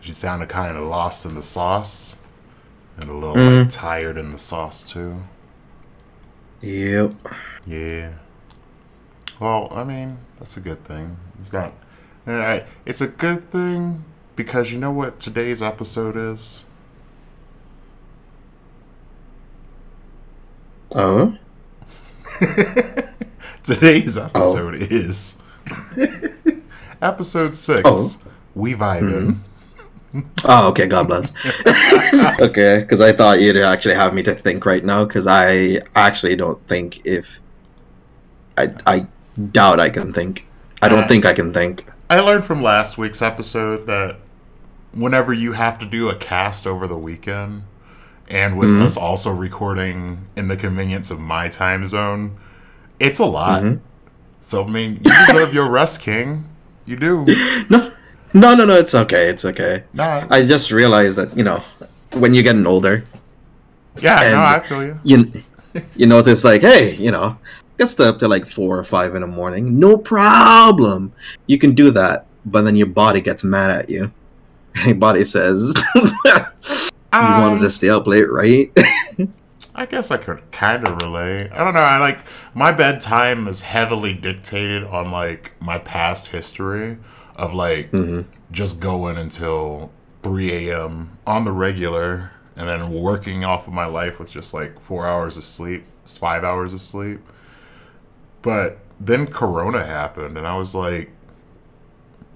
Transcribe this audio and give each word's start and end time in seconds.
She 0.00 0.12
sounded 0.12 0.48
kind 0.48 0.76
of 0.76 0.84
lost 0.84 1.24
in 1.24 1.34
the 1.34 1.42
sauce 1.42 2.16
and 2.96 3.08
a 3.08 3.12
little 3.12 3.36
mm. 3.36 3.60
like, 3.62 3.70
tired 3.70 4.16
in 4.16 4.30
the 4.30 4.38
sauce 4.38 4.88
too. 4.88 5.22
Yep. 6.60 7.14
Yeah. 7.66 8.12
Well, 9.38 9.68
I 9.70 9.84
mean, 9.84 10.18
that's 10.38 10.56
a 10.56 10.60
good 10.60 10.84
thing. 10.84 11.16
It's 11.40 11.52
not. 11.52 11.72
Uh, 12.26 12.60
it's 12.84 13.00
a 13.00 13.06
good 13.06 13.50
thing 13.50 14.04
because 14.36 14.72
you 14.72 14.78
know 14.78 14.90
what 14.90 15.20
today's 15.20 15.62
episode 15.62 16.16
is. 16.16 16.64
Uh 20.92 21.30
huh. 22.40 22.46
today's 23.62 24.18
episode 24.18 24.74
oh. 24.74 24.86
is 24.90 25.38
episode 27.02 27.54
six. 27.54 27.82
Oh. 27.84 28.08
We 28.54 28.74
vibing. 28.74 29.26
Mm. 29.26 29.38
Oh, 30.44 30.68
okay. 30.68 30.86
God 30.86 31.06
bless. 31.06 31.32
okay, 32.40 32.78
because 32.80 33.00
I 33.00 33.12
thought 33.12 33.40
you'd 33.40 33.56
actually 33.56 33.94
have 33.94 34.14
me 34.14 34.22
to 34.22 34.34
think 34.34 34.64
right 34.64 34.84
now, 34.84 35.04
because 35.04 35.26
I 35.26 35.80
actually 35.94 36.36
don't 36.36 36.64
think 36.66 37.04
if 37.06 37.40
I 38.56 38.74
I 38.86 39.06
doubt 39.52 39.80
I 39.80 39.90
can 39.90 40.12
think. 40.12 40.46
I 40.80 40.88
don't 40.88 41.04
uh, 41.04 41.08
think 41.08 41.26
I 41.26 41.32
can 41.32 41.52
think. 41.52 41.84
I 42.10 42.20
learned 42.20 42.44
from 42.44 42.62
last 42.62 42.96
week's 42.96 43.20
episode 43.20 43.86
that 43.86 44.16
whenever 44.92 45.32
you 45.32 45.52
have 45.52 45.78
to 45.80 45.86
do 45.86 46.08
a 46.08 46.16
cast 46.16 46.66
over 46.66 46.86
the 46.86 46.96
weekend, 46.96 47.64
and 48.28 48.58
with 48.58 48.68
mm-hmm. 48.68 48.82
us 48.82 48.96
also 48.96 49.32
recording 49.32 50.26
in 50.36 50.48
the 50.48 50.56
convenience 50.56 51.10
of 51.10 51.20
my 51.20 51.48
time 51.48 51.86
zone, 51.86 52.36
it's 52.98 53.18
a 53.18 53.26
lot. 53.26 53.62
Mm-hmm. 53.62 53.84
So 54.40 54.64
I 54.64 54.68
mean, 54.68 55.00
you 55.04 55.26
deserve 55.26 55.54
your 55.54 55.70
rest, 55.70 56.00
King. 56.00 56.46
You 56.86 56.96
do. 56.96 57.26
No, 57.70 57.92
no, 58.38 58.54
no, 58.54 58.64
no. 58.64 58.74
It's 58.74 58.94
okay. 58.94 59.28
It's 59.28 59.44
okay. 59.44 59.84
No, 59.92 60.26
I 60.30 60.44
just 60.44 60.70
realized 60.70 61.18
that 61.18 61.36
you 61.36 61.44
know 61.44 61.62
when 62.12 62.34
you're 62.34 62.42
getting 62.42 62.66
older. 62.66 63.04
Yeah, 64.00 64.30
no, 64.30 64.40
I 64.40 64.60
feel 64.60 64.84
you. 64.84 65.00
You 65.04 65.42
you 65.96 66.06
notice 66.06 66.44
like, 66.44 66.62
hey, 66.62 66.94
you 66.96 67.10
know, 67.10 67.38
get 67.78 67.88
stay 67.88 68.04
up 68.04 68.18
to 68.20 68.28
like 68.28 68.46
four 68.46 68.78
or 68.78 68.84
five 68.84 69.14
in 69.14 69.22
the 69.22 69.26
morning. 69.26 69.78
No 69.78 69.96
problem. 69.96 71.12
You 71.46 71.58
can 71.58 71.74
do 71.74 71.90
that, 71.92 72.26
but 72.44 72.62
then 72.62 72.76
your 72.76 72.86
body 72.86 73.20
gets 73.20 73.44
mad 73.44 73.70
at 73.70 73.90
you. 73.90 74.12
Your 74.84 74.94
body 74.94 75.24
says, 75.24 75.72
"You 75.94 76.12
I... 77.12 77.40
wanted 77.40 77.56
um, 77.56 77.62
to 77.62 77.70
stay 77.70 77.88
up 77.88 78.06
late, 78.06 78.30
right?" 78.30 78.70
I 79.74 79.86
guess 79.86 80.10
I 80.10 80.16
could 80.16 80.42
kind 80.50 80.86
of 80.86 81.02
relate. 81.02 81.50
I 81.52 81.64
don't 81.64 81.74
know. 81.74 81.80
I 81.80 81.98
like 81.98 82.20
my 82.54 82.70
bedtime 82.72 83.48
is 83.48 83.62
heavily 83.62 84.12
dictated 84.12 84.84
on 84.84 85.10
like 85.10 85.52
my 85.60 85.78
past 85.78 86.28
history 86.28 86.98
of 87.38 87.54
like 87.54 87.92
mm-hmm. 87.92 88.28
just 88.52 88.80
going 88.80 89.16
until 89.16 89.90
3 90.22 90.68
a.m. 90.68 91.18
on 91.26 91.44
the 91.44 91.52
regular 91.52 92.32
and 92.56 92.68
then 92.68 92.92
working 92.92 93.44
off 93.44 93.68
of 93.68 93.72
my 93.72 93.86
life 93.86 94.18
with 94.18 94.30
just 94.30 94.52
like 94.52 94.78
four 94.80 95.06
hours 95.06 95.36
of 95.36 95.44
sleep, 95.44 95.84
five 96.04 96.42
hours 96.42 96.74
of 96.74 96.82
sleep. 96.82 97.20
But 98.42 98.78
then 99.00 99.28
Corona 99.28 99.86
happened, 99.86 100.36
and 100.36 100.44
I 100.44 100.56
was 100.56 100.74
like, 100.74 101.12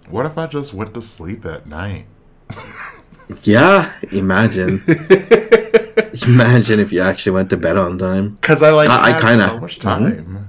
what 0.08 0.24
if 0.24 0.38
I 0.38 0.46
just 0.46 0.72
went 0.72 0.94
to 0.94 1.02
sleep 1.02 1.44
at 1.44 1.66
night? 1.66 2.06
yeah, 3.42 3.92
imagine. 4.12 4.82
imagine 6.26 6.78
if 6.78 6.92
you 6.92 7.00
actually 7.00 7.32
went 7.32 7.50
to 7.50 7.56
bed 7.56 7.76
on 7.76 7.98
time. 7.98 8.36
Because 8.40 8.62
I 8.62 8.70
like 8.70 8.90
I, 8.90 9.16
I 9.16 9.20
kind 9.20 9.40
of 9.40 9.46
so 9.48 9.60
much 9.60 9.78
time. 9.80 10.02
Mm-hmm. 10.04 10.42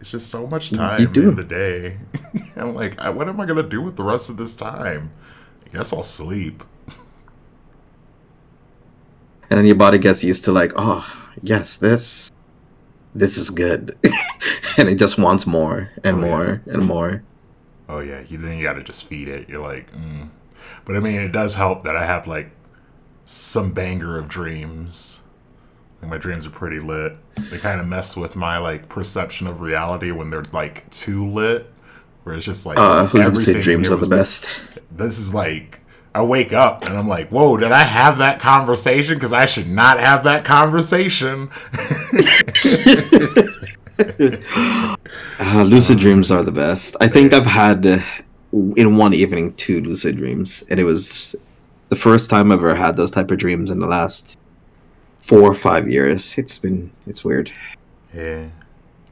It's 0.00 0.10
just 0.10 0.30
so 0.30 0.46
much 0.46 0.70
time 0.70 1.00
you 1.00 1.08
do. 1.08 1.28
in 1.28 1.36
the 1.36 1.44
day. 1.44 1.98
I'm 2.56 2.74
like, 2.74 3.00
what 3.00 3.28
am 3.28 3.40
I 3.40 3.46
gonna 3.46 3.62
do 3.62 3.82
with 3.82 3.96
the 3.96 4.04
rest 4.04 4.30
of 4.30 4.36
this 4.36 4.54
time? 4.54 5.10
I 5.66 5.76
guess 5.76 5.92
I'll 5.92 6.02
sleep. 6.02 6.62
And 9.50 9.58
then 9.58 9.66
your 9.66 9.76
body 9.76 9.98
gets 9.98 10.22
used 10.22 10.44
to 10.44 10.52
like, 10.52 10.72
oh 10.76 11.06
yes, 11.42 11.76
this, 11.76 12.30
this 13.14 13.38
is 13.38 13.50
good, 13.50 13.98
and 14.78 14.88
it 14.88 14.96
just 14.96 15.18
wants 15.18 15.46
more 15.46 15.90
and 16.04 16.18
oh, 16.18 16.20
more 16.20 16.62
yeah. 16.66 16.74
and 16.74 16.84
more. 16.84 17.22
Oh 17.88 18.00
yeah, 18.00 18.20
you 18.28 18.38
then 18.38 18.58
you 18.58 18.62
got 18.62 18.74
to 18.74 18.82
just 18.82 19.04
feed 19.06 19.28
it. 19.28 19.48
You're 19.48 19.62
like, 19.62 19.90
mm. 19.92 20.28
but 20.84 20.96
I 20.96 21.00
mean, 21.00 21.20
it 21.20 21.32
does 21.32 21.54
help 21.54 21.82
that 21.84 21.96
I 21.96 22.04
have 22.04 22.26
like 22.26 22.50
some 23.24 23.72
banger 23.72 24.18
of 24.18 24.28
dreams 24.28 25.20
like 26.00 26.10
my 26.10 26.18
dreams 26.18 26.46
are 26.46 26.50
pretty 26.50 26.80
lit. 26.80 27.16
They 27.50 27.58
kind 27.58 27.80
of 27.80 27.86
mess 27.86 28.16
with 28.16 28.36
my 28.36 28.58
like 28.58 28.88
perception 28.88 29.46
of 29.46 29.60
reality 29.60 30.10
when 30.10 30.30
they're 30.30 30.42
like 30.52 30.88
too 30.90 31.28
lit, 31.28 31.70
where 32.22 32.34
it's 32.34 32.44
just 32.44 32.66
like 32.66 32.78
uh, 32.78 33.08
everything. 33.14 33.60
Dreams 33.60 33.90
are 33.90 33.96
the 33.96 34.08
best. 34.08 34.48
This 34.90 35.18
is 35.18 35.34
like 35.34 35.80
I 36.14 36.22
wake 36.22 36.52
up 36.52 36.84
and 36.84 36.96
I'm 36.96 37.06
like, 37.06 37.28
whoa, 37.28 37.56
did 37.56 37.72
I 37.72 37.84
have 37.84 38.18
that 38.18 38.40
conversation? 38.40 39.14
Because 39.14 39.32
I 39.32 39.44
should 39.46 39.68
not 39.68 40.00
have 40.00 40.24
that 40.24 40.44
conversation. 40.44 41.50
uh, 45.38 45.62
lucid 45.62 45.98
dreams 45.98 46.30
are 46.30 46.42
the 46.42 46.52
best. 46.52 46.96
I 47.00 47.08
think 47.08 47.32
I've 47.32 47.46
had 47.46 47.86
uh, 47.86 48.00
in 48.52 48.96
one 48.96 49.14
evening 49.14 49.52
two 49.54 49.80
lucid 49.80 50.16
dreams, 50.16 50.64
and 50.70 50.80
it 50.80 50.84
was 50.84 51.36
the 51.88 51.96
first 51.96 52.30
time 52.30 52.50
I've 52.52 52.58
ever 52.58 52.74
had 52.74 52.96
those 52.96 53.10
type 53.10 53.30
of 53.30 53.38
dreams 53.38 53.70
in 53.70 53.78
the 53.78 53.86
last 53.86 54.38
four 55.28 55.42
or 55.42 55.54
five 55.54 55.86
years. 55.86 56.38
It's 56.38 56.58
been 56.58 56.90
it's 57.06 57.22
weird. 57.22 57.52
Yeah. 58.14 58.48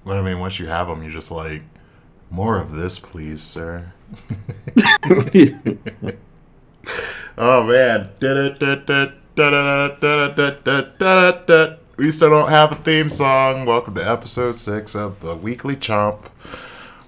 Well, 0.04 0.18
I 0.18 0.22
mean, 0.22 0.38
once 0.38 0.58
you 0.58 0.66
have 0.66 0.88
them, 0.88 1.02
you're 1.02 1.12
just 1.12 1.30
like, 1.30 1.60
more 2.30 2.58
of 2.58 2.72
this, 2.72 2.98
please, 2.98 3.42
sir. 3.42 3.92
oh 7.36 7.64
man. 7.64 8.10
We 11.98 12.10
still 12.10 12.30
don't 12.30 12.48
have 12.48 12.72
a 12.72 12.76
theme 12.76 13.10
song. 13.10 13.66
Welcome 13.66 13.94
to 13.96 14.08
episode 14.08 14.52
six 14.52 14.96
of 14.96 15.20
the 15.20 15.34
Weekly 15.34 15.76
Chomp, 15.76 16.28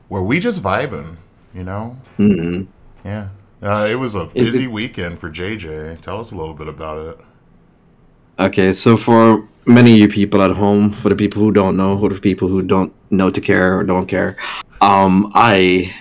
where 0.09 0.23
we 0.23 0.39
just 0.39 0.63
vibing. 0.63 1.17
You 1.55 1.65
know. 1.65 1.97
Mm-hmm. 2.19 2.71
Yeah. 3.07 3.29
Uh, 3.63 3.87
it 3.91 3.95
was 3.95 4.15
a 4.15 4.27
busy 4.27 4.67
weekend 4.67 5.19
for 5.19 5.31
JJ. 5.31 6.01
Tell 6.03 6.21
us 6.21 6.31
a 6.31 6.37
little 6.37 6.55
bit 6.55 6.69
about 6.69 7.07
it. 7.07 7.25
Okay, 8.41 8.73
so 8.73 8.97
for 8.97 9.49
many 9.67 9.93
of 9.95 9.99
you 9.99 10.09
people 10.09 10.43
at 10.43 10.53
home, 10.53 10.93
for 10.93 11.09
the 11.09 11.17
people 11.17 11.43
who 11.43 11.51
don't 11.51 11.77
know, 11.77 11.99
for 11.99 12.09
the 12.09 12.21
people 12.21 12.47
who 12.47 12.63
don't 12.63 12.93
know 13.11 13.31
to 13.31 13.41
care 13.41 13.77
or 13.77 13.83
don't 13.83 14.07
care, 14.07 14.37
um, 14.81 15.33
I 15.35 15.93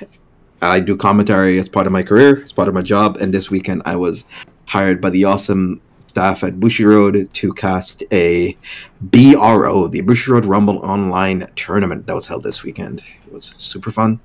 I 0.62 0.80
do 0.80 0.96
commentary 0.96 1.58
as 1.58 1.68
part 1.68 1.88
of 1.88 1.94
my 1.94 2.04
career, 2.04 2.44
as 2.44 2.54
part 2.54 2.68
of 2.68 2.76
my 2.76 2.84
job, 2.84 3.18
and 3.18 3.34
this 3.34 3.50
weekend 3.50 3.82
I 3.86 3.96
was 3.96 4.24
hired 4.68 5.02
by 5.02 5.10
the 5.10 5.24
awesome 5.24 5.82
staff 5.98 6.44
at 6.44 6.60
Bushiroad 6.60 7.32
to 7.32 7.54
cast 7.54 8.04
a 8.12 8.56
BRO, 9.02 9.88
the 9.88 10.04
Bushiroad 10.04 10.48
Rumble 10.48 10.78
Online 10.80 11.48
tournament 11.56 12.06
that 12.06 12.14
was 12.14 12.28
held 12.28 12.44
this 12.44 12.64
weekend. 12.64 13.04
It 13.26 13.34
was 13.34 13.46
super 13.46 13.90
fun. 13.90 14.20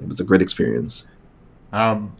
It 0.00 0.06
was 0.06 0.20
a 0.20 0.24
great 0.24 0.40
experience. 0.40 1.06
Um, 1.72 2.16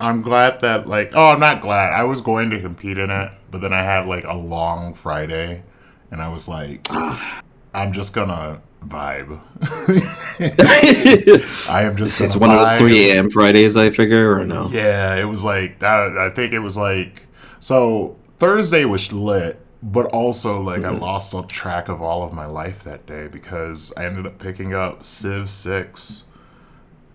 I'm 0.00 0.22
glad 0.22 0.60
that 0.60 0.88
like 0.88 1.10
oh 1.14 1.30
I'm 1.30 1.40
not 1.40 1.60
glad 1.60 1.92
I 1.92 2.04
was 2.04 2.20
going 2.20 2.50
to 2.50 2.60
compete 2.60 2.98
in 2.98 3.10
it 3.10 3.32
but 3.50 3.60
then 3.60 3.72
I 3.72 3.82
had 3.82 4.06
like 4.06 4.24
a 4.24 4.34
long 4.34 4.94
Friday, 4.94 5.62
and 6.10 6.22
I 6.22 6.28
was 6.28 6.48
like, 6.48 6.86
I'm 7.74 7.92
just 7.92 8.12
gonna 8.12 8.60
vibe. 8.84 9.40
I 11.68 11.82
am 11.82 11.96
just. 11.96 12.20
It's 12.20 12.36
one 12.36 12.50
vibe. 12.50 12.62
of 12.62 12.68
those 12.68 12.78
3 12.78 13.10
a.m. 13.10 13.30
Fridays, 13.30 13.76
I 13.76 13.90
figure, 13.90 14.38
or 14.38 14.44
no? 14.44 14.68
Yeah, 14.68 15.16
it 15.16 15.24
was 15.24 15.44
like 15.44 15.78
that. 15.80 16.18
I 16.18 16.30
think 16.30 16.52
it 16.52 16.60
was 16.60 16.76
like 16.76 17.26
so. 17.58 18.16
Thursday 18.38 18.84
was 18.84 19.12
lit, 19.12 19.60
but 19.82 20.12
also 20.12 20.62
like 20.62 20.82
mm-hmm. 20.82 20.96
I 20.96 20.98
lost 20.98 21.34
track 21.48 21.88
of 21.88 22.00
all 22.00 22.22
of 22.22 22.32
my 22.32 22.46
life 22.46 22.84
that 22.84 23.06
day 23.06 23.26
because 23.26 23.92
I 23.96 24.04
ended 24.04 24.26
up 24.26 24.38
picking 24.38 24.74
up 24.74 25.02
Civ 25.02 25.50
Six 25.50 26.24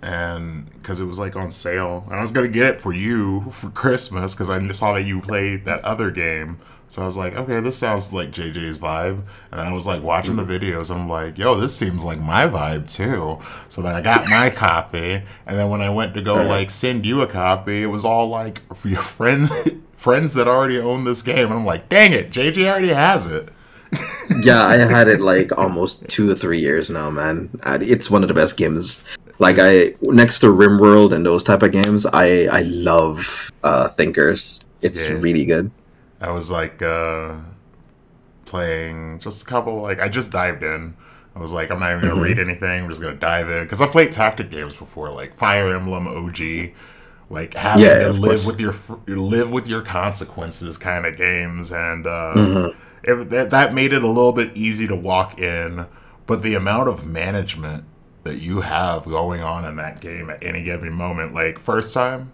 and 0.03 0.69
because 0.73 0.99
it 0.99 1.05
was 1.05 1.17
like 1.17 1.37
on 1.37 1.49
sale 1.49 2.03
and 2.07 2.15
i 2.15 2.21
was 2.21 2.31
gonna 2.31 2.47
get 2.47 2.75
it 2.75 2.81
for 2.81 2.91
you 2.91 3.41
for 3.49 3.69
christmas 3.69 4.35
because 4.35 4.49
i 4.49 4.71
saw 4.71 4.93
that 4.93 5.03
you 5.03 5.21
played 5.21 5.65
that 5.65 5.83
other 5.83 6.11
game. 6.11 6.59
So 6.89 7.01
i 7.01 7.05
was 7.05 7.15
like 7.15 7.35
okay 7.35 7.61
this 7.61 7.77
sounds 7.77 8.11
like 8.11 8.31
jj's 8.31 8.77
vibe. 8.77 9.23
And 9.51 9.61
i 9.61 9.71
was 9.71 9.87
like 9.87 10.03
watching 10.03 10.35
the 10.35 10.43
mm. 10.43 10.59
videos 10.59 10.93
i'm 10.93 11.09
like 11.09 11.37
yo 11.37 11.55
this 11.55 11.75
seems 11.75 12.03
like 12.03 12.19
my 12.19 12.45
vibe 12.45 12.91
too. 12.91 13.39
So 13.69 13.81
then 13.81 13.95
i 13.95 14.01
got 14.01 14.29
my 14.29 14.49
copy 14.49 15.21
and 15.45 15.57
then 15.57 15.69
when 15.69 15.81
i 15.81 15.89
went 15.89 16.13
to 16.15 16.21
go 16.21 16.35
uh-huh. 16.35 16.49
like 16.49 16.69
send 16.69 17.05
you 17.05 17.21
a 17.21 17.27
copy 17.27 17.81
it 17.81 17.87
was 17.87 18.03
all 18.03 18.27
like 18.27 18.61
for 18.75 18.87
your 18.89 19.01
friends 19.01 19.49
friends 19.93 20.33
that 20.33 20.49
already 20.49 20.77
own 20.77 21.05
this 21.05 21.23
game 21.23 21.45
and 21.45 21.53
i'm 21.53 21.65
like 21.65 21.87
dang 21.87 22.11
it 22.11 22.29
jj 22.29 22.69
already 22.69 22.89
has 22.89 23.27
it. 23.27 23.49
Yeah, 24.41 24.63
I 24.65 24.77
had 24.77 25.07
it 25.07 25.21
like 25.33 25.55
almost 25.57 26.07
two 26.09 26.29
or 26.29 26.33
three 26.33 26.59
years 26.59 26.89
now, 26.89 27.09
man. 27.09 27.49
It's 27.63 28.09
one 28.09 28.23
of 28.23 28.27
the 28.27 28.33
best 28.33 28.57
games 28.57 29.03
like 29.39 29.57
I 29.59 29.95
next 30.01 30.39
to 30.39 30.47
RimWorld 30.47 31.13
and 31.13 31.25
those 31.25 31.43
type 31.43 31.63
of 31.63 31.71
games, 31.71 32.05
I 32.05 32.47
I 32.51 32.61
love 32.63 33.51
uh, 33.63 33.89
Thinkers. 33.89 34.59
It's 34.81 35.03
yeah. 35.03 35.13
really 35.13 35.45
good. 35.45 35.71
I 36.21 36.31
was 36.31 36.51
like 36.51 36.81
uh, 36.81 37.35
playing 38.45 39.19
just 39.19 39.41
a 39.41 39.45
couple. 39.45 39.81
Like 39.81 39.99
I 39.99 40.09
just 40.09 40.31
dived 40.31 40.63
in. 40.63 40.95
I 41.35 41.39
was 41.39 41.51
like, 41.51 41.71
I'm 41.71 41.79
not 41.79 41.89
even 41.91 42.01
gonna 42.01 42.13
mm-hmm. 42.13 42.23
read 42.23 42.39
anything. 42.39 42.83
I'm 42.83 42.89
just 42.89 43.01
gonna 43.01 43.15
dive 43.15 43.49
in 43.49 43.63
because 43.63 43.81
I've 43.81 43.91
played 43.91 44.11
tactic 44.11 44.51
games 44.51 44.75
before, 44.75 45.09
like 45.09 45.35
Fire 45.35 45.73
Emblem 45.75 46.07
OG, 46.07 46.71
like 47.29 47.55
having 47.55 47.85
Yeah, 47.85 47.99
to 47.99 48.13
live 48.13 48.43
course. 48.43 48.45
with 48.45 48.59
your 48.59 48.75
live 49.07 49.51
with 49.51 49.67
your 49.67 49.81
consequences 49.81 50.77
kind 50.77 51.05
of 51.05 51.17
games, 51.17 51.71
and 51.71 52.05
uh, 52.05 52.33
Mhm. 52.35 52.75
it, 53.03 53.29
that, 53.31 53.49
that 53.49 53.73
made 53.73 53.93
it 53.93 54.03
a 54.03 54.07
little 54.07 54.31
bit 54.31 54.51
easy 54.55 54.87
to 54.87 54.95
walk 54.95 55.39
in. 55.39 55.87
But 56.27 56.43
the 56.43 56.53
amount 56.55 56.87
of 56.87 57.05
management 57.05 57.83
that 58.23 58.39
you 58.41 58.61
have 58.61 59.05
going 59.05 59.41
on 59.41 59.65
in 59.65 59.75
that 59.77 59.99
game 60.01 60.29
at 60.29 60.41
any 60.43 60.63
given 60.63 60.91
moment, 60.93 61.33
like 61.33 61.59
first 61.59 61.93
time, 61.93 62.31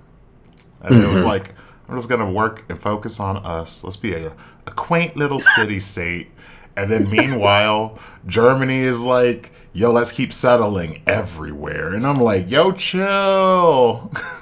and 0.81 1.03
it 1.03 1.07
was 1.07 1.23
Mhm. 1.23 1.27
like 1.27 1.53
I'm 1.89 1.95
just 1.95 2.07
gonna 2.09 2.29
work 2.29 2.63
and 2.69 2.79
focus 2.79 3.19
on 3.19 3.37
us. 3.37 3.83
Let's 3.83 3.95
be 3.97 4.13
a, 4.13 4.33
a 4.67 4.71
quaint 4.71 5.15
little 5.17 5.39
city 5.41 5.79
state. 5.79 6.29
And 6.75 6.89
then 6.91 7.09
meanwhile, 7.11 7.97
Germany 8.27 8.79
is 8.81 9.01
like, 9.01 9.51
yo, 9.73 9.91
let's 9.91 10.11
keep 10.11 10.31
settling 10.31 11.01
everywhere. 11.07 11.91
And 11.93 12.05
I'm 12.05 12.21
like, 12.21 12.47
yo, 12.49 12.71
chill. 12.73 14.11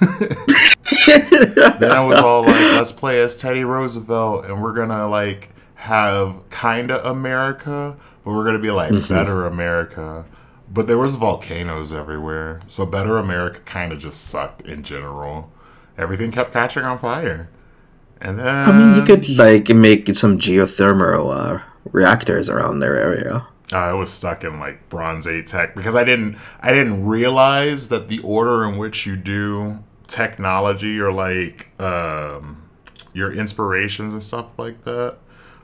then 1.06 1.90
I 1.90 2.04
was 2.04 2.18
all 2.18 2.42
like, 2.42 2.54
let's 2.72 2.92
play 2.92 3.20
as 3.20 3.36
Teddy 3.36 3.64
Roosevelt 3.64 4.44
and 4.46 4.62
we're 4.62 4.72
gonna 4.72 5.08
like 5.08 5.50
have 5.74 6.34
kinda 6.50 7.08
America, 7.08 7.96
but 8.24 8.32
we're 8.32 8.44
gonna 8.44 8.58
be 8.58 8.70
like 8.70 8.92
Mhm. 8.92 9.08
better 9.08 9.46
America. 9.46 10.24
But 10.70 10.86
there 10.86 10.98
was 10.98 11.16
volcanoes 11.16 11.92
everywhere. 11.92 12.60
So 12.68 12.86
better 12.86 13.16
America 13.18 13.60
kinda 13.64 13.96
just 13.96 14.22
sucked 14.28 14.62
in 14.62 14.82
general. 14.82 15.50
Everything 15.96 16.30
kept 16.30 16.52
catching 16.52 16.84
on 16.84 16.98
fire. 16.98 17.48
And 18.20 18.38
then 18.38 18.46
I 18.46 18.72
mean, 18.72 18.94
you 18.94 19.02
could 19.02 19.28
like 19.38 19.68
make 19.70 20.14
some 20.14 20.38
geothermal 20.38 21.34
uh, 21.34 21.62
reactors 21.92 22.48
around 22.50 22.80
their 22.80 22.96
area. 22.96 23.46
I 23.72 23.92
was 23.92 24.10
stuck 24.12 24.44
in 24.44 24.58
like 24.58 24.88
Bronze 24.88 25.26
Age 25.26 25.48
tech 25.48 25.74
because 25.74 25.94
I 25.94 26.02
didn't 26.04 26.38
I 26.60 26.70
didn't 26.72 27.04
realize 27.06 27.88
that 27.90 28.08
the 28.08 28.18
order 28.20 28.64
in 28.64 28.78
which 28.78 29.04
you 29.06 29.16
do 29.16 29.84
technology 30.06 30.98
or 30.98 31.12
like 31.12 31.68
um, 31.78 32.62
your 33.12 33.30
inspirations 33.32 34.14
and 34.14 34.22
stuff 34.22 34.58
like 34.58 34.84
that 34.84 35.18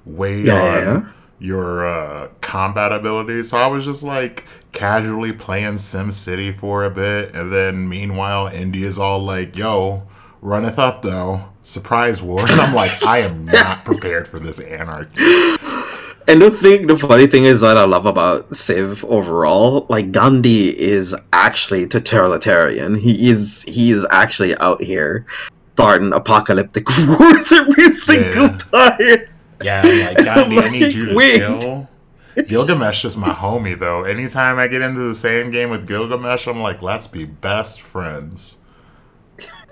weighed 0.05 0.45
Yeah, 0.47 0.55
on 0.55 1.05
yeah. 1.05 1.13
Your 1.45 1.87
uh, 1.87 2.29
combat 2.41 2.91
ability. 2.93 3.43
So 3.43 3.59
I 3.59 3.67
was 3.67 3.85
just 3.85 4.03
like 4.03 4.45
casually 4.73 5.33
playing 5.33 5.79
Sim 5.79 6.11
City 6.11 6.53
for 6.53 6.85
a 6.85 6.91
bit, 6.91 7.35
and 7.35 7.53
then 7.53 7.89
meanwhile 7.89 8.47
India's 8.47 8.99
all 8.99 9.21
like, 9.23 9.57
"Yo, 9.57 10.03
runneth 10.41 10.79
up 10.79 11.03
though." 11.03 11.45
Surprise 11.63 12.21
war, 12.21 12.41
and 12.49 12.61
I'm 12.61 12.75
like, 12.75 12.91
I 13.05 13.19
am 13.19 13.45
not 13.47 13.85
prepared 13.85 14.29
for 14.29 14.39
this 14.39 14.61
anarchy. 14.61 15.57
And 16.27 16.41
the 16.41 16.51
thing, 16.51 16.87
the 16.87 16.97
funny 16.97 17.27
thing 17.27 17.45
is 17.45 17.61
that 17.61 17.77
I 17.77 17.85
love 17.85 18.07
about 18.07 18.55
Civ 18.57 19.05
overall, 19.05 19.85
like 19.91 20.11
Gandhi 20.11 20.79
is 20.79 21.15
actually 21.35 21.87
totalitarian. 21.87 22.95
He 22.97 23.29
is 23.31 23.63
he 23.65 23.91
is 23.91 24.07
actually 24.11 24.57
out 24.59 24.83
here 24.83 25.27
starting 25.75 26.13
apocalyptic 26.15 26.87
wars 27.09 27.53
every 27.53 27.91
single 27.91 28.47
Yeah. 28.49 28.59
time. 28.99 29.27
Yeah, 29.63 29.83
I'm 29.85 30.01
like 30.01 30.17
Gandhi, 30.25 30.59
I 30.59 30.69
need 30.71 30.93
you 30.93 31.07
to 31.07 31.15
Wait. 31.15 31.39
kill. 31.39 31.89
Gilgamesh 32.47 33.05
is 33.05 33.17
my 33.17 33.33
homie 33.33 33.79
though. 33.79 34.03
Anytime 34.05 34.59
I 34.59 34.67
get 34.67 34.83
into 34.83 35.01
the 35.01 35.15
same 35.15 35.51
game 35.51 35.71
with 35.71 35.87
Gilgamesh, 35.87 36.47
I'm 36.47 36.61
like, 36.61 36.83
let's 36.83 37.07
be 37.07 37.25
best 37.25 37.81
friends. 37.81 38.59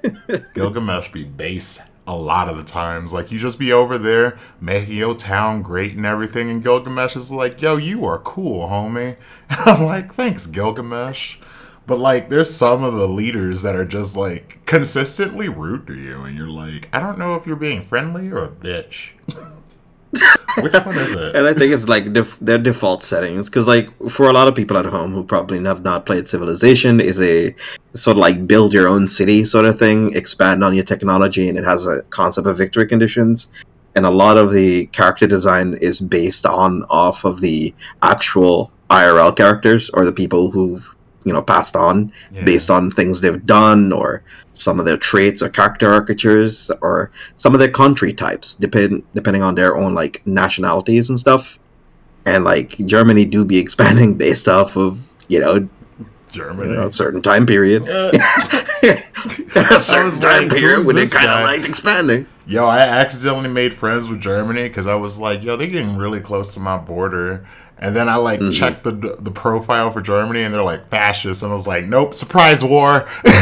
Gilgamesh 0.55 1.11
be 1.11 1.25
base 1.25 1.81
a 2.07 2.17
lot 2.17 2.49
of 2.49 2.57
the 2.57 2.65
times. 2.65 3.13
Like 3.13 3.33
you 3.33 3.39
just 3.39 3.59
be 3.59 3.73
over 3.73 3.99
there 3.99 4.39
making 4.61 4.97
your 4.97 5.15
town 5.15 5.63
great 5.63 5.95
and 5.95 6.07
everything, 6.07 6.51
and 6.51 6.63
Gilgamesh 6.63 7.17
is 7.17 7.31
like, 7.31 7.61
yo, 7.61 7.77
you 7.77 8.05
are 8.05 8.19
cool, 8.19 8.69
homie. 8.69 9.17
And 9.51 9.61
I'm 9.69 9.85
like, 9.85 10.13
thanks, 10.13 10.47
Gilgamesh. 10.47 11.39
But 11.87 11.99
like 11.99 12.29
there's 12.29 12.55
some 12.55 12.85
of 12.85 12.95
the 12.95 13.09
leaders 13.09 13.63
that 13.63 13.75
are 13.75 13.85
just 13.85 14.17
like 14.17 14.65
consistently 14.67 15.49
rude 15.49 15.87
to 15.89 15.95
you 15.95 16.23
and 16.23 16.37
you're 16.37 16.49
like, 16.49 16.89
I 16.93 17.01
don't 17.01 17.19
know 17.19 17.35
if 17.35 17.45
you're 17.45 17.57
being 17.57 17.83
friendly 17.83 18.31
or 18.31 18.45
a 18.45 18.49
bitch. 18.49 19.11
Which 20.59 20.73
one 20.75 20.97
is 20.97 21.13
it? 21.13 21.35
And 21.35 21.47
I 21.47 21.55
think 21.55 21.73
it's 21.73 21.89
like 21.89 22.13
def- 22.13 22.39
their 22.39 22.59
default 22.59 23.03
settings 23.03 23.49
because, 23.49 23.67
like, 23.67 23.89
for 24.11 24.29
a 24.29 24.33
lot 24.33 24.47
of 24.47 24.55
people 24.55 24.77
at 24.77 24.85
home 24.85 25.13
who 25.15 25.25
probably 25.25 25.63
have 25.65 25.83
not 25.83 26.05
played 26.05 26.29
Civilization, 26.29 27.01
is 27.01 27.21
a 27.21 27.55
sort 27.95 28.17
of 28.17 28.21
like 28.21 28.47
build 28.47 28.75
your 28.75 28.89
own 28.89 29.07
city 29.07 29.45
sort 29.45 29.65
of 29.65 29.79
thing, 29.79 30.15
expand 30.15 30.63
on 30.63 30.75
your 30.75 30.85
technology, 30.85 31.49
and 31.49 31.57
it 31.57 31.65
has 31.65 31.87
a 31.87 32.03
concept 32.11 32.47
of 32.47 32.59
victory 32.59 32.87
conditions. 32.87 33.49
And 33.95 34.05
a 34.05 34.11
lot 34.11 34.37
of 34.37 34.53
the 34.53 34.87
character 34.87 35.27
design 35.27 35.75
is 35.75 36.01
based 36.01 36.45
on 36.45 36.85
off 36.91 37.25
of 37.25 37.41
the 37.41 37.75
actual 38.03 38.71
IRL 38.91 39.35
characters 39.35 39.91
or 39.91 40.05
the 40.05 40.13
people 40.13 40.51
who've 40.51 40.95
you 41.25 41.33
know 41.33 41.43
passed 41.43 41.77
on 41.77 42.13
Yeah. 42.33 42.45
based 42.45 42.71
on 42.71 42.91
things 42.91 43.21
they've 43.21 43.45
done 43.47 43.93
or 43.93 44.23
some 44.55 44.79
of 44.81 44.87
their 44.87 44.97
traits 44.97 45.43
or 45.43 45.49
character 45.49 45.93
architectures 45.93 46.71
or 46.83 47.11
some 47.37 47.55
of 47.55 47.59
their 47.61 47.71
country 47.71 48.13
types 48.13 48.55
depend 48.55 49.03
depending 49.15 49.43
on 49.43 49.55
their 49.55 49.77
own 49.77 49.95
like 49.95 50.23
nationalities 50.27 51.09
and 51.11 51.19
stuff 51.19 51.59
and 52.27 52.45
like 52.45 52.77
germany 52.87 53.25
do 53.25 53.45
be 53.45 53.59
expanding 53.65 54.15
based 54.15 54.49
off 54.49 54.77
of 54.77 55.09
you 55.29 55.41
know, 55.41 55.55
you 55.55 55.69
Germany. 56.31 56.73
know 56.75 56.87
a 56.87 56.91
certain 56.91 57.23
time 57.23 57.47
period 57.47 57.83
Uh, 57.89 58.11
a 59.57 59.81
certain 59.81 60.11
time 60.21 60.43
like, 60.49 60.51
period 60.51 60.77
who's 60.77 60.87
when 60.87 60.97
they 60.97 61.07
kind 61.07 61.27
of 61.27 61.39
guy? 61.39 61.45
liked 61.45 61.65
expanding 61.65 62.27
Yo, 62.45 62.67
I 62.67 62.81
accidentally 62.81 63.49
made 63.49 63.73
friends 63.73 64.09
with 64.09 64.21
Germany 64.21 64.65
because 64.65 64.89
I 64.89 64.97
was 64.97 65.17
like, 65.17 65.45
yo, 65.45 65.57
they're 65.57 65.69
getting 65.69 65.97
really 65.97 66.19
close 66.19 66.53
to 66.55 66.61
my 66.61 66.77
border. 66.77 67.47
And 67.83 67.97
then 67.97 68.09
I 68.09 68.15
like 68.15 68.39
Mhm. 68.41 68.53
checked 68.53 68.85
the 68.85 68.93
the 69.19 69.31
profile 69.33 69.91
for 69.91 70.01
Germany, 70.01 70.43
and 70.43 70.55
they're 70.55 70.63
like 70.63 70.89
fascist. 70.89 71.43
And 71.43 71.51
I 71.51 71.55
was 71.57 71.67
like, 71.67 71.85
nope, 71.85 72.15
surprise 72.15 72.63
war. 72.63 73.05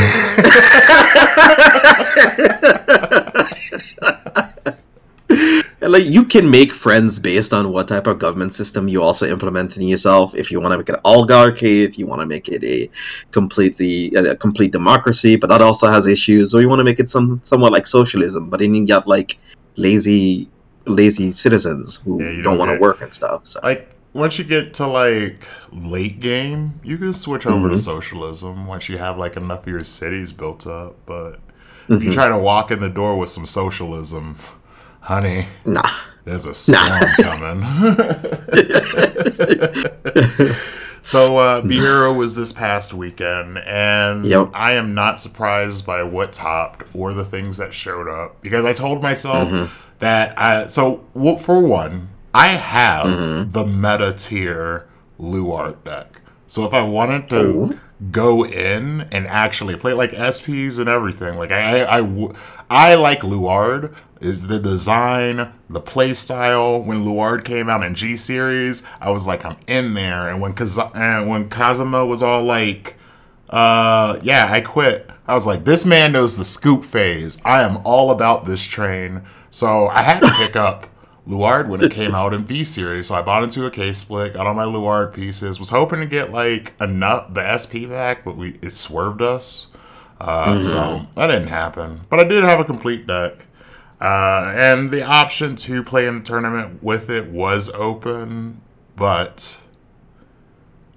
And, 5.83 5.93
like 5.93 6.05
you 6.05 6.25
can 6.25 6.51
make 6.51 6.73
friends 6.73 7.19
based 7.19 7.53
on 7.55 7.73
what 7.73 7.89
type 7.89 8.07
of 8.07 8.19
government 8.19 8.53
system 8.53 8.87
you 8.89 9.03
also 9.03 9.27
implement 9.27 9.77
in 9.79 9.85
yourself. 9.85 10.35
If 10.35 10.51
you 10.51 10.61
want 10.61 10.73
to 10.73 10.79
make 10.79 10.89
it 10.91 10.97
an 10.97 11.01
oligarchy, 11.05 11.85
if 11.85 11.99
you 11.99 12.07
want 12.07 12.21
to 12.21 12.27
make 12.27 12.49
it 12.49 12.63
a 12.65 12.91
completely 13.31 14.13
a 14.15 14.35
complete 14.37 14.73
democracy, 14.73 15.37
but 15.37 15.49
that 15.49 15.63
also 15.63 15.89
has 15.89 16.07
issues. 16.07 16.53
Or 16.53 16.61
you 16.61 16.69
want 16.69 16.81
to 16.81 16.85
make 16.85 17.01
it 17.01 17.09
some 17.09 17.41
somewhat 17.45 17.73
like 17.73 17.87
socialism, 17.87 18.51
but 18.51 18.61
then 18.61 18.75
you 18.75 18.87
got 18.87 19.07
like 19.07 19.39
lazy 19.77 20.49
lazy 20.87 21.31
citizens 21.31 21.97
who 22.05 22.21
Yeah, 22.23 22.31
you 22.31 22.43
don't 22.43 22.57
don't 22.57 22.59
want 22.59 22.71
to 22.73 22.79
work 22.79 23.01
and 23.01 23.15
stuff. 23.15 23.47
So 23.47 23.61
like 23.63 23.89
once 24.13 24.39
you 24.39 24.45
get 24.45 24.75
to 24.75 24.87
like 24.87 25.47
late 25.73 26.21
game, 26.21 26.81
you 26.83 26.99
can 26.99 27.13
switch 27.13 27.47
over 27.47 27.69
to 27.69 27.75
Mhm. 27.75 27.79
socialism 27.79 28.67
once 28.67 28.89
you 28.89 28.99
have 28.99 29.19
like 29.19 29.37
enough 29.37 29.61
of 29.61 29.69
your 29.69 29.85
cities 29.85 30.33
built 30.33 30.67
up. 30.67 30.97
But 31.07 31.39
if 31.89 32.03
you 32.03 32.13
try 32.13 32.29
to 32.29 32.39
walk 32.39 32.71
in 32.71 32.81
the 32.81 32.89
door 32.89 33.17
with 33.17 33.29
some 33.31 33.47
socialism, 33.47 34.37
honey, 35.01 35.47
nah. 35.65 35.89
There's 36.25 36.45
a 36.45 36.55
storm 36.55 36.87
Nah. 36.87 37.07
coming. 37.23 37.63
so, 41.03 41.39
uh, 41.39 41.63
BRO 41.63 42.13
was 42.13 42.37
this 42.37 42.53
past 42.53 42.93
weekend, 42.93 43.57
and 43.59 44.27
Yep. 44.27 44.51
I 44.53 44.73
am 44.73 44.95
not 44.95 45.19
surprised 45.19 45.87
by 45.87 46.03
what 46.03 46.33
topped 46.35 46.85
or 46.95 47.15
the 47.15 47.25
things 47.25 47.57
that 47.57 47.73
showed 47.73 48.07
up 48.09 48.43
because 48.43 48.65
I 48.67 48.75
told 48.75 49.03
myself 49.03 49.49
Mhm. 49.49 49.69
that 50.01 50.35
I. 50.39 50.67
So, 50.67 51.01
for 51.41 51.59
one, 51.61 52.09
I 52.35 52.49
have 52.49 53.07
Mhm. 53.07 53.53
the 53.53 53.65
meta 53.67 54.13
tier 54.13 54.87
Luard 55.19 55.83
deck. 55.85 56.21
So, 56.47 56.65
if 56.65 56.75
I 56.75 56.83
wanted 56.83 57.29
to 57.31 57.41
Ooh. 57.41 57.79
go 58.11 58.45
in 58.45 59.07
and 59.13 59.27
actually 59.29 59.77
play 59.77 59.93
like 59.93 60.13
SPs 60.13 60.79
and 60.79 60.89
everything. 60.89 61.37
Like 61.39 61.53
I, 61.53 61.83
I 62.71 62.95
like 62.95 63.23
Luard. 63.23 63.95
Is 64.21 64.49
the 64.49 64.59
design, 64.59 65.49
the 65.71 65.81
play 65.81 66.13
style. 66.13 66.79
When 66.83 67.05
Luard 67.07 67.43
came 67.45 67.71
out 67.71 67.83
in 67.83 67.95
G 67.95 68.17
series, 68.17 68.83
I 69.01 69.09
was 69.11 69.27
like, 69.27 69.47
I'm 69.47 69.57
in 69.67 69.95
there. 69.95 70.29
And 70.29 70.43
when 70.43 70.53
Kaz- 70.53 70.95
and 70.95 71.27
when 71.29 71.49
Kazuma 71.49 72.05
was 72.05 72.23
all 72.23 72.43
like, 72.43 72.97
uh, 73.49 74.19
yeah, 74.23 74.47
I 74.51 74.61
quit. 74.61 75.09
I 75.27 75.33
was 75.33 75.47
like, 75.47 75.65
this 75.65 75.87
man 75.87 76.13
knows 76.13 76.37
the 76.37 76.45
scoop 76.45 76.85
phase. 76.85 77.41
I 77.47 77.63
am 77.63 77.79
all 77.85 78.11
about 78.11 78.45
this 78.45 78.63
train. 78.65 79.23
So 79.51 79.89
I 79.89 80.03
had 80.03 80.21
to 80.21 80.31
pick 80.33 80.55
up 80.55 80.87
Luard 81.27 81.69
when 81.69 81.83
it 81.83 81.93
came 81.93 82.15
out 82.15 82.33
in 82.35 82.45
V 82.45 82.65
series. 82.65 83.09
So 83.09 83.15
I 83.15 83.23
bought 83.23 83.43
into 83.43 83.67
a 83.67 83.71
case 83.71 83.99
split, 83.99 84.35
got 84.35 84.47
all 84.47 84.55
my 84.55 84.65
Luard 84.65 85.13
pieces, 85.15 85.59
was 85.59 85.69
hoping 85.71 86.01
to 86.01 86.07
get 86.07 86.33
like 86.33 86.75
enough 86.81 87.33
the 87.35 87.59
SP 87.59 87.87
back, 87.89 88.25
but 88.25 88.37
we 88.37 88.59
it 88.63 88.73
swerved 88.73 89.23
us. 89.23 89.67
Uh, 90.21 90.63
So 90.63 91.07
that 91.17 91.29
didn't 91.29 91.49
happen. 91.49 92.01
But 92.11 92.21
I 92.21 92.25
did 92.25 92.45
have 92.45 92.61
a 92.61 92.65
complete 92.65 93.07
deck. 93.07 93.47
Uh, 94.01 94.53
and 94.57 94.91
the 94.91 95.03
option 95.03 95.57
to 95.57 95.83
play 95.83 96.07
in 96.07 96.17
the 96.19 96.23
tournament 96.23 96.83
with 96.83 97.11
it 97.11 97.27
was 97.27 97.69
open, 97.75 98.63
but 98.97 99.61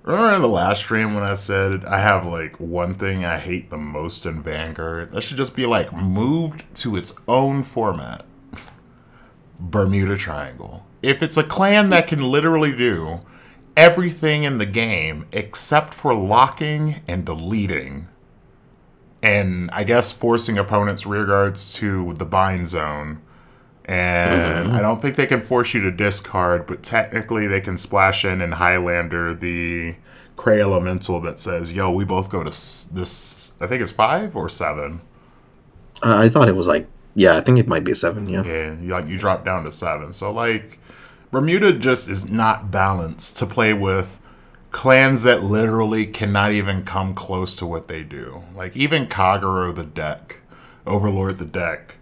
remember 0.03 0.33
in 0.35 0.41
the 0.41 0.47
last 0.47 0.79
stream 0.79 1.13
when 1.13 1.23
I 1.23 1.33
said 1.33 1.83
I 1.83 1.99
have 1.99 2.25
like 2.25 2.59
one 2.61 2.95
thing 2.95 3.25
I 3.25 3.37
hate 3.39 3.69
the 3.69 3.77
most 3.77 4.25
in 4.25 4.41
Vanguard? 4.41 5.11
That 5.11 5.21
should 5.21 5.35
just 5.35 5.53
be 5.55 5.65
like 5.65 5.91
moved 5.93 6.63
to 6.75 6.95
its 6.95 7.15
own 7.27 7.63
format. 7.63 8.25
Bermuda 9.69 10.17
Triangle. 10.17 10.85
If 11.01 11.23
it's 11.23 11.37
a 11.37 11.43
clan 11.43 11.89
that 11.89 12.07
can 12.07 12.21
literally 12.21 12.75
do 12.75 13.21
everything 13.75 14.43
in 14.43 14.57
the 14.59 14.65
game 14.65 15.25
except 15.31 15.93
for 15.93 16.13
locking 16.13 17.01
and 17.07 17.25
deleting, 17.25 18.07
and 19.21 19.69
I 19.71 19.83
guess 19.83 20.11
forcing 20.11 20.57
opponents' 20.57 21.05
rear 21.05 21.25
guards 21.25 21.73
to 21.75 22.13
the 22.13 22.25
bind 22.25 22.67
zone. 22.67 23.21
And 23.85 24.71
I 24.71 24.79
don't 24.81 25.01
think 25.01 25.17
they 25.17 25.25
can 25.25 25.41
force 25.41 25.73
you 25.73 25.81
to 25.81 25.91
discard, 25.91 26.67
but 26.67 26.83
technically 26.83 27.47
they 27.47 27.59
can 27.59 27.77
splash 27.77 28.23
in 28.23 28.39
and 28.41 28.53
Highlander 28.53 29.33
the 29.33 29.95
Cray 30.37 30.61
Elemental 30.61 31.19
that 31.21 31.37
says, 31.39 31.73
"Yo, 31.73 31.91
we 31.91 32.05
both 32.05 32.29
go 32.29 32.43
to 32.43 32.49
s- 32.49 32.87
this. 32.91 33.51
I 33.59 33.67
think 33.67 33.81
it's 33.81 33.91
five 33.91 34.35
or 34.37 34.47
seven. 34.47 35.01
Uh, 36.01 36.15
I 36.15 36.29
thought 36.29 36.47
it 36.47 36.55
was 36.55 36.67
like 36.67 36.87
yeah, 37.15 37.37
I 37.37 37.41
think 37.41 37.59
it 37.59 37.67
might 37.67 37.83
be 37.83 37.91
a 37.91 37.95
seven. 37.95 38.27
Yeah. 38.27 38.43
Yeah, 38.43 38.73
you, 38.79 38.89
like 38.89 39.07
you 39.07 39.17
drop 39.17 39.45
down 39.45 39.63
to 39.65 39.71
seven. 39.71 40.13
So 40.13 40.31
like 40.31 40.79
Bermuda 41.31 41.73
just 41.73 42.09
is 42.09 42.29
not 42.29 42.71
balanced 42.71 43.37
to 43.37 43.45
play 43.45 43.73
with 43.73 44.19
clans 44.71 45.23
that 45.23 45.43
literally 45.43 46.05
cannot 46.05 46.51
even 46.51 46.83
come 46.83 47.13
close 47.13 47.55
to 47.55 47.65
what 47.65 47.87
they 47.87 48.03
do. 48.03 48.43
Like 48.55 48.75
even 48.75 49.07
Kagero 49.07 49.73
the 49.73 49.83
deck, 49.83 50.37
Overlord 50.85 51.37
the 51.37 51.45
deck, 51.45 51.97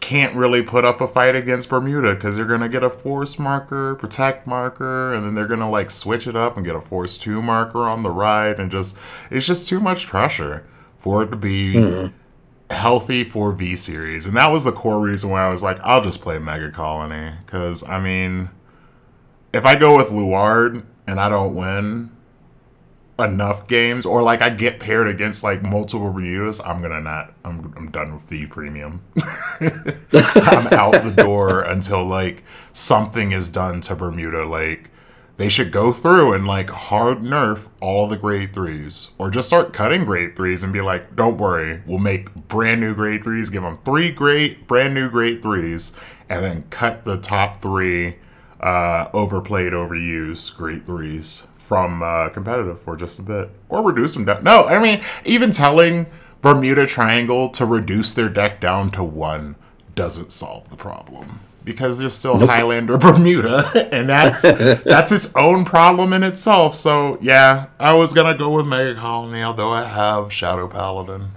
can't 0.00 0.34
really 0.34 0.62
put 0.62 0.84
up 0.84 1.00
a 1.00 1.08
fight 1.08 1.36
against 1.36 1.68
Bermuda 1.68 2.14
because 2.14 2.36
they're 2.36 2.46
gonna 2.46 2.68
get 2.68 2.82
a 2.82 2.88
force 2.88 3.38
marker, 3.38 3.94
protect 3.94 4.46
marker, 4.46 5.12
and 5.12 5.26
then 5.26 5.34
they're 5.34 5.46
gonna 5.46 5.70
like 5.70 5.90
switch 5.90 6.26
it 6.26 6.34
up 6.36 6.56
and 6.56 6.64
get 6.64 6.74
a 6.74 6.80
force 6.80 7.18
two 7.18 7.42
marker 7.42 7.82
on 7.82 8.02
the 8.02 8.10
right, 8.10 8.58
and 8.58 8.70
just 8.70 8.96
it's 9.30 9.46
just 9.46 9.68
too 9.68 9.80
much 9.80 10.06
pressure 10.06 10.64
for 10.98 11.22
it 11.22 11.30
to 11.30 11.36
be 11.36 11.74
mm-hmm. 11.74 12.16
Healthy 12.70 13.24
for 13.24 13.52
V 13.52 13.76
series, 13.76 14.26
and 14.26 14.36
that 14.36 14.50
was 14.50 14.64
the 14.64 14.72
core 14.72 15.00
reason 15.00 15.30
why 15.30 15.44
I 15.44 15.48
was 15.48 15.62
like, 15.62 15.78
I'll 15.80 16.02
just 16.02 16.20
play 16.20 16.38
Mega 16.38 16.70
Colony 16.70 17.32
because 17.44 17.82
I 17.84 17.98
mean, 18.00 18.50
if 19.52 19.64
I 19.64 19.76
go 19.76 19.96
with 19.96 20.10
Luard 20.10 20.84
and 21.06 21.20
I 21.20 21.28
don't 21.28 21.54
win 21.54 22.10
enough 23.18 23.66
games, 23.66 24.06
or 24.06 24.22
like 24.22 24.42
I 24.42 24.50
get 24.50 24.78
paired 24.78 25.08
against 25.08 25.42
like 25.42 25.62
multiple 25.62 26.12
Bermudas, 26.12 26.60
I'm 26.60 26.80
gonna 26.80 27.00
not. 27.00 27.34
I'm 27.44 27.72
I'm 27.76 27.90
done 27.90 28.14
with 28.14 28.22
V 28.24 28.46
Premium. 28.46 29.02
I'm 29.60 30.66
out 30.72 31.02
the 31.02 31.14
door 31.16 31.62
until 31.62 32.04
like 32.04 32.44
something 32.72 33.32
is 33.32 33.48
done 33.48 33.80
to 33.82 33.94
Bermuda, 33.94 34.44
like. 34.44 34.90
They 35.38 35.48
should 35.48 35.70
go 35.70 35.92
through 35.92 36.32
and 36.32 36.48
like 36.48 36.68
hard 36.68 37.20
nerf 37.20 37.68
all 37.80 38.08
the 38.08 38.16
grade 38.16 38.52
threes, 38.52 39.10
or 39.18 39.30
just 39.30 39.46
start 39.46 39.72
cutting 39.72 40.04
grade 40.04 40.34
threes 40.34 40.64
and 40.64 40.72
be 40.72 40.80
like, 40.80 41.14
"Don't 41.14 41.38
worry, 41.38 41.80
we'll 41.86 41.98
make 42.00 42.34
brand 42.48 42.80
new 42.80 42.92
grade 42.92 43.22
threes. 43.22 43.48
Give 43.48 43.62
them 43.62 43.78
three 43.84 44.10
great 44.10 44.66
brand 44.66 44.94
new 44.94 45.08
grade 45.08 45.40
threes, 45.40 45.92
and 46.28 46.44
then 46.44 46.64
cut 46.70 47.04
the 47.04 47.16
top 47.16 47.62
three 47.62 48.16
uh, 48.60 49.10
overplayed, 49.12 49.72
overused 49.72 50.56
grade 50.56 50.84
threes 50.84 51.46
from 51.56 52.02
uh, 52.02 52.30
competitive 52.30 52.82
for 52.82 52.96
just 52.96 53.20
a 53.20 53.22
bit, 53.22 53.48
or 53.68 53.80
reduce 53.80 54.14
them 54.14 54.24
down. 54.24 54.42
No, 54.42 54.64
I 54.64 54.82
mean 54.82 55.00
even 55.24 55.52
telling 55.52 56.06
Bermuda 56.42 56.84
Triangle 56.84 57.48
to 57.50 57.64
reduce 57.64 58.12
their 58.12 58.28
deck 58.28 58.60
down 58.60 58.90
to 58.90 59.04
one 59.04 59.54
doesn't 59.94 60.32
solve 60.32 60.68
the 60.68 60.76
problem 60.76 61.42
because 61.64 61.98
there's 61.98 62.14
still 62.14 62.46
Highlander 62.46 62.96
Bermuda, 62.98 63.88
and 63.92 64.08
that's 64.08 64.42
that's 64.84 65.12
its 65.12 65.34
own 65.34 65.64
problem 65.64 66.12
in 66.12 66.22
itself. 66.22 66.74
So 66.74 67.18
yeah, 67.20 67.66
I 67.78 67.92
was 67.94 68.12
gonna 68.12 68.36
go 68.36 68.50
with 68.50 68.66
Mega 68.66 68.94
Colony, 68.94 69.42
although 69.42 69.70
I 69.70 69.84
have 69.84 70.32
Shadow 70.32 70.68
Paladin, 70.68 71.32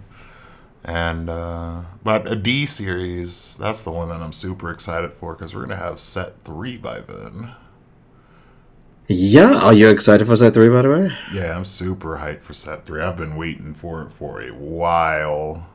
and 0.84 1.30
uh, 1.30 1.82
but 2.04 2.32
a 2.32 2.36
D 2.36 2.66
series 2.66 3.56
that's 3.58 3.82
the 3.82 3.92
one 3.92 4.10
that 4.10 4.22
I'm 4.22 4.34
super 4.34 4.72
excited 4.72 5.14
for 5.14 5.34
because 5.36 5.54
we're 5.54 5.62
gonna 5.62 5.76
have 5.76 6.00
set 6.00 6.44
three 6.44 6.78
by 6.78 7.00
then. 7.02 7.52
Yeah. 9.08 9.60
Are 9.60 9.74
you 9.74 9.90
excited 9.90 10.26
for 10.26 10.38
set 10.38 10.54
three? 10.54 10.70
By 10.70 10.84
the 10.84 10.90
way. 10.90 11.12
Yeah, 11.34 11.56
I'm 11.56 11.66
super 11.66 12.18
hyped 12.18 12.42
for 12.44 12.54
set 12.54 12.86
three. 12.86 13.02
I've 13.02 13.18
been 13.18 13.36
waiting 13.36 13.74
for 13.74 14.04
it 14.04 14.12
for 14.14 14.42
a 14.42 14.54
while. 14.54 15.68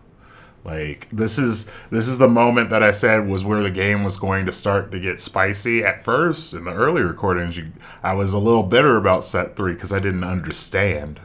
Like 0.67 1.07
this 1.13 1.39
is 1.39 1.71
this 1.91 2.09
is 2.09 2.19
the 2.19 2.27
moment 2.27 2.71
that 2.71 2.83
I 2.83 2.91
said 2.91 3.29
was 3.29 3.45
where 3.45 3.63
the 3.63 3.71
game 3.71 4.03
was 4.03 4.17
going 4.17 4.47
to 4.47 4.53
start 4.53 4.91
to 4.91 4.99
get 4.99 5.21
spicy. 5.21 5.85
At 5.85 6.05
first, 6.05 6.53
in 6.53 6.65
the 6.65 6.73
early 6.73 7.03
recordings, 7.03 7.57
you, 7.57 7.71
I 8.03 8.15
was 8.15 8.33
a 8.33 8.41
little 8.41 8.65
bitter 8.65 8.97
about 8.97 9.23
set 9.23 9.55
three 9.55 9.75
because 9.75 9.93
I 9.93 10.01
didn't 10.01 10.25
understand. 10.25 11.21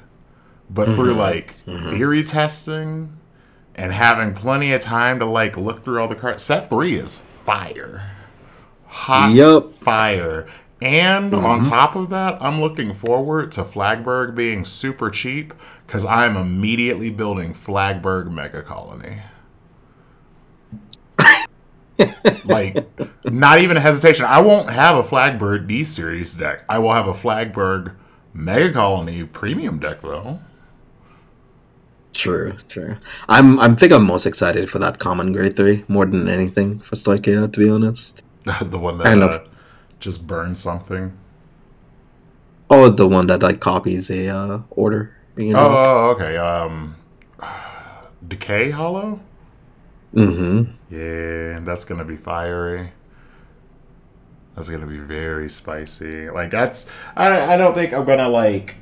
But 0.70 0.86
through 0.94 1.10
mm-hmm. 1.10 1.18
like 1.18 1.66
mm-hmm. 1.66 1.90
theory 1.90 2.24
testing 2.24 3.18
and 3.74 3.92
having 3.92 4.36
plenty 4.36 4.74
of 4.74 4.82
time 4.82 5.18
to 5.18 5.26
like 5.26 5.58
look 5.58 5.84
through 5.84 6.00
all 6.00 6.08
the 6.08 6.14
cards, 6.14 6.44
set 6.44 6.70
three 6.70 6.94
is 6.94 7.20
fire, 7.20 8.12
hot 8.86 9.34
Yup. 9.34 9.74
fire. 9.78 10.48
And 10.84 11.34
on 11.34 11.62
mm-hmm. 11.62 11.70
top 11.70 11.96
of 11.96 12.10
that, 12.10 12.40
I'm 12.42 12.62
looking 12.62 12.94
forward 12.94 13.52
to 13.54 13.64
Flagberg 13.64 14.36
being 14.36 14.64
super 14.64 15.10
cheap 15.10 15.54
because 15.88 16.06
I'm 16.06 16.38
immediately 16.38 17.10
building 17.10 17.56
Flagberg 17.56 18.32
Mega 18.32 18.62
Colony. 18.62 19.22
Like, 22.46 22.86
not 23.26 23.62
even 23.62 23.78
a 23.78 23.80
hesitation. 23.80 24.26
I 24.26 24.42
won't 24.42 24.70
have 24.70 24.98
a 24.98 25.04
Flagberg 25.04 25.68
D 25.68 25.84
series 25.84 26.36
deck. 26.36 26.64
I 26.68 26.80
will 26.80 26.94
have 26.94 27.08
a 27.08 27.14
Flagberg 27.14 27.96
Mega 28.34 28.74
Colony 28.74 29.24
premium 29.24 29.80
deck 29.80 30.02
though. 30.02 30.40
True, 32.14 32.58
true. 32.68 32.98
I'm 33.30 33.60
I'm 33.60 33.76
think 33.76 33.94
I'm 33.94 34.06
most 34.06 34.26
excited 34.26 34.70
for 34.70 34.80
that 34.80 35.00
common 35.00 35.32
grade 35.32 35.56
three 35.56 35.86
more 35.88 36.06
than 36.06 36.28
anything 36.28 36.80
for 36.80 36.96
Stoicheia, 36.96 37.52
to 37.52 37.60
be 37.60 37.70
honest. 37.70 38.24
the 38.62 38.78
one 38.78 38.98
that 38.98 39.22
uh, 39.22 39.44
just 40.00 40.28
burns 40.28 40.60
something. 40.60 41.18
Oh, 42.70 42.90
the 42.90 43.08
one 43.08 43.28
that 43.28 43.42
like 43.42 43.60
copies 43.60 44.10
a 44.10 44.28
uh, 44.28 44.62
order. 44.72 45.16
You 45.38 45.54
know. 45.54 45.60
Oh, 45.60 46.10
okay. 46.12 46.38
Um, 46.38 46.96
Decay 48.28 48.72
Hollow. 48.72 49.22
Mm-hmm. 50.14 50.72
Yeah, 50.94 51.60
that's 51.62 51.86
gonna 51.86 52.06
be 52.06 52.18
fiery. 52.18 52.92
That's 54.56 54.70
gonna 54.70 54.88
be 54.88 55.00
very 55.00 55.50
spicy. 55.50 56.30
Like 56.30 56.52
that's 56.52 56.88
I 57.16 57.54
I 57.54 57.58
don't 57.58 57.74
think 57.74 57.94
I'm 57.94 58.06
gonna 58.06 58.30
like 58.30 58.76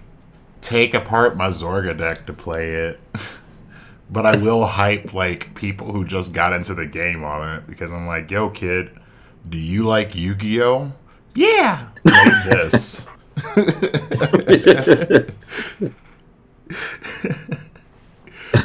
take 0.61 0.93
apart 0.93 1.37
my 1.37 1.47
Zorga 1.47 1.97
deck 1.97 2.25
to 2.25 2.33
play 2.33 2.71
it. 2.71 2.99
but 4.09 4.25
I 4.25 4.37
will 4.37 4.65
hype 4.79 5.13
like 5.13 5.55
people 5.55 5.91
who 5.91 6.03
just 6.03 6.33
got 6.33 6.53
into 6.53 6.73
the 6.73 6.85
game 6.85 7.23
on 7.23 7.57
it 7.57 7.67
because 7.67 7.91
I'm 7.91 8.07
like, 8.07 8.31
yo 8.31 8.49
kid, 8.49 8.91
do 9.47 9.57
you 9.57 9.83
like 9.85 10.15
Yu-Gi-Oh? 10.15 10.91
Yeah. 11.35 11.87
Play 12.05 12.31
this. 12.49 13.05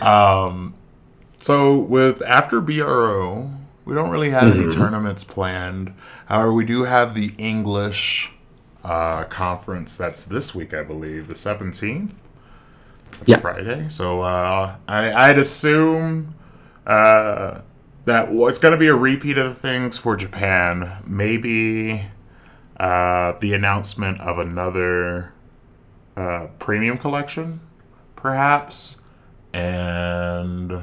um 0.02 0.73
so 1.44 1.76
with 1.76 2.22
after 2.22 2.58
BRO, 2.62 3.50
we 3.84 3.94
don't 3.94 4.08
really 4.08 4.30
have 4.30 4.44
any 4.44 4.66
tournaments 4.70 5.24
planned. 5.24 5.92
However, 6.24 6.54
we 6.54 6.64
do 6.64 6.84
have 6.84 7.12
the 7.12 7.34
English 7.36 8.32
uh, 8.82 9.24
conference 9.24 9.94
that's 9.94 10.24
this 10.24 10.54
week, 10.54 10.72
I 10.72 10.82
believe, 10.82 11.28
the 11.28 11.34
seventeenth. 11.36 12.14
That's 13.18 13.28
Yeah. 13.32 13.36
Friday. 13.40 13.90
So 13.90 14.22
uh, 14.22 14.76
I, 14.88 15.12
I'd 15.12 15.38
assume 15.38 16.34
uh, 16.86 17.60
that 18.06 18.32
well, 18.32 18.48
it's 18.48 18.58
going 18.58 18.72
to 18.72 18.78
be 18.78 18.86
a 18.88 18.94
repeat 18.94 19.36
of 19.36 19.58
things 19.58 19.98
for 19.98 20.16
Japan. 20.16 21.02
Maybe 21.06 22.06
uh, 22.80 23.32
the 23.40 23.52
announcement 23.52 24.18
of 24.18 24.38
another 24.38 25.34
uh, 26.16 26.46
premium 26.58 26.96
collection, 26.96 27.60
perhaps, 28.16 28.96
and 29.52 30.82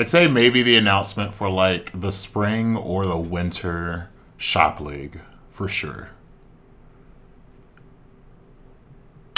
I'd 0.00 0.08
say 0.08 0.26
maybe 0.28 0.62
the 0.62 0.76
announcement 0.76 1.34
for 1.34 1.50
like 1.50 1.90
the 2.00 2.10
spring 2.10 2.74
or 2.74 3.04
the 3.04 3.18
winter 3.18 4.08
shop 4.38 4.80
league 4.80 5.20
for 5.50 5.68
sure. 5.68 6.08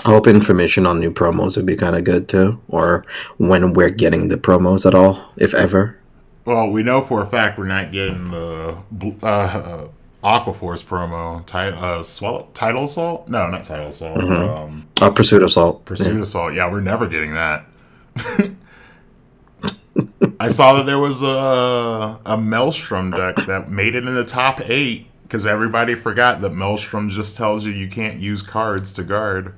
I 0.04 0.11
hope 0.11 0.28
information 0.28 0.87
on 0.87 1.00
new 1.00 1.11
promos 1.11 1.57
would 1.57 1.66
be 1.66 1.75
kind 1.75 1.97
of 1.97 2.04
good 2.04 2.28
too, 2.28 2.61
or 2.69 3.04
when 3.38 3.73
we're 3.73 3.90
getting 3.90 4.28
the 4.28 4.37
promos 4.37 4.87
at 4.87 4.95
all, 4.95 5.21
if 5.37 5.52
ever. 5.52 5.99
Well, 6.45 6.71
we 6.71 6.85
know 6.85 7.00
for 7.00 7.23
a 7.23 7.26
fact 7.26 7.59
we're 7.59 7.66
not 7.66 7.90
getting 7.90 8.31
the 8.31 8.76
bl- 8.92 9.11
uh, 9.21 9.87
Aquaforce 10.23 10.85
promo. 10.85 11.45
Ti- 11.45 11.76
uh, 11.76 12.04
swallow- 12.04 12.47
title 12.54 12.85
assault? 12.85 13.26
No, 13.28 13.49
not 13.49 13.64
title 13.64 13.88
assault. 13.88 14.23
Um, 14.23 14.87
Uh, 15.00 15.11
Pursuit 15.11 15.42
Assault. 15.42 15.85
Pursuit 15.87 16.21
Assault. 16.23 16.54
Yeah, 16.54 16.71
we're 16.71 16.81
never 16.81 17.09
getting 17.09 17.35
that. 17.35 17.66
I 20.41 20.49
saw 20.49 20.75
that 20.75 20.87
there 20.87 20.99
was 20.99 21.23
a 21.23 22.19
a 22.25 22.37
Maelstrom 22.37 23.11
deck 23.11 23.37
that 23.47 23.71
made 23.71 23.95
it 23.95 24.07
in 24.07 24.15
the 24.15 24.25
top 24.25 24.61
eight 24.69 25.07
because 25.23 25.47
everybody 25.47 25.95
forgot 25.95 26.41
that 26.41 26.51
Maelstrom 26.55 27.09
just 27.09 27.37
tells 27.37 27.65
you 27.67 27.73
you 27.73 27.89
can't 27.89 28.19
use 28.19 28.43
cards 28.43 28.93
to 28.95 29.03
guard. 29.05 29.55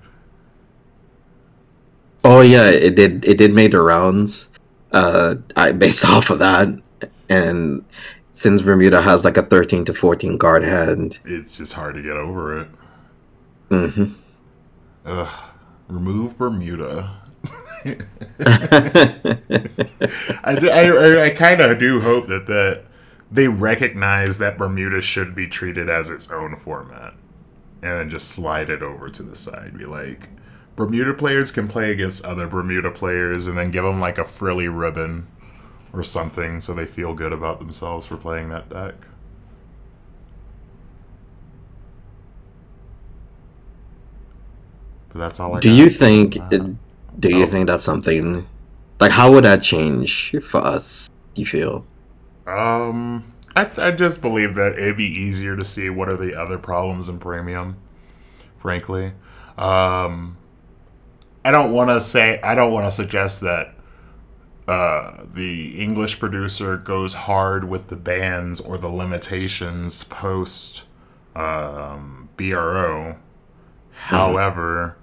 Oh 2.24 2.40
yeah, 2.40 2.68
it 2.68 2.94
did. 2.96 3.24
It 3.24 3.38
did 3.38 3.52
make 3.52 3.72
the 3.72 3.80
rounds. 3.80 4.48
Uh, 4.92 5.36
I 5.56 5.72
based 5.72 6.04
off 6.08 6.30
of 6.30 6.38
that, 6.38 6.68
and 7.28 7.84
since 8.32 8.62
Bermuda 8.62 9.02
has 9.02 9.24
like 9.24 9.36
a 9.36 9.42
thirteen 9.42 9.84
to 9.86 9.94
fourteen 9.94 10.38
guard 10.38 10.64
hand, 10.64 11.18
It's 11.24 11.56
just 11.58 11.74
hard 11.74 11.94
to 11.96 12.02
get 12.02 12.16
over 12.16 12.60
it. 12.60 12.68
hmm 13.70 14.04
Ugh. 15.04 15.44
Remove 15.88 16.38
Bermuda. 16.38 17.10
I, 17.86 17.92
I, 20.44 21.24
I 21.24 21.30
kind 21.30 21.60
of 21.60 21.78
do 21.78 22.00
hope 22.00 22.26
that 22.28 22.46
that 22.46 22.84
they 23.30 23.48
recognize 23.48 24.38
that 24.38 24.56
Bermuda 24.56 25.00
should 25.00 25.34
be 25.34 25.48
treated 25.48 25.90
as 25.90 26.08
its 26.08 26.30
own 26.30 26.56
format, 26.56 27.14
and 27.82 27.98
then 27.98 28.10
just 28.10 28.28
slide 28.28 28.70
it 28.70 28.82
over 28.82 29.08
to 29.10 29.22
the 29.22 29.36
side. 29.36 29.76
Be 29.76 29.84
like, 29.84 30.28
Bermuda 30.76 31.14
players 31.14 31.50
can 31.50 31.68
play 31.68 31.90
against 31.92 32.24
other 32.24 32.46
Bermuda 32.46 32.90
players, 32.90 33.46
and 33.46 33.58
then 33.58 33.70
give 33.70 33.84
them 33.84 34.00
like 34.00 34.18
a 34.18 34.24
frilly 34.24 34.68
ribbon 34.68 35.26
or 35.92 36.02
something, 36.02 36.60
so 36.60 36.72
they 36.72 36.86
feel 36.86 37.14
good 37.14 37.32
about 37.32 37.58
themselves 37.58 38.06
for 38.06 38.16
playing 38.16 38.48
that 38.48 38.68
deck. 38.68 38.94
But 45.08 45.20
that's 45.20 45.38
all 45.38 45.54
I 45.54 45.60
do 45.60 45.70
got. 45.70 45.76
you 45.76 45.88
think? 45.88 46.36
Uh, 46.36 46.70
Do 47.18 47.28
you 47.28 47.44
oh. 47.44 47.46
think 47.46 47.68
that's 47.68 47.84
something? 47.84 48.46
Like, 49.00 49.10
how 49.10 49.32
would 49.32 49.44
that 49.44 49.62
change 49.62 50.34
for 50.42 50.58
us? 50.58 51.10
You 51.34 51.46
feel? 51.46 51.84
Um, 52.46 53.32
I, 53.56 53.70
I 53.78 53.90
just 53.90 54.20
believe 54.20 54.54
that 54.54 54.74
it'd 54.74 54.96
be 54.96 55.04
easier 55.04 55.56
to 55.56 55.64
see 55.64 55.90
what 55.90 56.08
are 56.08 56.16
the 56.16 56.38
other 56.38 56.58
problems 56.58 57.08
in 57.08 57.18
premium. 57.18 57.76
Frankly, 58.58 59.12
um, 59.58 60.36
I 61.44 61.50
don't 61.50 61.72
want 61.72 61.90
to 61.90 62.00
say 62.00 62.40
I 62.40 62.54
don't 62.54 62.72
want 62.72 62.86
to 62.86 62.90
suggest 62.90 63.40
that 63.40 63.74
uh, 64.66 65.24
the 65.32 65.80
English 65.80 66.18
producer 66.18 66.76
goes 66.76 67.12
hard 67.12 67.68
with 67.68 67.88
the 67.88 67.96
bans 67.96 68.60
or 68.60 68.78
the 68.78 68.88
limitations 68.88 70.04
post 70.04 70.84
um, 71.36 72.28
BRO. 72.36 73.16
However, 73.92 74.96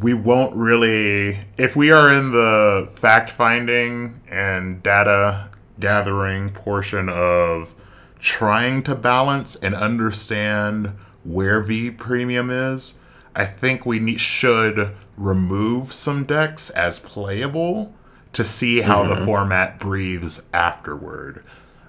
we 0.00 0.12
won't 0.14 0.54
really 0.54 1.38
if 1.56 1.74
we 1.74 1.90
are 1.90 2.12
in 2.12 2.32
the 2.32 2.88
fact 2.94 3.30
finding 3.30 4.20
and 4.28 4.82
data 4.82 5.48
gathering 5.80 6.50
portion 6.50 7.08
of 7.08 7.74
trying 8.18 8.82
to 8.82 8.94
balance 8.94 9.56
and 9.56 9.74
understand 9.74 10.92
where 11.24 11.60
V 11.60 11.90
premium 11.90 12.50
is, 12.50 12.94
I 13.34 13.44
think 13.44 13.84
we 13.84 13.98
need, 13.98 14.20
should 14.20 14.94
remove 15.16 15.92
some 15.92 16.24
decks 16.24 16.70
as 16.70 16.98
playable 16.98 17.94
to 18.32 18.44
see 18.44 18.80
how 18.82 19.02
the 19.02 19.14
mm-hmm. 19.14 19.24
format 19.24 19.78
breathes 19.78 20.42
afterward. 20.52 21.42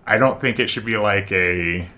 I 0.06 0.18
don't 0.18 0.40
think 0.40 0.60
it 0.60 0.70
should 0.70 0.86
be 0.86 0.98
like 0.98 1.32
a 1.32 1.90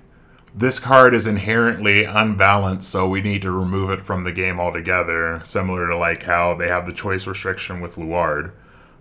this 0.59 0.77
card 0.77 1.13
is 1.13 1.25
inherently 1.25 2.03
unbalanced, 2.03 2.89
so 2.89 3.07
we 3.07 3.21
need 3.21 3.41
to 3.43 3.51
remove 3.51 3.89
it 3.91 4.03
from 4.03 4.25
the 4.25 4.31
game 4.33 4.59
altogether. 4.59 5.39
Similar 5.45 5.87
to 5.87 5.97
like 5.97 6.23
how 6.23 6.53
they 6.53 6.67
have 6.67 6.85
the 6.85 6.91
choice 6.91 7.25
restriction 7.25 7.79
with 7.79 7.97
Luard, 7.97 8.51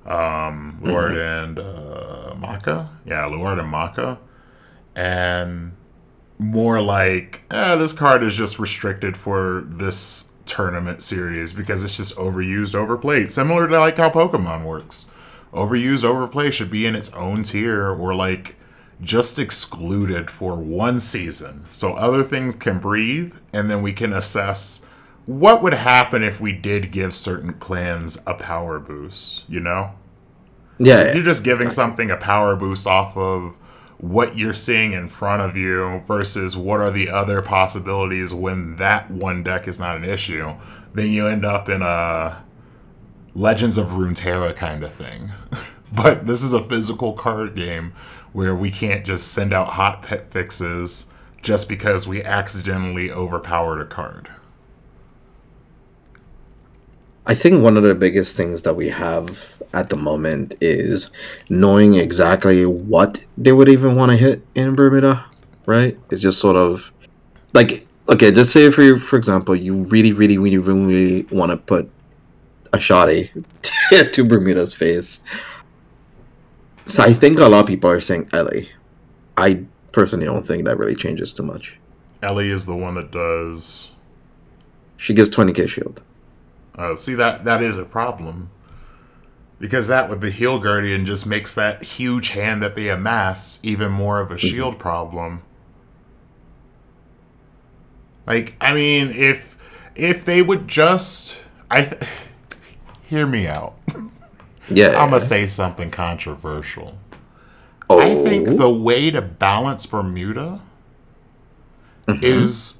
um, 0.06 0.78
Luard 0.80 1.16
and 1.16 1.58
uh, 1.58 2.34
Maka. 2.38 2.90
Yeah, 3.04 3.26
Luard 3.26 3.58
and 3.58 3.68
Maka, 3.68 4.18
and 4.94 5.72
more 6.38 6.80
like 6.80 7.42
eh, 7.50 7.74
this 7.74 7.92
card 7.92 8.22
is 8.22 8.36
just 8.36 8.60
restricted 8.60 9.16
for 9.16 9.62
this 9.66 10.30
tournament 10.46 11.02
series 11.02 11.52
because 11.52 11.82
it's 11.82 11.96
just 11.96 12.14
overused, 12.14 12.76
overplayed. 12.76 13.32
Similar 13.32 13.66
to 13.66 13.80
like 13.80 13.96
how 13.96 14.10
Pokemon 14.10 14.64
works. 14.64 15.08
Overused, 15.52 16.04
overplay 16.04 16.52
should 16.52 16.70
be 16.70 16.86
in 16.86 16.94
its 16.94 17.12
own 17.14 17.42
tier 17.42 17.88
or 17.88 18.14
like 18.14 18.54
just 19.00 19.38
excluded 19.38 20.30
for 20.30 20.56
one 20.56 20.98
season 20.98 21.64
so 21.70 21.94
other 21.94 22.24
things 22.24 22.56
can 22.56 22.78
breathe 22.78 23.36
and 23.52 23.70
then 23.70 23.80
we 23.80 23.92
can 23.92 24.12
assess 24.12 24.82
what 25.26 25.62
would 25.62 25.74
happen 25.74 26.22
if 26.22 26.40
we 26.40 26.52
did 26.52 26.90
give 26.90 27.14
certain 27.14 27.52
clans 27.52 28.18
a 28.26 28.32
power 28.32 28.78
boost, 28.78 29.44
you 29.46 29.60
know? 29.60 29.92
Yeah. 30.78 31.12
You're 31.12 31.22
just 31.22 31.44
giving 31.44 31.68
something 31.68 32.10
a 32.10 32.16
power 32.16 32.56
boost 32.56 32.86
off 32.86 33.14
of 33.16 33.54
what 33.98 34.38
you're 34.38 34.54
seeing 34.54 34.92
in 34.92 35.08
front 35.08 35.42
of 35.42 35.56
you 35.56 36.02
versus 36.06 36.56
what 36.56 36.80
are 36.80 36.90
the 36.90 37.10
other 37.10 37.42
possibilities 37.42 38.32
when 38.32 38.76
that 38.76 39.10
one 39.10 39.42
deck 39.42 39.68
is 39.68 39.78
not 39.78 39.96
an 39.96 40.04
issue. 40.04 40.54
Then 40.94 41.10
you 41.10 41.26
end 41.26 41.44
up 41.44 41.68
in 41.68 41.82
a 41.82 42.44
Legends 43.34 43.76
of 43.76 43.88
Runeterra 43.88 44.56
kind 44.56 44.82
of 44.82 44.92
thing. 44.92 45.32
but 45.92 46.26
this 46.26 46.42
is 46.42 46.52
a 46.52 46.64
physical 46.64 47.12
card 47.12 47.54
game 47.54 47.92
where 48.38 48.54
we 48.54 48.70
can't 48.70 49.04
just 49.04 49.32
send 49.32 49.52
out 49.52 49.72
hot 49.72 50.00
pet 50.00 50.30
fixes 50.30 51.06
just 51.42 51.68
because 51.68 52.06
we 52.06 52.22
accidentally 52.22 53.10
overpowered 53.10 53.80
a 53.80 53.84
card. 53.84 54.30
I 57.26 57.34
think 57.34 57.64
one 57.64 57.76
of 57.76 57.82
the 57.82 57.96
biggest 57.96 58.36
things 58.36 58.62
that 58.62 58.74
we 58.74 58.90
have 58.90 59.44
at 59.74 59.90
the 59.90 59.96
moment 59.96 60.54
is 60.60 61.10
knowing 61.50 61.94
exactly 61.94 62.64
what 62.64 63.24
they 63.36 63.50
would 63.50 63.68
even 63.68 63.96
want 63.96 64.12
to 64.12 64.16
hit 64.16 64.40
in 64.54 64.76
Bermuda, 64.76 65.24
right? 65.66 65.98
It's 66.12 66.22
just 66.22 66.38
sort 66.38 66.54
of 66.54 66.92
like 67.54 67.88
okay, 68.08 68.30
just 68.30 68.52
say 68.52 68.70
for 68.70 68.82
you, 68.82 69.00
for 69.00 69.16
example, 69.16 69.56
you 69.56 69.82
really, 69.86 70.12
really, 70.12 70.38
really, 70.38 70.58
really, 70.58 70.84
really 70.84 71.22
want 71.32 71.50
to 71.50 71.56
put 71.56 71.90
a 72.72 72.78
shoddy 72.78 73.32
to 74.12 74.24
Bermuda's 74.24 74.74
face. 74.74 75.24
So 76.88 77.02
I 77.02 77.12
think 77.12 77.38
a 77.38 77.46
lot 77.46 77.60
of 77.60 77.66
people 77.66 77.90
are 77.90 78.00
saying 78.00 78.30
Ellie. 78.32 78.70
I 79.36 79.64
personally 79.92 80.24
don't 80.24 80.44
think 80.44 80.64
that 80.64 80.78
really 80.78 80.96
changes 80.96 81.34
too 81.34 81.42
much. 81.42 81.78
Ellie 82.22 82.50
is 82.50 82.64
the 82.66 82.74
one 82.74 82.94
that 82.94 83.10
does. 83.10 83.90
She 84.96 85.12
gives 85.12 85.30
20k 85.30 85.68
shield. 85.68 86.02
Uh, 86.74 86.96
see 86.96 87.14
that 87.14 87.44
that 87.44 87.62
is 87.62 87.76
a 87.76 87.84
problem 87.84 88.50
because 89.58 89.88
that 89.88 90.08
with 90.08 90.20
the 90.20 90.30
heal 90.30 90.58
guardian 90.58 91.04
just 91.04 91.26
makes 91.26 91.52
that 91.54 91.82
huge 91.82 92.28
hand 92.30 92.62
that 92.62 92.74
they 92.74 92.88
amass 92.88 93.58
even 93.62 93.92
more 93.92 94.20
of 94.20 94.30
a 94.30 94.38
shield 94.38 94.78
problem. 94.78 95.42
Like 98.26 98.54
I 98.60 98.72
mean, 98.72 99.10
if 99.10 99.56
if 99.94 100.24
they 100.24 100.40
would 100.40 100.68
just 100.68 101.38
I 101.70 101.82
th- 101.82 102.02
hear 103.02 103.26
me 103.26 103.46
out. 103.46 103.74
Yeah. 104.70 105.00
I'm 105.00 105.10
gonna 105.10 105.20
say 105.20 105.46
something 105.46 105.90
controversial. 105.90 106.98
oh, 107.88 108.00
I 108.00 108.14
think 108.22 108.58
the 108.58 108.70
way 108.70 109.10
to 109.10 109.22
balance 109.22 109.86
Bermuda 109.86 110.60
mm-hmm. 112.06 112.24
is 112.24 112.78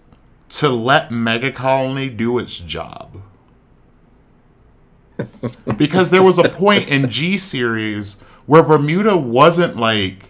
to 0.51 0.69
let 0.69 1.11
Mega 1.11 1.53
Colony 1.53 2.09
do 2.09 2.39
its 2.39 2.59
job. 2.59 3.23
because 5.77 6.11
there 6.11 6.23
was 6.23 6.39
a 6.39 6.49
point 6.49 6.89
in 6.89 7.11
G 7.11 7.37
series 7.37 8.15
where 8.47 8.63
Bermuda 8.63 9.17
wasn't 9.17 9.77
like 9.77 10.28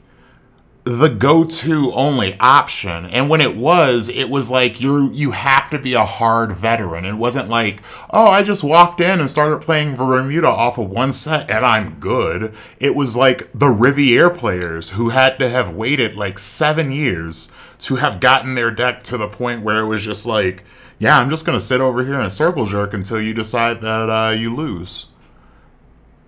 the 0.88 1.10
go-to 1.10 1.92
only 1.92 2.34
option. 2.40 3.04
And 3.06 3.28
when 3.28 3.42
it 3.42 3.54
was 3.54 4.08
it 4.08 4.30
was 4.30 4.50
like 4.50 4.80
you 4.80 5.10
you 5.12 5.32
have 5.32 5.68
to 5.70 5.78
be 5.78 5.92
a 5.92 6.06
hard 6.06 6.52
veteran. 6.52 7.04
It 7.04 7.14
wasn't 7.14 7.50
like 7.50 7.82
oh 8.08 8.28
i 8.28 8.42
just 8.42 8.64
walked 8.64 9.00
in 9.00 9.20
and 9.20 9.28
started 9.28 9.60
playing 9.60 9.96
bermuda 9.96 10.48
off 10.48 10.78
of 10.78 10.88
one 10.88 11.12
set 11.12 11.50
and 11.50 11.66
i'm 11.66 12.00
good. 12.00 12.54
It 12.80 12.94
was 12.94 13.16
like 13.16 13.50
the 13.52 13.68
riviere 13.68 14.30
players 14.30 14.90
who 14.90 15.10
had 15.10 15.38
to 15.40 15.50
have 15.50 15.74
waited 15.74 16.16
like 16.16 16.38
seven 16.38 16.90
years 16.90 17.50
to 17.80 17.96
have 17.96 18.18
gotten 18.18 18.54
their 18.54 18.70
deck 18.70 19.02
to 19.04 19.18
the 19.18 19.28
point 19.28 19.62
where 19.62 19.80
it 19.80 19.86
was 19.86 20.02
just 20.02 20.24
like 20.24 20.64
yeah 20.98 21.18
i'm 21.18 21.30
just 21.30 21.44
gonna 21.44 21.60
sit 21.60 21.80
over 21.80 22.02
here 22.02 22.18
and 22.18 22.32
circle 22.32 22.64
jerk 22.64 22.94
until 22.94 23.20
you 23.20 23.34
decide 23.34 23.80
that 23.82 24.08
uh, 24.08 24.30
you 24.30 24.54
lose 24.54 25.06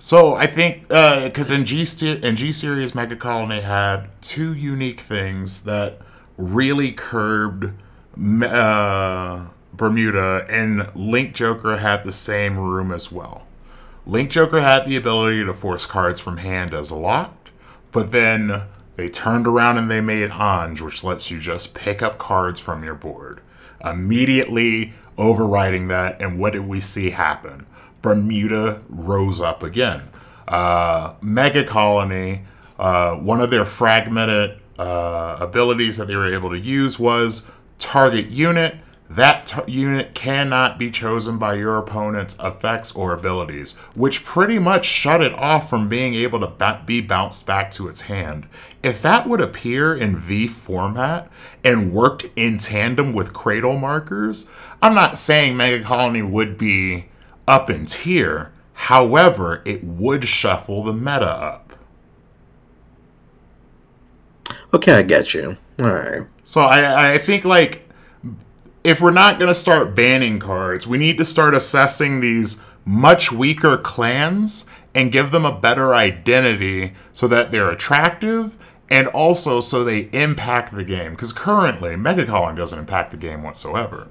so 0.01 0.35
I 0.35 0.47
think 0.47 0.89
because 0.89 1.51
in 1.53 1.65
G 1.65 1.87
in 2.03 2.35
G 2.35 2.51
series, 2.51 2.95
Mega 2.95 3.15
Colony 3.15 3.61
had 3.61 4.09
two 4.21 4.53
unique 4.53 5.01
things 5.01 5.63
that 5.63 6.01
really 6.37 6.91
curbed 6.91 7.73
uh, 8.43 9.47
Bermuda, 9.73 10.47
and 10.49 10.89
Link 10.95 11.35
Joker 11.35 11.77
had 11.77 12.05
the 12.05 12.13
same 12.13 12.59
room 12.59 12.91
as 12.93 13.13
well. 13.13 13.47
Link 14.07 14.31
Joker 14.31 14.61
had 14.61 14.87
the 14.87 14.97
ability 14.97 15.45
to 15.45 15.55
force 15.55 15.87
cards 15.87 16.19
from 16.19 16.39
hand 16.39 16.75
as 16.75 16.91
a 16.91 16.97
locked, 16.97 17.51
but 17.93 18.11
then 18.11 18.63
they 18.97 19.09
turned 19.09 19.47
around 19.47 19.79
and 19.79 19.91
they 19.91 20.01
made 20.01 20.31
Anj, 20.31 20.81
which 20.81 21.05
lets 21.05 21.31
you 21.31 21.39
just 21.39 21.75
pick 21.75 22.03
up 22.03 22.19
cards 22.19 22.59
from 22.59 22.83
your 22.83 22.95
board, 22.95 23.41
immediately 23.85 24.95
overriding 25.17 25.89
that. 25.89 26.21
And 26.21 26.39
what 26.39 26.55
did 26.55 26.67
we 26.67 26.81
see 26.81 27.11
happen? 27.11 27.67
Bermuda 28.03 28.83
rose 28.89 29.41
up 29.41 29.63
again. 29.63 30.09
Uh, 30.49 31.15
Mega 31.21 31.65
Colony, 31.65 32.43
uh, 32.79 33.15
one 33.15 33.41
of 33.41 33.51
their 33.51 33.65
fragmented 33.65 34.59
uh, 34.79 35.37
abilities 35.39 35.97
that 35.99 36.09
they 36.09 36.17
were 36.17 36.33
able 36.33 36.51
to 36.51 36.59
use 36.59 36.99
was 36.99 37.47
target 37.79 38.29
unit. 38.31 38.81
That 39.11 39.47
t- 39.47 39.73
unit 39.73 40.15
cannot 40.15 40.79
be 40.79 40.89
chosen 40.91 41.37
by 41.37 41.55
your 41.55 41.77
opponent's 41.77 42.37
effects 42.39 42.93
or 42.93 43.13
abilities, 43.13 43.73
which 43.97 44.25
pretty 44.25 44.61
much 44.61 44.87
shut 44.87 45.21
it 45.21 45.33
off 45.33 45.69
from 45.69 45.89
being 45.89 46.15
able 46.15 46.39
to 46.39 46.47
ba- 46.47 46.83
be 46.87 47.01
bounced 47.01 47.45
back 47.45 47.73
to 47.73 47.89
its 47.89 48.03
hand. 48.03 48.47
If 48.85 49.03
that 49.03 49.29
would 49.29 49.41
appear 49.41 49.97
in 49.97 50.17
V 50.17 50.47
format 50.47 51.29
and 51.65 51.93
worked 51.93 52.27
in 52.37 52.59
tandem 52.59 53.13
with 53.13 53.33
cradle 53.33 53.77
markers, 53.77 54.49
I'm 54.81 54.95
not 54.95 55.19
saying 55.19 55.57
Mega 55.57 55.85
Colony 55.85 56.23
would 56.23 56.57
be 56.57 57.10
up 57.51 57.69
in 57.69 57.85
tier. 57.85 58.53
However, 58.75 59.61
it 59.67 59.83
would 59.83 60.27
shuffle 60.27 60.85
the 60.85 60.93
meta 60.93 61.29
up. 61.29 61.73
Okay, 64.73 64.93
I 64.93 65.03
get 65.03 65.35
you. 65.35 65.57
All 65.81 65.91
right. 65.91 66.23
So 66.45 66.61
I, 66.61 67.15
I 67.15 67.19
think 67.19 67.45
like 67.45 67.89
if 68.85 69.01
we're 69.01 69.11
not 69.11 69.39
gonna 69.39 69.55
start 69.55 69.97
banning 69.97 70.39
cards, 70.39 70.87
we 70.87 70.97
need 70.97 71.19
to 71.19 71.25
start 71.25 71.55
assessing 71.55 72.21
these 72.21 72.61
much 72.85 73.33
weaker 73.33 73.77
clans 73.77 74.65
and 74.95 75.13
give 75.13 75.33
them 75.33 75.45
a 75.45 75.59
better 75.59 75.95
identity 75.95 76.95
so 77.13 77.27
that 77.29 77.51
they're 77.51 77.71
attractive 77.71 78.57
and 78.89 79.09
also 79.09 79.61
so 79.61 79.85
they 79.85 80.09
impact 80.13 80.75
the 80.75 80.85
game. 80.85 81.13
Because 81.13 81.33
currently, 81.33 81.97
Mega 81.97 82.27
Colony 82.27 82.57
doesn't 82.57 82.79
impact 82.79 83.11
the 83.11 83.17
game 83.17 83.43
whatsoever. 83.43 84.09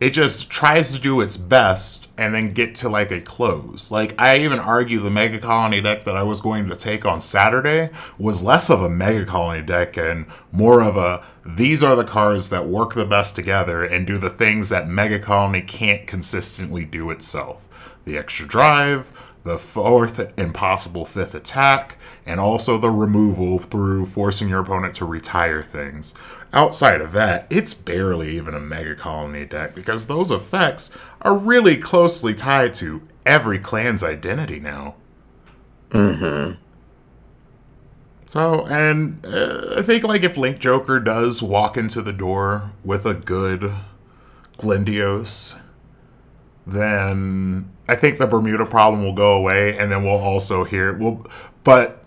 It 0.00 0.10
just 0.10 0.48
tries 0.48 0.92
to 0.92 0.98
do 0.98 1.20
its 1.20 1.36
best 1.36 2.06
and 2.16 2.32
then 2.32 2.52
get 2.52 2.76
to 2.76 2.88
like 2.88 3.10
a 3.10 3.20
close. 3.20 3.90
Like 3.90 4.14
I 4.16 4.38
even 4.38 4.60
argue 4.60 5.00
the 5.00 5.10
Mega 5.10 5.40
Colony 5.40 5.80
deck 5.80 6.04
that 6.04 6.16
I 6.16 6.22
was 6.22 6.40
going 6.40 6.68
to 6.68 6.76
take 6.76 7.04
on 7.04 7.20
Saturday 7.20 7.90
was 8.16 8.44
less 8.44 8.70
of 8.70 8.80
a 8.80 8.88
Mega 8.88 9.24
Colony 9.24 9.62
deck 9.62 9.96
and 9.96 10.26
more 10.52 10.82
of 10.82 10.96
a 10.96 11.24
these 11.44 11.82
are 11.82 11.96
the 11.96 12.04
cards 12.04 12.50
that 12.50 12.68
work 12.68 12.94
the 12.94 13.06
best 13.06 13.34
together 13.34 13.84
and 13.84 14.06
do 14.06 14.18
the 14.18 14.30
things 14.30 14.68
that 14.68 14.88
Mega 14.88 15.18
Colony 15.18 15.62
can't 15.62 16.06
consistently 16.06 16.84
do 16.84 17.10
itself. 17.10 17.66
The 18.04 18.18
extra 18.18 18.46
drive, 18.46 19.10
the 19.44 19.58
fourth 19.58 20.32
and 20.36 20.54
possible 20.54 21.06
fifth 21.06 21.34
attack, 21.34 21.96
and 22.26 22.38
also 22.38 22.76
the 22.76 22.90
removal 22.90 23.58
through 23.58 24.06
forcing 24.06 24.48
your 24.48 24.60
opponent 24.60 24.94
to 24.96 25.06
retire 25.06 25.62
things. 25.62 26.12
Outside 26.52 27.00
of 27.00 27.12
that, 27.12 27.46
it's 27.50 27.74
barely 27.74 28.36
even 28.36 28.54
a 28.54 28.60
Mega 28.60 28.94
Colony 28.94 29.44
deck 29.44 29.74
because 29.74 30.06
those 30.06 30.30
effects 30.30 30.90
are 31.20 31.36
really 31.36 31.76
closely 31.76 32.34
tied 32.34 32.72
to 32.74 33.02
every 33.26 33.58
clan's 33.58 34.02
identity 34.02 34.58
now. 34.58 34.94
Mm-hmm. 35.90 36.54
So, 38.28 38.66
and 38.66 39.24
uh, 39.26 39.74
I 39.76 39.82
think 39.82 40.04
like 40.04 40.22
if 40.22 40.36
Link 40.36 40.58
Joker 40.58 41.00
does 41.00 41.42
walk 41.42 41.76
into 41.76 42.02
the 42.02 42.12
door 42.12 42.72
with 42.84 43.06
a 43.06 43.14
good 43.14 43.72
Glendios, 44.58 45.58
then 46.66 47.70
I 47.88 47.96
think 47.96 48.18
the 48.18 48.26
Bermuda 48.26 48.66
problem 48.66 49.02
will 49.02 49.14
go 49.14 49.34
away, 49.34 49.76
and 49.78 49.90
then 49.90 50.02
we'll 50.02 50.12
also 50.12 50.64
hear 50.64 50.92
we'll. 50.92 51.26
But 51.64 52.04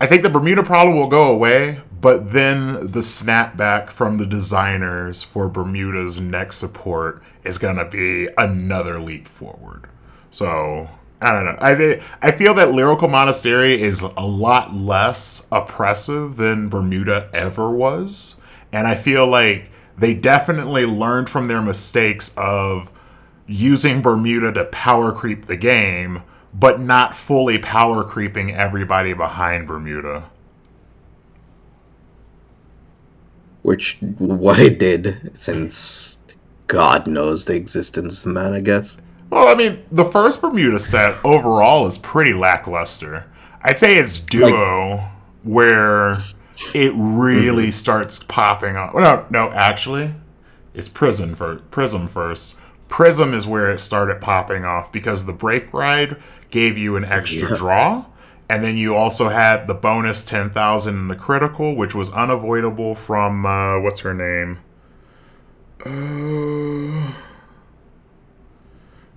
I 0.00 0.06
think 0.06 0.22
the 0.22 0.30
Bermuda 0.30 0.62
problem 0.62 0.96
will 0.96 1.08
go 1.08 1.32
away, 1.32 1.80
but 2.00 2.32
then 2.32 2.90
the 2.92 3.00
snapback 3.00 3.90
from 3.90 4.18
the 4.18 4.26
designers 4.26 5.22
for 5.22 5.48
Bermuda's 5.48 6.20
next 6.20 6.56
support 6.56 7.22
is 7.44 7.58
gonna 7.58 7.84
be 7.84 8.28
another 8.36 9.00
leap 9.00 9.26
forward. 9.26 9.86
So 10.30 10.88
I 11.20 11.32
don't 11.32 11.44
know. 11.44 11.58
I 11.60 12.00
I 12.22 12.30
feel 12.30 12.54
that 12.54 12.72
Lyrical 12.72 13.08
Monastery 13.08 13.80
is 13.82 14.02
a 14.02 14.26
lot 14.26 14.74
less 14.74 15.46
oppressive 15.50 16.36
than 16.36 16.68
Bermuda 16.68 17.28
ever 17.32 17.70
was, 17.70 18.36
and 18.72 18.86
I 18.86 18.94
feel 18.94 19.26
like 19.26 19.70
they 19.96 20.14
definitely 20.14 20.86
learned 20.86 21.28
from 21.28 21.48
their 21.48 21.60
mistakes 21.60 22.32
of 22.36 22.90
using 23.48 24.00
Bermuda 24.00 24.52
to 24.52 24.64
power 24.66 25.10
creep 25.10 25.46
the 25.46 25.56
game, 25.56 26.22
but 26.54 26.80
not 26.80 27.16
fully 27.16 27.58
power 27.58 28.04
creeping 28.04 28.54
everybody 28.54 29.12
behind 29.12 29.66
Bermuda. 29.66 30.30
Which 33.68 33.98
what 34.00 34.58
it 34.58 34.78
did 34.78 35.32
since 35.34 36.20
God 36.68 37.06
knows 37.06 37.44
the 37.44 37.54
existence 37.54 38.24
of 38.24 38.32
man, 38.32 38.54
I 38.54 38.60
guess. 38.60 38.96
Well, 39.28 39.46
I 39.46 39.54
mean, 39.54 39.84
the 39.92 40.06
first 40.06 40.40
Bermuda 40.40 40.78
set 40.78 41.22
overall 41.22 41.86
is 41.86 41.98
pretty 41.98 42.32
lackluster. 42.32 43.26
I'd 43.60 43.78
say 43.78 43.98
it's 43.98 44.18
duo 44.18 45.10
where 45.42 46.22
it 46.72 46.94
really 46.94 47.64
mm-hmm. 47.64 47.70
starts 47.72 48.20
popping 48.20 48.78
up. 48.78 48.94
No, 48.94 49.26
no, 49.28 49.50
actually, 49.50 50.14
it's 50.72 50.88
Prism 50.88 51.34
first. 51.36 51.70
Prism 51.70 52.08
first. 52.08 52.56
Prism 52.88 53.34
is 53.34 53.46
where 53.46 53.70
it 53.70 53.80
started 53.80 54.22
popping 54.22 54.64
off 54.64 54.90
because 54.90 55.26
the 55.26 55.34
break 55.34 55.70
ride 55.74 56.16
gave 56.50 56.78
you 56.78 56.96
an 56.96 57.04
extra 57.04 57.50
Yeah. 57.50 57.56
draw, 57.58 58.04
and 58.48 58.64
then 58.64 58.76
you 58.76 58.94
also 58.94 59.28
had 59.28 59.66
the 59.66 59.74
bonus 59.74 60.24
ten 60.24 60.50
thousand 60.50 60.96
in 60.96 61.08
the 61.08 61.16
critical, 61.16 61.74
which 61.76 61.94
was 61.94 62.10
unavoidable 62.12 62.94
from 62.94 63.44
uh, 63.44 63.78
what's 63.80 64.00
her 64.00 64.14
name. 64.14 64.58
Uh, 65.84 67.12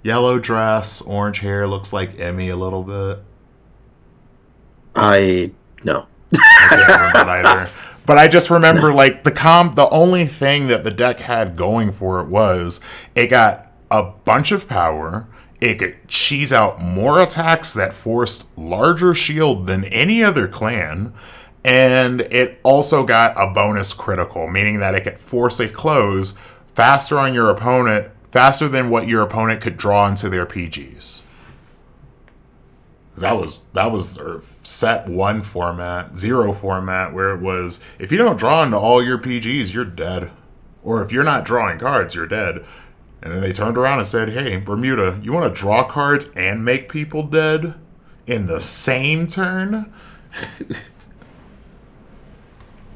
yellow 0.03 0.39
dress, 0.39 1.01
orange 1.01 1.39
hair, 1.39 1.67
looks 1.67 1.91
like 1.93 2.19
Emmy 2.19 2.49
a 2.49 2.55
little 2.55 2.83
bit. 2.83 3.23
I 4.95 5.51
no. 5.83 6.07
I 6.33 6.67
can't 6.69 6.87
remember 6.87 7.25
that 7.25 7.45
either. 7.45 7.69
But 8.03 8.17
I 8.17 8.27
just 8.27 8.49
remember 8.49 8.93
like 8.93 9.23
the 9.23 9.31
com 9.31 9.75
the 9.75 9.87
only 9.89 10.25
thing 10.25 10.67
that 10.67 10.83
the 10.83 10.91
deck 10.91 11.19
had 11.19 11.55
going 11.55 11.91
for 11.91 12.19
it 12.19 12.27
was 12.27 12.81
it 13.13 13.27
got 13.27 13.71
a 13.91 14.03
bunch 14.03 14.51
of 14.51 14.67
power. 14.67 15.27
It 15.61 15.75
could 15.75 16.07
cheese 16.07 16.51
out 16.51 16.81
more 16.81 17.21
attacks 17.21 17.73
that 17.75 17.93
forced 17.93 18.45
larger 18.57 19.13
shield 19.13 19.67
than 19.67 19.85
any 19.85 20.23
other 20.23 20.47
clan. 20.47 21.13
And 21.63 22.21
it 22.21 22.59
also 22.63 23.03
got 23.03 23.35
a 23.37 23.53
bonus 23.53 23.93
critical, 23.93 24.47
meaning 24.47 24.79
that 24.79 24.95
it 24.95 25.01
could 25.01 25.19
force 25.19 25.59
a 25.59 25.69
close 25.69 26.35
faster 26.73 27.19
on 27.19 27.35
your 27.35 27.51
opponent, 27.51 28.09
faster 28.31 28.67
than 28.67 28.89
what 28.89 29.07
your 29.07 29.21
opponent 29.21 29.61
could 29.61 29.77
draw 29.77 30.07
into 30.07 30.29
their 30.29 30.47
PGs. 30.47 31.21
That 33.17 33.33
was 33.33 33.61
that 33.73 33.91
was 33.91 34.17
set 34.63 35.07
one 35.07 35.43
format, 35.43 36.17
zero 36.17 36.53
format, 36.53 37.13
where 37.13 37.35
it 37.35 37.41
was 37.41 37.79
if 37.99 38.11
you 38.11 38.17
don't 38.17 38.37
draw 38.37 38.63
into 38.63 38.77
all 38.77 39.03
your 39.03 39.19
PGs, 39.19 39.73
you're 39.73 39.85
dead, 39.85 40.31
or 40.81 41.03
if 41.03 41.11
you're 41.11 41.23
not 41.23 41.45
drawing 41.45 41.77
cards, 41.77 42.15
you're 42.15 42.25
dead. 42.25 42.65
And 43.21 43.31
then 43.31 43.41
they 43.41 43.53
turned 43.53 43.77
around 43.77 43.99
and 43.99 44.07
said, 44.07 44.29
"Hey, 44.29 44.57
Bermuda, 44.57 45.19
you 45.21 45.31
want 45.31 45.53
to 45.53 45.59
draw 45.59 45.83
cards 45.83 46.31
and 46.35 46.65
make 46.65 46.89
people 46.89 47.23
dead 47.23 47.75
in 48.25 48.47
the 48.47 48.59
same 48.59 49.27
turn?" 49.27 49.91
it's 50.59 50.75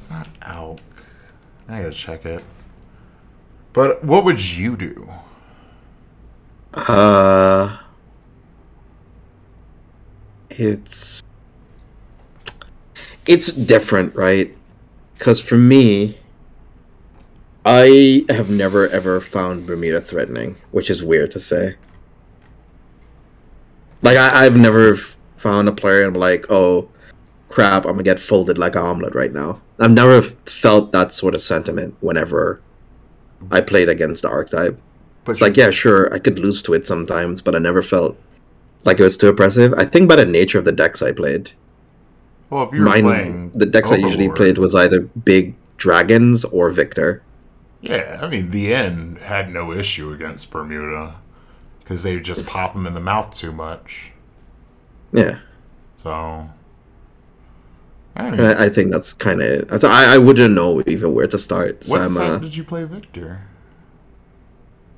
not 0.09 0.27
out. 0.41 0.81
I 1.67 1.81
gotta 1.81 1.93
check 1.93 2.25
it. 2.25 2.43
But 3.73 4.03
what 4.03 4.23
would 4.23 4.43
you 4.43 4.77
do? 4.77 5.09
Uh 6.73 7.77
it's 10.49 11.21
it's 13.27 13.53
different, 13.53 14.15
right? 14.15 14.55
Cuz 15.19 15.39
for 15.39 15.57
me 15.57 16.17
I 17.65 18.25
have 18.29 18.49
never 18.49 18.87
ever 18.89 19.19
found 19.19 19.65
Bermuda 19.65 19.99
threatening, 19.99 20.55
which 20.71 20.89
is 20.91 21.03
weird 21.03 21.31
to 21.31 21.39
say. 21.39 21.75
Like 24.03 24.17
I, 24.17 24.45
I've 24.45 24.55
never 24.55 24.97
found 25.37 25.67
a 25.67 25.71
player 25.71 26.03
and 26.05 26.15
I'm 26.15 26.21
like, 26.21 26.45
oh 26.51 26.89
crap, 27.49 27.85
I'm 27.85 27.93
gonna 27.93 28.03
get 28.03 28.19
folded 28.19 28.59
like 28.59 28.75
an 28.75 28.83
omelet 28.83 29.15
right 29.15 29.33
now. 29.33 29.61
I've 29.79 29.91
never 29.91 30.21
felt 30.21 30.91
that 30.91 31.11
sort 31.11 31.33
of 31.33 31.41
sentiment 31.41 31.95
whenever 32.01 32.61
I 33.49 33.61
played 33.61 33.89
against 33.89 34.21
the 34.21 34.29
archetype. 34.29 34.79
It's 35.27 35.41
like, 35.41 35.57
yeah, 35.57 35.71
sure, 35.71 36.13
I 36.13 36.19
could 36.19 36.37
lose 36.37 36.61
to 36.63 36.75
it 36.75 36.85
sometimes, 36.85 37.41
but 37.41 37.55
I 37.55 37.59
never 37.59 37.81
felt 37.81 38.15
like 38.83 38.99
it 38.99 39.03
was 39.03 39.17
too 39.17 39.29
oppressive. 39.29 39.73
I 39.73 39.85
think 39.85 40.07
by 40.07 40.17
the 40.17 40.25
nature 40.25 40.59
of 40.59 40.65
the 40.65 40.71
decks 40.71 41.01
I 41.01 41.11
played. 41.11 41.49
well, 42.51 42.67
if 42.67 42.73
you're 42.73 42.85
Mine, 42.85 43.03
playing 43.03 43.49
the 43.51 43.65
decks 43.65 43.91
I 43.91 43.95
usually 43.95 44.29
played 44.29 44.59
was 44.59 44.75
either 44.75 45.01
big 45.01 45.55
dragons 45.77 46.45
or 46.45 46.69
Victor. 46.69 47.23
Yeah, 47.85 48.19
I 48.21 48.27
mean, 48.27 48.51
the 48.51 48.73
end 48.73 49.19
had 49.19 49.49
no 49.49 49.71
issue 49.71 50.11
against 50.11 50.51
Bermuda 50.51 51.21
because 51.79 52.03
they 52.03 52.19
just 52.19 52.45
pop 52.47 52.73
them 52.73 52.87
in 52.87 52.93
the 52.95 52.99
mouth 52.99 53.31
too 53.31 53.51
much. 53.53 54.11
Yeah, 55.11 55.39
So, 55.97 56.49
I 58.15 58.29
know. 58.31 58.55
I, 58.57 58.65
I 58.65 58.69
think 58.69 58.91
that's 58.91 59.13
kind 59.13 59.41
of. 59.41 59.83
I 59.83 60.15
I 60.15 60.17
wouldn't 60.17 60.53
know 60.53 60.81
even 60.87 61.13
where 61.13 61.27
to 61.27 61.39
start. 61.39 61.83
So 61.83 61.99
What 61.99 62.01
I'm, 62.01 62.15
set 62.15 62.17
uh, 62.17 62.39
did 62.39 62.55
you 62.55 62.63
play 62.63 62.83
Victor? 62.85 63.47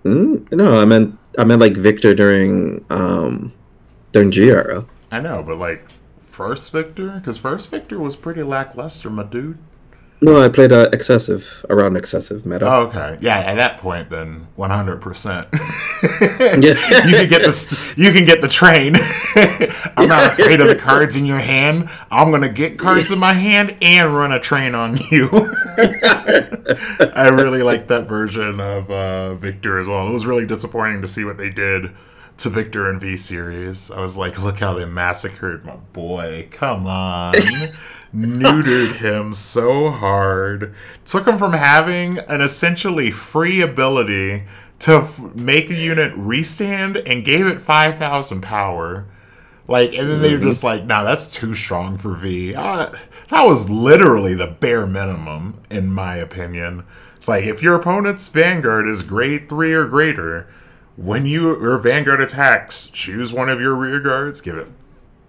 mm, 0.05 0.51
no, 0.51 0.81
I 0.81 0.85
meant 0.85 1.17
I 1.37 1.43
meant 1.43 1.61
like 1.61 1.75
Victor 1.77 2.13
during 2.15 2.85
um 2.89 3.53
during 4.13 4.31
G 4.31 4.49
era. 4.49 4.85
I 5.11 5.19
know, 5.19 5.43
but 5.43 5.57
like 5.57 5.89
first 6.19 6.71
Victor, 6.71 7.11
because 7.11 7.37
first 7.37 7.69
Victor 7.69 7.99
was 7.99 8.15
pretty 8.15 8.43
lackluster, 8.43 9.09
my 9.09 9.23
dude. 9.23 9.57
No, 10.19 10.41
I 10.41 10.49
played 10.49 10.71
uh, 10.71 10.89
excessive 10.93 11.63
around 11.69 11.95
excessive 11.95 12.43
meta. 12.43 12.65
Oh, 12.67 12.87
okay, 12.87 13.17
yeah. 13.21 13.37
At 13.37 13.55
that 13.55 13.77
point, 13.77 14.09
then 14.09 14.47
one 14.55 14.71
hundred 14.71 14.99
percent. 14.99 15.47
You 16.01 16.73
can 16.73 17.29
get 17.29 17.43
the 17.43 17.93
you 17.97 18.11
can 18.11 18.25
get 18.25 18.41
the 18.41 18.47
train. 18.47 18.95
I'm 19.97 20.07
not 20.07 20.33
afraid 20.33 20.59
of 20.59 20.67
the 20.67 20.75
cards 20.75 21.15
in 21.15 21.25
your 21.25 21.39
hand. 21.39 21.89
I'm 22.11 22.31
gonna 22.31 22.49
get 22.49 22.77
cards 22.77 23.11
in 23.11 23.19
my 23.19 23.33
hand 23.33 23.75
and 23.81 24.15
run 24.15 24.31
a 24.31 24.39
train 24.39 24.75
on 24.75 24.97
you. 25.11 25.29
I 25.31 27.29
really 27.31 27.63
like 27.63 27.87
that 27.87 28.07
version 28.07 28.59
of 28.59 28.89
uh, 28.91 29.35
Victor 29.35 29.79
as 29.79 29.87
well. 29.87 30.07
It 30.07 30.11
was 30.13 30.25
really 30.25 30.45
disappointing 30.45 31.01
to 31.01 31.07
see 31.07 31.23
what 31.23 31.37
they 31.37 31.49
did 31.49 31.91
to 32.37 32.49
Victor 32.49 32.89
and 32.89 33.01
V 33.01 33.17
series. 33.17 33.89
I 33.89 33.99
was 33.99 34.17
like, 34.17 34.39
look 34.41 34.59
how 34.59 34.73
they 34.73 34.85
massacred 34.85 35.65
my 35.65 35.75
boy. 35.75 36.47
Come 36.51 36.85
on. 36.87 37.33
Neutered 38.13 38.95
him 38.97 39.33
so 39.33 39.89
hard. 39.89 40.73
Took 41.05 41.27
him 41.27 41.37
from 41.37 41.53
having 41.53 42.19
an 42.19 42.41
essentially 42.41 43.11
free 43.11 43.61
ability 43.61 44.43
to 44.79 44.97
f- 44.97 45.19
make 45.35 45.69
a 45.69 45.75
unit 45.75 46.13
restand 46.15 46.97
and 46.97 47.25
gave 47.25 47.45
it 47.47 47.61
5,000 47.61 48.41
power. 48.41 49.05
Like, 49.67 49.93
and 49.93 50.09
then 50.09 50.21
they're 50.21 50.39
just 50.39 50.63
like, 50.63 50.85
nah, 50.85 51.03
that's 51.03 51.29
too 51.29 51.53
strong 51.53 51.97
for 51.97 52.15
V. 52.15 52.55
Uh, 52.55 52.91
that 53.29 53.45
was 53.45 53.69
literally 53.69 54.33
the 54.33 54.47
bare 54.47 54.87
minimum, 54.87 55.61
in 55.69 55.91
my 55.91 56.15
opinion. 56.15 56.85
It's 57.17 57.27
like, 57.27 57.43
if 57.43 57.61
your 57.61 57.75
opponent's 57.75 58.29
Vanguard 58.29 58.87
is 58.87 59.03
grade 59.03 59.49
3 59.49 59.73
or 59.73 59.85
greater, 59.85 60.47
when 60.95 61.25
you 61.25 61.59
your 61.61 61.77
Vanguard 61.77 62.21
attacks, 62.21 62.87
choose 62.87 63.33
one 63.33 63.49
of 63.49 63.59
your 63.59 63.75
rear 63.75 63.99
guards, 63.99 64.39
give 64.41 64.57
it, 64.57 64.67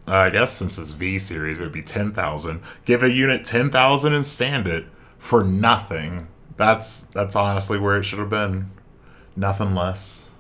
uh, 0.09 0.13
I 0.13 0.31
guess 0.31 0.53
since 0.53 0.79
it's 0.79 0.93
V 0.93 1.19
series, 1.19 1.59
it 1.59 1.63
would 1.63 1.73
be 1.73 1.83
10,000. 1.83 2.63
Give 2.85 3.03
a 3.03 3.11
unit 3.11 3.45
10,000 3.45 4.13
and 4.13 4.25
stand 4.25 4.67
it 4.67 4.87
for 5.19 5.45
nothing. 5.45 6.29
That's 6.57 7.03
that's 7.13 7.37
honestly 7.37 7.79
where 7.79 7.99
it 7.99 8.05
should 8.05 8.19
have 8.19 8.31
been. 8.31 8.71
Nothing 9.37 9.75
less. 9.75 10.31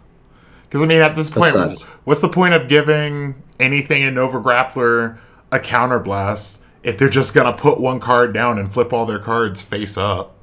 Because, 0.64 0.82
I 0.82 0.86
mean, 0.86 1.00
at 1.00 1.16
this 1.16 1.30
point, 1.30 1.52
sad. 1.52 1.78
what's 2.04 2.20
the 2.20 2.28
point 2.28 2.54
of 2.54 2.68
giving 2.68 3.42
anything 3.58 4.02
in 4.02 4.14
Nova 4.14 4.40
Grappler 4.40 5.18
a 5.50 5.58
counterblast 5.58 6.58
if 6.82 6.98
they're 6.98 7.08
just 7.08 7.34
going 7.34 7.46
to 7.46 7.58
put 7.58 7.80
one 7.80 8.00
card 8.00 8.34
down 8.34 8.58
and 8.58 8.72
flip 8.72 8.92
all 8.92 9.06
their 9.06 9.18
cards 9.18 9.62
face 9.62 9.96
up? 9.96 10.34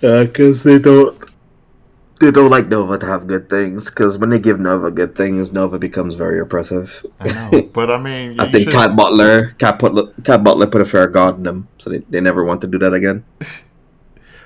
Yeah, 0.00 0.24
because 0.24 0.62
they 0.62 0.78
don't. 0.78 1.18
They 2.20 2.32
don't 2.32 2.50
like 2.50 2.66
Nova 2.68 2.98
to 2.98 3.06
have 3.06 3.26
good 3.28 3.48
things. 3.48 3.90
Because 3.90 4.18
when 4.18 4.30
they 4.30 4.38
give 4.40 4.58
Nova 4.58 4.90
good 4.90 5.14
things, 5.14 5.52
Nova 5.52 5.78
becomes 5.78 6.14
very 6.14 6.40
oppressive. 6.40 7.04
I 7.20 7.28
know. 7.50 7.62
But, 7.72 7.90
I 7.90 7.96
mean, 7.98 8.40
I 8.40 8.50
think 8.50 8.64
should- 8.64 8.72
Cat 8.72 8.96
Butler, 8.96 9.50
Cat 9.58 9.78
Butler, 9.78 10.12
Cat 10.24 10.42
Butler 10.42 10.66
put 10.66 10.80
a 10.80 10.84
fair 10.84 11.06
guard 11.08 11.36
in 11.36 11.44
them, 11.44 11.68
so 11.78 11.90
they, 11.90 11.98
they 12.10 12.20
never 12.20 12.44
want 12.44 12.60
to 12.62 12.66
do 12.66 12.78
that 12.78 12.92
again. 12.92 13.24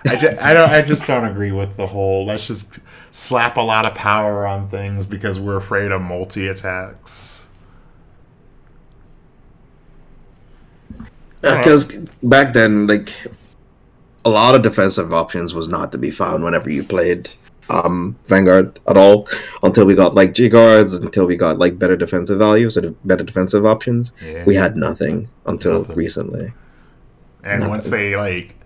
I, 0.08 0.16
ju- 0.16 0.37
I 0.40 0.52
don't. 0.52 0.68
I 0.70 0.82
just 0.82 1.06
don't 1.06 1.24
agree 1.24 1.52
with 1.52 1.76
the 1.76 1.87
whole. 1.87 2.26
Let's 2.26 2.48
just 2.48 2.80
slap 3.12 3.56
a 3.56 3.61
lot 3.61 3.87
of 3.87 3.94
power 3.94 4.44
on 4.44 4.68
things 4.68 5.06
because 5.06 5.38
we're 5.38 5.56
afraid 5.56 5.92
of 5.92 6.02
multi 6.02 6.48
attacks. 6.48 7.46
Because 11.40 11.87
back 12.22 12.52
then, 12.52 12.88
like 12.88 13.12
a 14.24 14.30
lot 14.30 14.54
of 14.56 14.62
defensive 14.62 15.12
options 15.12 15.54
was 15.54 15.68
not 15.68 15.92
to 15.92 15.98
be 15.98 16.11
found 16.11 16.42
whenever 16.44 16.68
you 16.70 16.82
played 16.85 17.32
um, 17.68 18.16
Vanguard 18.27 18.79
at 18.87 18.96
all 18.96 19.29
until 19.62 19.85
we 19.87 19.94
got 19.94 20.14
like 20.14 20.35
G 20.35 20.48
guards, 20.48 20.94
until 20.94 21.27
we 21.27 21.37
got 21.37 21.59
like 21.59 21.79
better 21.79 21.96
defensive 21.96 22.38
values 22.38 22.77
or 22.77 22.90
better 23.05 23.25
defensive 23.25 23.64
options. 23.64 24.12
Yeah. 24.25 24.44
We 24.44 24.55
had 24.57 24.77
nothing 24.77 25.29
until 25.46 25.81
Nothing. 25.81 25.96
recently. 25.96 26.53
And 27.44 27.61
Nothing. 27.61 27.70
once 27.70 27.90
they 27.90 28.16
like 28.16 28.57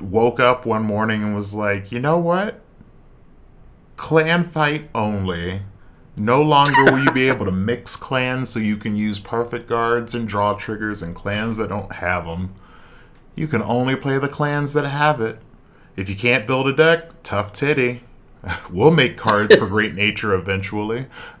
woke 0.00 0.40
up 0.40 0.64
one 0.66 0.82
morning 0.84 1.22
and 1.22 1.34
was 1.34 1.54
like, 1.54 1.90
you 1.92 1.98
know 2.00 2.18
what? 2.18 2.60
Clan 3.96 4.44
fight 4.44 4.88
only. 4.94 5.62
No 6.16 6.42
longer 6.42 6.84
will 6.84 7.02
you 7.02 7.10
be 7.12 7.28
able 7.28 7.44
to 7.44 7.52
mix 7.52 7.96
clans 7.96 8.48
so 8.50 8.58
you 8.58 8.76
can 8.76 8.96
use 8.96 9.18
perfect 9.18 9.68
guards 9.68 10.14
and 10.14 10.28
draw 10.28 10.54
triggers 10.54 11.02
and 11.02 11.14
clans 11.14 11.56
that 11.56 11.68
don't 11.68 11.92
have 11.94 12.24
them. 12.26 12.54
You 13.34 13.46
can 13.46 13.62
only 13.62 13.94
play 13.94 14.18
the 14.18 14.28
clans 14.28 14.72
that 14.72 14.84
have 14.84 15.20
it. 15.20 15.38
If 15.96 16.08
you 16.08 16.16
can't 16.16 16.46
build 16.46 16.66
a 16.68 16.72
deck, 16.72 17.10
tough 17.22 17.52
titty. 17.52 18.02
We'll 18.70 18.90
make 18.90 19.16
cards 19.16 19.54
for 19.56 19.66
Great 19.66 19.94
Nature 19.94 20.34
eventually. 20.34 21.06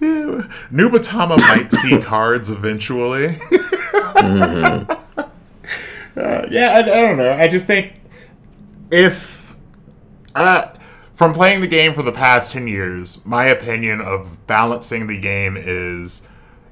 Nubatama 0.00 1.38
might 1.38 1.72
see 1.72 1.98
cards 2.00 2.50
eventually. 2.50 3.36
Uh, 4.14 4.96
yeah, 6.50 6.72
I, 6.74 6.78
I 6.78 6.82
don't 6.82 7.16
know. 7.16 7.32
I 7.32 7.48
just 7.48 7.66
think 7.66 7.94
if 8.90 9.54
uh, 10.34 10.68
from 11.14 11.32
playing 11.32 11.60
the 11.60 11.66
game 11.66 11.94
for 11.94 12.02
the 12.02 12.12
past 12.12 12.52
10 12.52 12.68
years, 12.68 13.24
my 13.24 13.46
opinion 13.46 14.00
of 14.00 14.46
balancing 14.46 15.06
the 15.06 15.18
game 15.18 15.56
is 15.56 16.22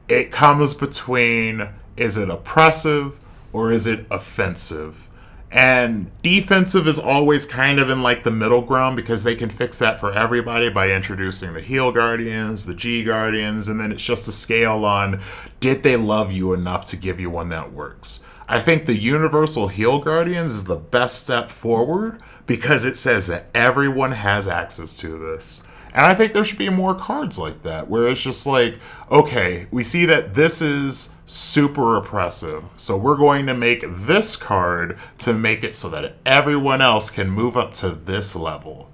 it 0.09 0.31
comes 0.31 0.75
between 0.75 1.69
is 1.97 2.17
it 2.17 2.29
oppressive 2.29 3.19
or 3.53 3.73
is 3.73 3.87
it 3.87 4.07
offensive? 4.11 5.09
And 5.53 6.11
defensive 6.23 6.87
is 6.87 6.99
always 6.99 7.45
kind 7.45 7.79
of 7.79 7.91
in 7.91 8.03
like 8.03 8.25
the 8.25 8.31
middle 8.31 8.63
ground 8.63 8.97
because 8.97 9.23
they 9.23 9.35
can 9.35 9.51
fix 9.51 9.77
that 9.79 10.01
for 10.01 10.11
everybody 10.11 10.71
by 10.71 10.91
introducing 10.91 11.53
the 11.53 11.61
heal 11.61 11.93
guardians, 11.93 12.65
the 12.65 12.75
G 12.75 13.05
guardians, 13.05 13.69
and 13.69 13.79
then 13.79 13.93
it's 13.93 14.03
just 14.03 14.27
a 14.27 14.33
scale 14.33 14.87
on 14.87 15.21
did 15.61 15.83
they 15.83 15.97
love 15.97 16.33
you 16.33 16.55
enough 16.55 16.87
to 16.87 16.97
give 16.97 17.21
you 17.21 17.29
one 17.29 17.51
that 17.51 17.71
works. 17.71 18.21
I 18.49 18.61
think 18.61 18.87
the 18.87 18.97
universal 18.97 19.69
heal 19.69 19.99
guardians 19.99 20.55
is 20.55 20.65
the 20.65 20.77
best 20.77 21.23
step 21.23 21.51
forward 21.51 22.23
because 22.47 22.87
it 22.87 22.97
says 22.97 23.27
that 23.27 23.47
everyone 23.55 24.13
has 24.13 24.49
access 24.49 24.97
to 24.99 25.19
this. 25.19 25.61
And 25.95 26.07
I 26.07 26.15
think 26.15 26.33
there 26.33 26.45
should 26.45 26.59
be 26.59 26.71
more 26.71 26.95
cards 26.95 27.39
like 27.39 27.63
that, 27.65 27.89
where 27.89 28.09
it's 28.09 28.23
just 28.23 28.47
like, 28.47 28.77
okay, 29.11 29.67
we 29.71 29.83
see 29.83 30.07
that 30.07 30.35
this 30.35 30.63
is 30.63 31.11
super 31.27 31.97
oppressive, 31.97 32.65
so 32.77 32.97
we're 32.97 33.17
going 33.17 33.47
to 33.47 33.55
make 33.55 33.85
this 33.87 34.37
card 34.37 34.99
to 35.19 35.35
make 35.35 35.63
it 35.63 35.75
so 35.75 35.89
that 35.91 36.17
everyone 36.25 36.81
else 36.81 37.11
can 37.11 37.29
move 37.29 37.57
up 37.57 37.75
to 37.75 37.91
this 37.91 38.35
level. 38.35 38.91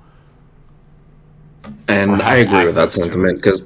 And 1.86 2.22
I 2.22 2.36
agree 2.36 2.64
with 2.64 2.76
that 2.76 2.90
sentiment 2.90 3.38
because 3.38 3.64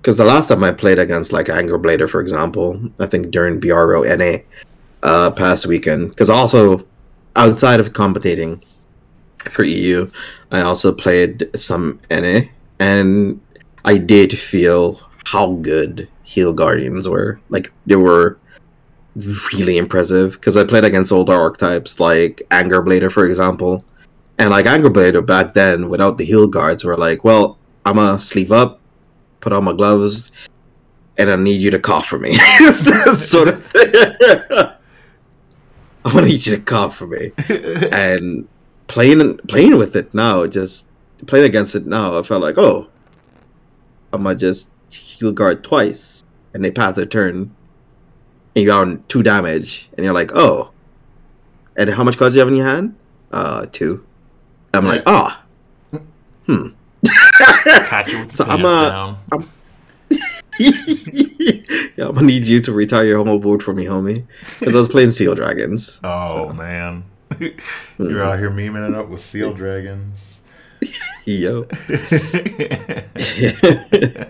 because 0.00 0.16
the 0.16 0.24
last 0.24 0.48
time 0.48 0.64
I 0.64 0.72
played 0.72 0.98
against 0.98 1.32
like 1.32 1.50
Anger 1.50 1.78
Blader, 1.78 2.08
for 2.08 2.22
example, 2.22 2.80
I 2.98 3.06
think 3.06 3.30
during 3.30 3.60
BRO 3.60 4.02
NA 4.02 4.38
uh, 5.02 5.30
past 5.30 5.66
weekend, 5.66 6.10
because 6.10 6.30
also 6.30 6.86
outside 7.36 7.80
of 7.80 7.92
competing 7.92 8.62
for 9.48 9.64
EU, 9.64 10.10
I 10.50 10.60
also 10.60 10.92
played 10.92 11.48
some 11.54 12.00
NA, 12.10 12.40
and 12.78 13.40
I 13.84 13.96
did 13.98 14.38
feel 14.38 15.00
how 15.24 15.54
good 15.54 16.08
Heal 16.24 16.52
Guardians 16.52 17.08
were. 17.08 17.40
Like 17.48 17.72
they 17.86 17.96
were 17.96 18.38
really 19.52 19.78
impressive 19.78 20.32
because 20.34 20.56
I 20.56 20.64
played 20.64 20.84
against 20.84 21.12
older 21.12 21.32
archetypes 21.32 22.00
like 22.00 22.42
Anger 22.50 22.82
Blader, 22.82 23.10
for 23.10 23.26
example. 23.26 23.84
And 24.38 24.50
like 24.50 24.66
Anger 24.66 24.90
Blader 24.90 25.24
back 25.24 25.54
then, 25.54 25.88
without 25.88 26.18
the 26.18 26.24
heal 26.24 26.46
guards, 26.46 26.84
were 26.84 26.96
like, 26.96 27.24
well, 27.24 27.58
I'm 27.84 27.96
gonna 27.96 28.18
sleeve 28.18 28.52
up, 28.52 28.80
put 29.40 29.52
on 29.52 29.64
my 29.64 29.72
gloves, 29.72 30.32
and 31.18 31.30
I 31.30 31.36
need 31.36 31.60
you 31.60 31.70
to 31.70 31.78
cough 31.78 32.06
for 32.06 32.18
me. 32.18 32.38
Sort 33.12 33.48
of 33.48 33.64
thing. 33.66 33.92
I'm 36.04 36.14
gonna 36.14 36.26
need 36.26 36.46
you 36.46 36.56
to 36.56 36.62
cough 36.62 36.96
for 36.96 37.06
me. 37.06 37.32
And 37.92 38.48
playing 38.90 39.38
playing 39.48 39.78
with 39.78 39.94
it 39.94 40.12
now, 40.12 40.46
just 40.46 40.90
playing 41.26 41.46
against 41.46 41.74
it 41.76 41.86
now, 41.86 42.18
I 42.18 42.22
felt 42.22 42.42
like, 42.42 42.58
oh, 42.58 42.88
I'm 44.12 44.24
gonna 44.24 44.34
just 44.34 44.68
heal 44.90 45.30
guard 45.32 45.62
twice, 45.62 46.24
and 46.54 46.64
they 46.64 46.70
pass 46.72 46.96
their 46.96 47.06
turn, 47.06 47.54
and 48.56 48.64
you're 48.64 48.74
on 48.74 49.02
two 49.08 49.22
damage, 49.22 49.88
and 49.96 50.04
you're 50.04 50.14
like, 50.14 50.32
oh. 50.34 50.70
And 51.76 51.88
how 51.88 52.02
much 52.04 52.18
cards 52.18 52.34
do 52.34 52.38
you 52.38 52.40
have 52.40 52.48
in 52.48 52.56
your 52.56 52.66
hand? 52.66 52.96
Uh, 53.30 53.64
two. 53.70 54.04
I'm 54.74 54.84
like, 54.86 55.02
ah. 55.06 55.42
Hmm. 56.46 56.68
Catch 57.64 58.12
you 58.12 58.18
with 58.18 58.36
So 58.36 58.44
I'm 58.44 58.64
a- 58.64 59.16
down. 59.28 59.48
yeah, 60.58 62.06
I'm 62.06 62.14
gonna 62.14 62.22
need 62.26 62.46
you 62.48 62.60
to 62.60 62.72
retire 62.72 63.04
your 63.04 63.18
homo 63.18 63.38
board 63.38 63.62
for 63.62 63.72
me, 63.72 63.84
homie. 63.84 64.26
Because 64.58 64.74
I 64.74 64.78
was 64.78 64.88
playing 64.88 65.12
Seal 65.12 65.34
Dragons. 65.36 66.00
Oh 66.02 66.48
so- 66.48 66.54
man, 66.54 67.04
you're 67.98 68.22
out 68.22 68.38
here 68.38 68.50
memeing 68.50 68.88
it 68.88 68.94
up 68.94 69.08
with 69.08 69.22
seal 69.22 69.54
dragons. 69.54 70.42
Yo. 71.24 71.66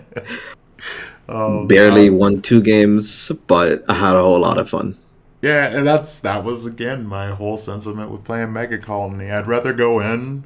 oh, 1.29 1.65
Barely 1.65 2.09
God. 2.09 2.17
won 2.17 2.41
two 2.41 2.61
games, 2.61 3.31
but 3.47 3.83
I 3.89 3.95
had 3.95 4.15
a 4.15 4.21
whole 4.21 4.39
lot 4.39 4.57
of 4.57 4.69
fun. 4.69 4.97
Yeah, 5.41 5.67
and 5.67 5.85
that's 5.85 6.19
that 6.19 6.43
was 6.43 6.65
again 6.65 7.05
my 7.05 7.31
whole 7.31 7.57
sentiment 7.57 8.11
with 8.11 8.23
playing 8.23 8.53
Mega 8.53 8.77
Colony. 8.77 9.31
I'd 9.31 9.47
rather 9.47 9.73
go 9.73 9.99
in 9.99 10.45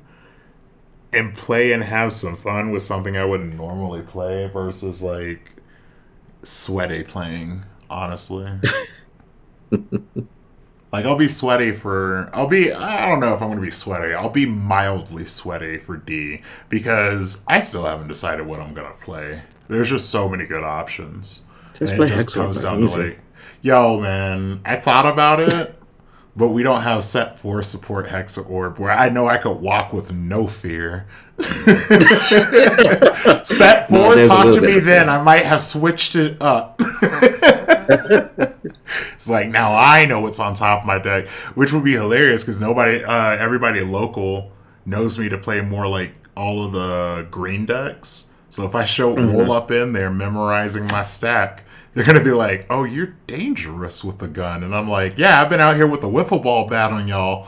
and 1.11 1.35
play 1.35 1.71
and 1.71 1.83
have 1.83 2.13
some 2.13 2.35
fun 2.35 2.71
with 2.71 2.83
something 2.83 3.17
I 3.17 3.25
wouldn't 3.25 3.55
normally 3.55 4.01
play 4.01 4.47
versus 4.47 5.03
like 5.03 5.51
sweaty 6.43 7.03
playing, 7.03 7.63
honestly. 7.89 8.49
like 10.91 11.05
I'll 11.05 11.17
be 11.17 11.27
sweaty 11.27 11.71
for 11.73 12.29
I'll 12.33 12.47
be 12.47 12.71
I 12.71 13.07
don't 13.07 13.19
know 13.19 13.33
if 13.33 13.41
I'm 13.41 13.49
gonna 13.49 13.61
be 13.61 13.71
sweaty. 13.71 14.13
I'll 14.13 14.29
be 14.29 14.45
mildly 14.45 15.25
sweaty 15.25 15.77
for 15.77 15.97
D 15.97 16.41
because 16.69 17.41
I 17.47 17.59
still 17.59 17.85
haven't 17.85 18.07
decided 18.07 18.45
what 18.45 18.59
I'm 18.59 18.73
gonna 18.73 18.93
play. 19.01 19.41
There's 19.67 19.89
just 19.89 20.09
so 20.09 20.29
many 20.29 20.45
good 20.45 20.63
options. 20.63 21.41
Just 21.73 21.91
And 21.91 21.99
play 21.99 22.07
it 22.07 22.11
just 22.11 22.33
comes 22.33 22.61
down 22.61 22.79
to 22.79 22.85
easy. 22.85 22.99
like, 22.99 23.19
yo, 23.61 23.99
man, 23.99 24.61
I 24.63 24.77
thought 24.77 25.05
about 25.05 25.39
it, 25.39 25.75
but 26.35 26.49
we 26.49 26.63
don't 26.63 26.83
have 26.83 27.03
set 27.03 27.39
four 27.39 27.61
support 27.63 28.07
Hexa 28.07 28.49
Orb 28.49 28.79
where 28.79 28.91
I 28.91 29.09
know 29.09 29.27
I 29.27 29.37
could 29.37 29.57
walk 29.59 29.91
with 29.91 30.11
no 30.11 30.47
fear. 30.47 31.07
set 33.43 33.89
No, 33.89 34.03
four, 34.03 34.17
a 34.17 34.25
talk 34.27 34.53
to 34.53 34.61
me 34.61 34.79
then. 34.79 35.09
I 35.09 35.21
might 35.21 35.43
have 35.45 35.61
switched 35.61 36.15
it 36.15 36.41
up. 36.41 36.79
it's 39.13 39.29
like 39.29 39.49
now 39.49 39.75
I 39.75 40.05
know 40.05 40.19
what's 40.21 40.39
on 40.39 40.53
top 40.53 40.81
of 40.81 40.85
my 40.85 40.99
deck, 40.99 41.27
which 41.55 41.73
would 41.73 41.83
be 41.83 41.93
hilarious 41.93 42.43
because 42.43 42.59
nobody, 42.59 43.03
uh, 43.03 43.31
everybody 43.37 43.81
local 43.81 44.51
knows 44.85 45.17
me 45.17 45.29
to 45.29 45.37
play 45.37 45.61
more 45.61 45.87
like 45.87 46.13
all 46.35 46.65
of 46.65 46.73
the 46.73 47.27
green 47.31 47.65
decks. 47.65 48.25
So 48.49 48.65
if 48.65 48.75
I 48.75 48.85
show 48.85 49.15
Mm-hmm. 49.15 49.15
roll 49.15 49.51
up 49.51 49.71
in 49.71 49.93
there 49.93 50.11
memorizing 50.11 50.85
my 50.87 51.01
stack, 51.01 51.63
they're 51.93 52.05
gonna 52.05 52.23
be 52.23 52.31
like, 52.31 52.65
"Oh, 52.69 52.83
you're 52.83 53.15
dangerous 53.27 54.03
with 54.03 54.17
the 54.19 54.27
gun," 54.27 54.63
and 54.63 54.75
I'm 54.75 54.89
like, 54.89 55.17
"Yeah, 55.17 55.41
I've 55.41 55.49
been 55.49 55.59
out 55.61 55.75
here 55.75 55.87
with 55.87 56.01
the 56.01 56.09
wiffle 56.09 56.43
ball 56.43 56.67
battling 56.67 57.07
y'all." 57.07 57.47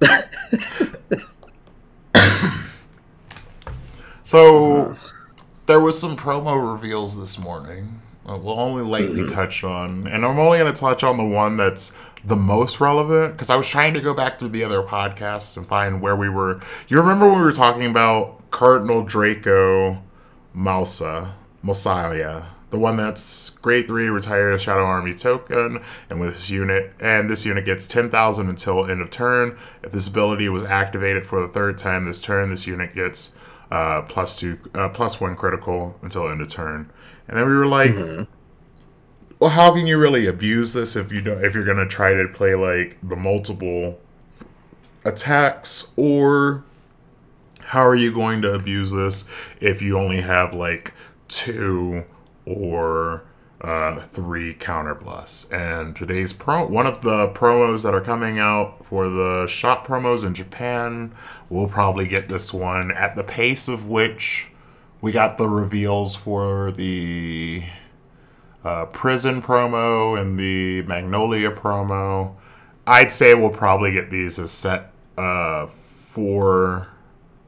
so 4.24 4.96
there 5.66 5.80
was 5.80 5.98
some 5.98 6.16
promo 6.16 6.72
reveals 6.72 7.18
this 7.18 7.38
morning. 7.38 7.99
Uh, 8.30 8.36
We'll 8.36 8.60
only 8.60 8.82
lightly 8.82 9.26
touch 9.26 9.64
on, 9.64 10.06
and 10.06 10.24
I'm 10.24 10.38
only 10.38 10.58
going 10.58 10.72
to 10.72 10.80
touch 10.80 11.02
on 11.02 11.16
the 11.16 11.24
one 11.24 11.56
that's 11.56 11.92
the 12.24 12.36
most 12.36 12.80
relevant 12.80 13.32
because 13.32 13.50
I 13.50 13.56
was 13.56 13.68
trying 13.68 13.94
to 13.94 14.00
go 14.00 14.14
back 14.14 14.38
through 14.38 14.50
the 14.50 14.62
other 14.62 14.82
podcasts 14.82 15.56
and 15.56 15.66
find 15.66 16.00
where 16.00 16.16
we 16.16 16.28
were. 16.28 16.60
You 16.88 16.98
remember 16.98 17.28
when 17.28 17.38
we 17.38 17.44
were 17.44 17.52
talking 17.52 17.86
about 17.86 18.50
Cardinal 18.50 19.02
Draco 19.02 20.02
Mausa, 20.54 21.34
Mosiah, 21.62 22.44
the 22.70 22.78
one 22.78 22.96
that's 22.96 23.50
grade 23.50 23.86
three, 23.88 24.08
retire 24.08 24.52
a 24.52 24.58
Shadow 24.58 24.84
Army 24.84 25.12
token, 25.12 25.82
and 26.08 26.20
with 26.20 26.34
this 26.34 26.50
unit, 26.50 26.92
and 27.00 27.28
this 27.28 27.44
unit 27.44 27.64
gets 27.64 27.86
ten 27.86 28.10
thousand 28.10 28.48
until 28.48 28.88
end 28.88 29.00
of 29.00 29.10
turn. 29.10 29.58
If 29.82 29.90
this 29.92 30.06
ability 30.06 30.48
was 30.48 30.62
activated 30.62 31.26
for 31.26 31.40
the 31.40 31.48
third 31.48 31.78
time 31.78 32.04
this 32.04 32.20
turn, 32.20 32.50
this 32.50 32.66
unit 32.66 32.94
gets 32.94 33.32
uh, 33.70 34.02
plus 34.02 34.36
two, 34.36 34.58
uh, 34.74 34.88
plus 34.88 35.20
one 35.20 35.36
critical 35.36 35.98
until 36.02 36.28
end 36.28 36.40
of 36.40 36.48
turn. 36.48 36.90
And 37.30 37.38
then 37.38 37.48
we 37.48 37.54
were 37.54 37.66
like, 37.66 37.94
well, 39.38 39.50
how 39.50 39.72
can 39.72 39.86
you 39.86 39.98
really 39.98 40.26
abuse 40.26 40.72
this 40.72 40.96
if 40.96 41.12
you 41.12 41.20
don't 41.20 41.44
if 41.44 41.54
you're 41.54 41.64
gonna 41.64 41.86
try 41.86 42.12
to 42.12 42.26
play 42.26 42.56
like 42.56 42.98
the 43.08 43.14
multiple 43.14 44.00
attacks 45.04 45.88
or 45.96 46.64
how 47.66 47.86
are 47.86 47.94
you 47.94 48.12
going 48.12 48.42
to 48.42 48.52
abuse 48.52 48.90
this 48.90 49.26
if 49.60 49.80
you 49.80 49.96
only 49.96 50.22
have 50.22 50.52
like 50.52 50.92
two 51.28 52.04
or 52.44 53.22
uh, 53.60 54.00
three 54.00 54.52
counter 54.52 54.96
blasts? 54.96 55.48
And 55.52 55.94
today's 55.94 56.32
pro 56.32 56.66
one 56.66 56.88
of 56.88 57.02
the 57.02 57.28
promos 57.28 57.84
that 57.84 57.94
are 57.94 58.00
coming 58.00 58.40
out 58.40 58.84
for 58.84 59.08
the 59.08 59.46
shop 59.46 59.86
promos 59.86 60.26
in 60.26 60.34
Japan, 60.34 61.14
we'll 61.48 61.68
probably 61.68 62.08
get 62.08 62.28
this 62.28 62.52
one 62.52 62.90
at 62.90 63.14
the 63.14 63.22
pace 63.22 63.68
of 63.68 63.86
which 63.86 64.49
we 65.00 65.12
got 65.12 65.38
the 65.38 65.48
reveals 65.48 66.14
for 66.14 66.70
the 66.72 67.62
uh, 68.64 68.86
prison 68.86 69.40
promo 69.40 70.18
and 70.20 70.38
the 70.38 70.82
Magnolia 70.82 71.50
promo. 71.50 72.34
I'd 72.86 73.12
say 73.12 73.34
we'll 73.34 73.50
probably 73.50 73.92
get 73.92 74.10
these 74.10 74.38
as 74.38 74.50
set 74.50 74.92
uh, 75.16 75.66
four, 75.66 76.88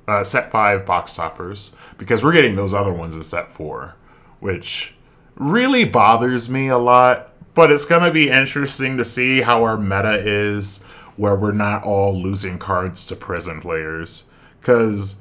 uh, 0.08 0.24
set 0.24 0.50
five 0.50 0.86
box 0.86 1.14
toppers 1.14 1.72
because 1.98 2.22
we're 2.22 2.32
getting 2.32 2.56
those 2.56 2.72
other 2.72 2.92
ones 2.92 3.16
as 3.16 3.26
set 3.26 3.50
four, 3.50 3.96
which 4.40 4.94
really 5.34 5.84
bothers 5.84 6.48
me 6.48 6.68
a 6.68 6.78
lot. 6.78 7.28
But 7.54 7.70
it's 7.70 7.84
gonna 7.84 8.10
be 8.10 8.30
interesting 8.30 8.96
to 8.96 9.04
see 9.04 9.42
how 9.42 9.62
our 9.64 9.76
meta 9.76 10.14
is, 10.14 10.82
where 11.16 11.36
we're 11.36 11.52
not 11.52 11.84
all 11.84 12.18
losing 12.18 12.58
cards 12.58 13.04
to 13.06 13.16
prison 13.16 13.60
players. 13.60 14.24
Because 14.58 15.16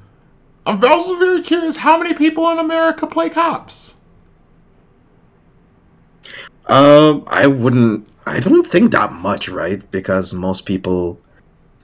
I'm 0.65 0.83
also 0.83 1.17
very 1.17 1.41
curious 1.41 1.77
how 1.77 1.97
many 1.97 2.13
people 2.13 2.49
in 2.49 2.59
America 2.59 3.07
play 3.07 3.29
cops. 3.29 3.95
Um, 6.67 7.23
I 7.27 7.47
wouldn't. 7.47 8.07
I 8.25 8.39
don't 8.39 8.65
think 8.65 8.91
that 8.91 9.11
much, 9.11 9.49
right? 9.49 9.89
Because 9.91 10.33
most 10.33 10.65
people 10.65 11.19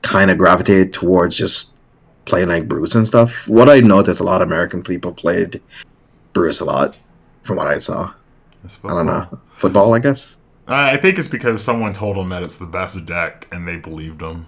kind 0.04 0.30
of 0.30 0.38
gravitate 0.38 0.94
towards 0.94 1.36
just 1.36 1.80
playing 2.26 2.50
like 2.50 2.68
Bruce 2.68 2.94
and 2.94 3.08
stuff. 3.08 3.48
What 3.48 3.70
I 3.70 3.80
noticed, 3.80 4.22
a 4.22 4.24
lot 4.24 4.42
of 4.42 4.48
American 4.48 4.84
people 4.84 5.12
played 5.12 5.62
Bruce 6.34 6.60
a 6.60 6.66
lot, 6.66 6.96
from 7.42 7.58
what 7.58 7.68
I 7.68 7.80
saw. 7.80 8.14
I 8.84 8.90
don't 8.90 9.08
know 9.08 9.40
football, 9.58 9.94
I 9.94 10.00
guess. 10.00 10.38
Uh, 10.68 10.74
I 10.74 10.98
think 10.98 11.18
it's 11.18 11.28
because 11.28 11.64
someone 11.64 11.94
told 11.94 12.18
them 12.18 12.30
that 12.30 12.44
it's 12.44 12.58
the 12.58 12.66
best 12.66 13.06
deck, 13.06 13.48
and 13.52 13.68
they 13.68 13.78
believed 13.78 14.20
them. 14.20 14.48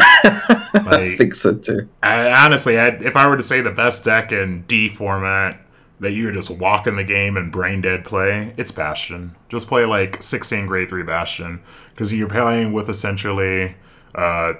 I 0.00 0.82
Like, 0.84 1.12
think 1.18 1.34
so 1.34 1.54
too. 1.56 1.88
I, 2.02 2.30
honestly, 2.44 2.78
I, 2.78 2.88
if 2.88 3.16
I 3.16 3.26
were 3.28 3.36
to 3.36 3.42
say 3.42 3.60
the 3.60 3.70
best 3.70 4.04
deck 4.04 4.32
in 4.32 4.62
D 4.62 4.88
format 4.88 5.60
that 6.00 6.12
you 6.12 6.30
just 6.32 6.50
walk 6.50 6.86
in 6.86 6.96
the 6.96 7.04
game 7.04 7.36
and 7.36 7.52
brain 7.52 7.80
dead 7.80 8.04
play, 8.04 8.52
it's 8.56 8.72
Bastion. 8.72 9.34
Just 9.48 9.68
play 9.68 9.84
like 9.84 10.22
16 10.22 10.66
grade 10.66 10.88
3 10.88 11.02
Bastion 11.04 11.60
because 11.90 12.12
you're 12.12 12.28
playing 12.28 12.72
with 12.72 12.88
essentially 12.88 13.76
uh, 14.14 14.54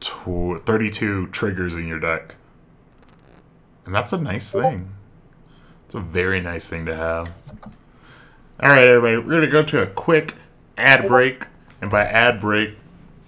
tw- 0.00 0.60
32 0.64 1.28
triggers 1.28 1.74
in 1.74 1.86
your 1.86 1.98
deck. 2.00 2.36
And 3.84 3.94
that's 3.94 4.12
a 4.12 4.18
nice 4.18 4.50
thing. 4.52 4.92
It's 5.84 5.94
a 5.94 6.00
very 6.00 6.40
nice 6.40 6.68
thing 6.68 6.86
to 6.86 6.94
have. 6.96 7.32
All 8.60 8.70
right, 8.70 8.84
everybody, 8.88 9.16
we're 9.18 9.30
going 9.30 9.40
to 9.42 9.46
go 9.48 9.62
to 9.62 9.82
a 9.82 9.86
quick 9.86 10.34
ad 10.76 11.06
break. 11.06 11.46
And 11.80 11.90
by 11.90 12.04
ad 12.04 12.40
break, 12.40 12.76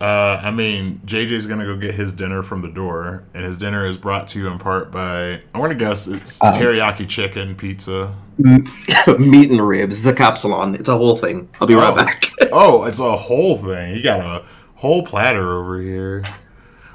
uh, 0.01 0.41
I 0.43 0.51
mean, 0.51 1.01
JJ's 1.07 1.47
gonna 1.47 1.65
go 1.65 1.77
get 1.77 1.95
his 1.95 2.13
dinner 2.13 2.43
from 2.43 2.63
the 2.63 2.69
door, 2.69 3.25
and 3.35 3.45
his 3.45 3.59
dinner 3.59 3.85
is 3.85 3.97
brought 3.97 4.29
to 4.29 4.39
you 4.39 4.47
in 4.49 4.59
part 4.59 4.91
by 4.93 5.33
I'm 5.55 5.61
gonna 5.61 5.75
guess 5.75 6.07
it's 6.07 6.43
Um, 6.43 6.55
teriyaki 6.55 7.09
chicken 7.09 7.55
pizza. 7.57 8.15
Meat 8.39 9.51
and 9.51 9.67
ribs. 9.67 9.99
It's 9.99 10.07
a 10.07 10.13
capsulon. 10.23 10.79
It's 10.79 10.89
a 10.89 10.97
whole 10.97 11.17
thing. 11.17 11.49
I'll 11.61 11.67
be 11.67 11.75
right 11.75 11.93
Oh. 11.93 11.97
back. 11.97 12.33
Oh, 12.53 12.85
it's 12.85 13.01
a 13.01 13.15
whole 13.17 13.59
thing. 13.59 13.95
You 13.97 14.03
got 14.03 14.21
a 14.21 14.43
whole 14.77 15.03
platter 15.05 15.53
over 15.59 15.79
here. 15.83 16.25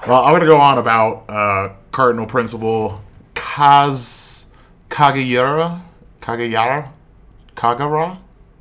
Well, 0.07 0.23
I'm 0.23 0.33
gonna 0.33 0.45
go 0.47 0.57
on 0.59 0.77
about 0.79 1.25
uh, 1.29 1.73
Cardinal 1.91 2.25
Principal 2.25 3.01
Kaz 3.35 4.45
Kagayara 4.89 5.81
Kagayara 6.21 6.89
Kagara 7.55 8.17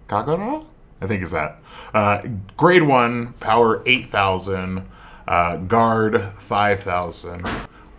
Kagara. 0.08 0.64
I 1.00 1.06
think 1.06 1.22
is 1.22 1.30
that. 1.30 1.61
Uh, 1.94 2.22
grade 2.56 2.84
one, 2.84 3.34
power 3.34 3.82
eight 3.86 4.08
thousand, 4.08 4.88
uh, 5.28 5.56
guard 5.56 6.20
five 6.38 6.80
thousand. 6.80 7.46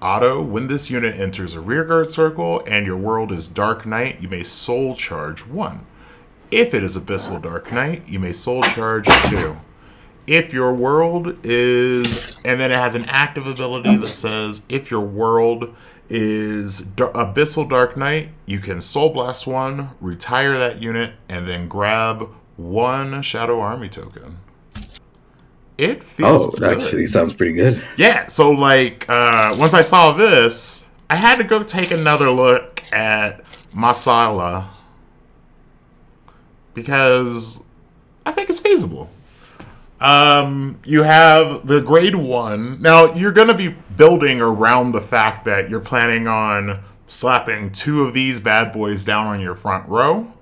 Auto, 0.01 0.41
when 0.41 0.67
this 0.67 0.89
unit 0.89 1.17
enters 1.17 1.53
a 1.53 1.61
rearguard 1.61 2.09
circle 2.09 2.61
and 2.67 2.85
your 2.85 2.97
world 2.97 3.31
is 3.31 3.47
Dark 3.47 3.85
Knight, 3.85 4.19
you 4.19 4.27
may 4.27 4.43
soul 4.43 4.95
charge 4.95 5.45
one. 5.45 5.85
If 6.51 6.73
it 6.73 6.83
is 6.83 6.97
Abyssal 6.97 7.41
Dark 7.41 7.71
Knight, 7.71 8.07
you 8.07 8.19
may 8.19 8.33
soul 8.33 8.61
charge 8.63 9.07
two. 9.29 9.57
If 10.27 10.53
your 10.53 10.73
world 10.73 11.37
is, 11.43 12.37
and 12.43 12.59
then 12.59 12.71
it 12.71 12.75
has 12.75 12.95
an 12.95 13.05
active 13.05 13.47
ability 13.47 13.95
that 13.97 14.09
says 14.09 14.63
if 14.67 14.91
your 14.91 15.01
world 15.01 15.73
is 16.09 16.81
Abyssal 16.81 17.69
Dark 17.69 17.95
Knight, 17.95 18.29
you 18.45 18.59
can 18.59 18.81
Soul 18.81 19.13
Blast 19.13 19.47
one, 19.47 19.91
retire 20.01 20.57
that 20.57 20.81
unit, 20.81 21.13
and 21.29 21.47
then 21.47 21.67
grab 21.67 22.29
one 22.57 23.21
Shadow 23.21 23.59
Army 23.59 23.89
token. 23.89 24.37
It 25.77 26.03
feels 26.03 26.45
Oh, 26.45 26.51
that 26.59 26.75
good. 26.75 26.81
actually 26.85 27.07
sounds 27.07 27.33
pretty 27.33 27.53
good. 27.53 27.83
Yeah, 27.97 28.27
so 28.27 28.51
like 28.51 29.09
uh, 29.09 29.55
once 29.59 29.73
I 29.73 29.81
saw 29.81 30.11
this, 30.13 30.85
I 31.09 31.15
had 31.15 31.37
to 31.37 31.43
go 31.43 31.63
take 31.63 31.91
another 31.91 32.29
look 32.29 32.83
at 32.93 33.43
Masala 33.73 34.67
because 36.73 37.63
I 38.25 38.31
think 38.31 38.49
it's 38.49 38.59
feasible. 38.59 39.09
Um, 39.99 40.79
you 40.85 41.03
have 41.03 41.65
the 41.65 41.79
grade 41.81 42.15
one. 42.15 42.81
Now 42.81 43.13
you're 43.13 43.31
gonna 43.31 43.53
be 43.53 43.69
building 43.69 44.41
around 44.41 44.91
the 44.91 45.01
fact 45.01 45.45
that 45.45 45.69
you're 45.69 45.79
planning 45.79 46.27
on 46.27 46.83
slapping 47.07 47.71
two 47.71 48.03
of 48.03 48.13
these 48.13 48.39
bad 48.39 48.73
boys 48.73 49.05
down 49.05 49.27
on 49.27 49.39
your 49.39 49.55
front 49.55 49.87
row, 49.87 50.32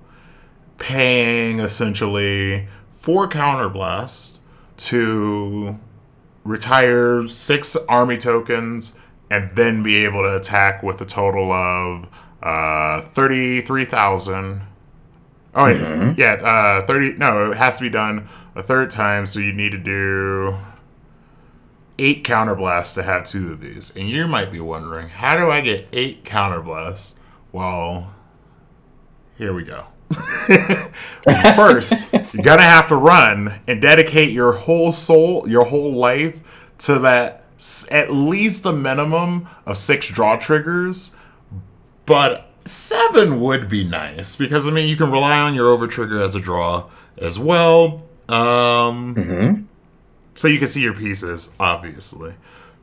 paying 0.82 1.60
essentially 1.60 2.66
four 2.92 3.28
counterblast 3.28 4.38
to 4.76 5.78
retire 6.42 7.28
six 7.28 7.76
army 7.88 8.18
tokens 8.18 8.96
and 9.30 9.54
then 9.54 9.84
be 9.84 10.04
able 10.04 10.22
to 10.22 10.36
attack 10.36 10.82
with 10.82 11.00
a 11.00 11.04
total 11.04 11.52
of 11.52 12.08
uh, 12.42 13.02
33,000. 13.14 14.62
Oh, 15.54 15.64
wait. 15.64 16.18
Yeah, 16.18 16.32
uh, 16.32 16.84
30. 16.84 17.12
No, 17.12 17.52
it 17.52 17.56
has 17.56 17.76
to 17.76 17.82
be 17.82 17.88
done 17.88 18.28
a 18.56 18.62
third 18.62 18.90
time, 18.90 19.24
so 19.26 19.38
you 19.38 19.52
need 19.52 19.70
to 19.70 19.78
do 19.78 20.58
eight 21.96 22.24
counterblasts 22.24 22.94
to 22.94 23.04
have 23.04 23.24
two 23.24 23.52
of 23.52 23.60
these. 23.60 23.94
And 23.94 24.10
you 24.10 24.26
might 24.26 24.50
be 24.50 24.58
wondering, 24.58 25.10
how 25.10 25.36
do 25.36 25.48
I 25.48 25.60
get 25.60 25.86
eight 25.92 26.24
counterblasts? 26.24 27.14
Well, 27.52 28.12
here 29.36 29.52
we 29.52 29.62
go. 29.62 29.86
First, 31.56 32.12
you're 32.12 32.42
gonna 32.42 32.62
have 32.62 32.88
to 32.88 32.96
run 32.96 33.60
and 33.66 33.80
dedicate 33.80 34.30
your 34.30 34.52
whole 34.52 34.92
soul, 34.92 35.48
your 35.48 35.64
whole 35.64 35.92
life 35.92 36.40
to 36.78 36.98
that 37.00 37.44
at 37.90 38.12
least 38.12 38.66
a 38.66 38.72
minimum 38.72 39.48
of 39.66 39.78
six 39.78 40.08
draw 40.08 40.36
triggers, 40.36 41.14
but 42.06 42.48
seven 42.64 43.40
would 43.40 43.68
be 43.68 43.84
nice 43.84 44.36
because 44.36 44.66
I 44.66 44.70
mean 44.70 44.88
you 44.88 44.96
can 44.96 45.10
rely 45.10 45.38
on 45.38 45.54
your 45.54 45.68
over 45.68 45.86
trigger 45.86 46.20
as 46.20 46.34
a 46.34 46.40
draw 46.40 46.88
as 47.18 47.38
well. 47.38 48.04
Um, 48.28 49.68
so 50.34 50.48
you 50.48 50.58
can 50.58 50.68
see 50.68 50.82
your 50.82 50.94
pieces, 50.94 51.52
obviously. 51.60 52.34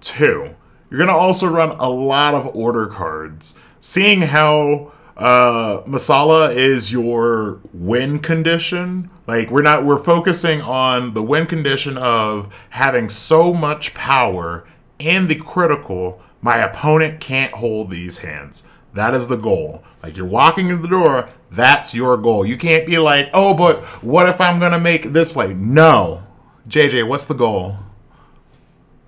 Two, 0.02 0.56
you're 0.90 1.00
gonna 1.00 1.18
also 1.18 1.48
run 1.48 1.72
a 1.72 1.90
lot 1.90 2.34
of 2.34 2.56
order 2.56 2.88
cards. 2.88 3.56
Seeing 3.80 4.22
how 4.22 4.92
uh, 5.20 5.84
Masala 5.84 6.56
is 6.56 6.94
your 6.94 7.60
win 7.74 8.20
condition, 8.20 9.10
like 9.28 9.52
we're 9.52 9.62
not 9.62 9.86
we're 9.86 10.02
focusing 10.02 10.62
on 10.62 11.14
the 11.14 11.22
win 11.22 11.46
condition 11.46 11.98
of 11.98 12.54
having 12.70 13.10
so 13.10 13.54
much 13.54 13.94
power 13.94 14.66
and 14.98 15.28
the 15.28 15.36
critical. 15.36 16.22
My 16.42 16.58
opponent 16.58 17.20
can't 17.20 17.52
hold 17.52 17.92
these 17.92 18.20
hands. 18.20 18.64
That 18.94 19.14
is 19.14 19.28
the 19.28 19.36
goal. 19.36 19.84
Like 20.02 20.16
you're 20.16 20.26
walking 20.26 20.70
in 20.70 20.82
the 20.82 20.88
door, 20.88 21.30
that's 21.52 21.94
your 21.94 22.16
goal. 22.16 22.46
You 22.46 22.58
can't 22.58 22.88
be 22.88 22.98
like, 22.98 23.30
oh, 23.34 23.54
but 23.54 23.84
what 24.02 24.30
if 24.30 24.40
I'm 24.40 24.58
gonna 24.58 24.80
make 24.80 25.12
this 25.12 25.34
play? 25.34 25.54
No. 25.54 26.24
JJ, 26.70 27.06
what's 27.06 27.26
the 27.26 27.34
goal? 27.34 27.76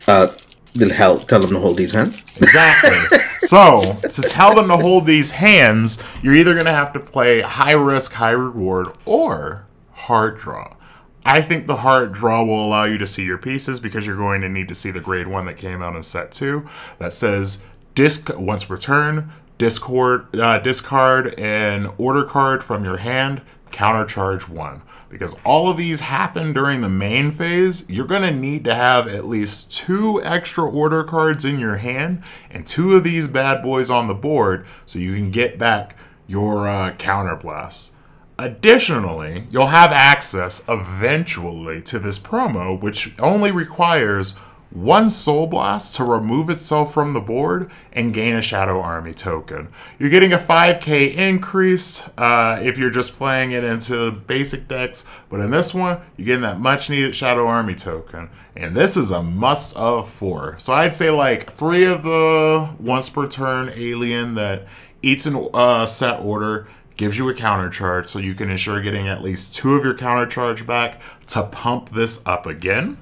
Uh, 0.08 0.28
they'll 0.74 0.94
help 0.94 1.28
tell 1.28 1.40
them 1.40 1.52
to 1.52 1.60
hold 1.60 1.78
these 1.78 1.92
hands. 1.92 2.24
Exactly. 2.38 3.20
so, 3.40 3.82
to 4.02 4.22
tell 4.22 4.56
them 4.56 4.68
to 4.68 4.78
hold 4.78 5.06
these 5.06 5.32
hands, 5.32 5.98
you're 6.22 6.36
either 6.36 6.54
going 6.54 6.66
to 6.66 6.72
have 6.72 6.94
to 6.94 7.00
play 7.00 7.42
high 7.42 7.74
risk, 7.74 8.14
high 8.14 8.32
reward, 8.32 8.90
or 9.06 9.66
hard 9.92 10.38
draw. 10.38 10.76
I 11.24 11.42
think 11.42 11.68
the 11.68 11.78
hard 11.78 12.14
draw 12.14 12.44
will 12.44 12.66
allow 12.66 12.86
you 12.86 12.98
to 12.98 13.06
see 13.06 13.24
your 13.24 13.38
pieces 13.38 13.80
because 13.80 14.08
you're 14.08 14.18
going 14.18 14.42
to 14.42 14.50
need 14.50 14.68
to 14.70 14.76
see 14.76 14.90
the 14.90 15.00
grade 15.00 15.28
one 15.28 15.46
that 15.46 15.58
came 15.58 15.82
out 15.82 15.96
in 15.96 16.04
set 16.04 16.32
two 16.32 16.68
that 16.98 17.14
says 17.14 17.64
disc 17.94 18.32
once 18.36 18.64
per 18.64 18.78
turn, 18.78 19.32
discord, 19.60 20.36
uh, 20.40 20.58
discard 20.58 21.40
an 21.40 21.92
order 22.00 22.24
card 22.24 22.64
from 22.64 22.84
your 22.84 22.98
hand, 22.98 23.44
countercharge 23.70 24.50
one. 24.50 24.82
Because 25.12 25.36
all 25.44 25.70
of 25.70 25.76
these 25.76 26.00
happen 26.00 26.54
during 26.54 26.82
the 26.82 26.90
main 26.90 27.32
phase, 27.32 27.88
you're 27.90 28.08
going 28.08 28.22
to 28.22 28.32
need 28.32 28.64
to 28.64 28.74
have 28.74 29.08
at 29.08 29.28
least 29.28 29.70
two 29.70 30.22
extra 30.24 30.64
order 30.64 31.04
cards 31.04 31.44
in 31.44 31.60
your 31.60 31.78
hand 31.78 32.24
and 32.50 32.66
two 32.66 32.96
of 32.96 33.04
these 33.04 33.28
bad 33.28 33.62
boys 33.62 33.90
on 33.90 34.08
the 34.08 34.14
board 34.14 34.66
so 34.86 35.00
you 35.00 35.14
can 35.14 35.30
get 35.30 35.60
back 35.60 35.98
your 36.28 36.68
uh, 36.68 36.94
counterblast. 36.94 37.92
Additionally, 38.40 39.48
you'll 39.52 39.68
have 39.68 39.92
access 39.92 40.64
eventually 40.68 41.82
to 41.82 42.00
this 42.00 42.18
promo, 42.18 42.80
which 42.80 43.12
only 43.20 43.52
requires 43.52 44.36
one 44.72 45.10
Soul 45.10 45.48
Blast 45.48 45.96
to 45.96 46.04
remove 46.04 46.50
itself 46.50 46.94
from 46.94 47.14
the 47.14 47.20
board 47.20 47.70
and 47.92 48.14
gain 48.14 48.36
a 48.36 48.42
Shadow 48.42 48.80
Army 48.82 49.14
token. 49.14 49.68
You're 50.00 50.10
getting 50.10 50.34
a 50.34 50.38
5k 50.38 51.14
increase 51.16 52.02
uh, 52.18 52.60
if 52.64 52.78
you're 52.78 52.90
just 52.90 53.14
playing 53.14 53.52
it 53.52 53.64
into 53.64 54.12
basic 54.12 54.68
decks, 54.68 55.04
but 55.30 55.42
in 55.42 55.52
this 55.52 55.74
one, 55.74 56.00
you're 56.16 56.26
getting 56.26 56.42
that 56.42 56.60
much 56.60 56.90
needed 56.90 57.16
Shadow 57.16 57.46
Army 57.48 57.76
token. 57.76 58.30
And 58.56 58.76
this 58.76 58.96
is 58.96 59.12
a 59.12 59.22
must 59.22 59.76
of 59.76 60.10
four. 60.10 60.56
So 60.58 60.74
I'd 60.74 60.96
say 60.96 61.10
like 61.10 61.52
three 61.54 61.86
of 61.86 62.04
the 62.04 62.70
once 62.80 63.10
per 63.10 63.28
turn 63.28 63.72
alien 63.76 64.36
that 64.36 64.68
eats 65.02 65.26
in 65.26 65.50
uh, 65.54 65.86
set 65.86 66.22
order 66.22 66.68
gives 66.96 67.18
you 67.18 67.28
a 67.30 67.34
counter 67.34 67.70
charge 67.70 68.10
so 68.10 68.20
you 68.20 68.36
can 68.36 68.50
ensure 68.50 68.82
getting 68.82 69.08
at 69.08 69.24
least 69.24 69.56
two 69.56 69.74
of 69.76 69.84
your 69.84 69.96
counter 69.96 70.26
charge 70.26 70.68
back 70.68 71.02
to 71.26 71.44
pump 71.44 71.90
this 71.90 72.22
up 72.26 72.46
again. 72.46 72.98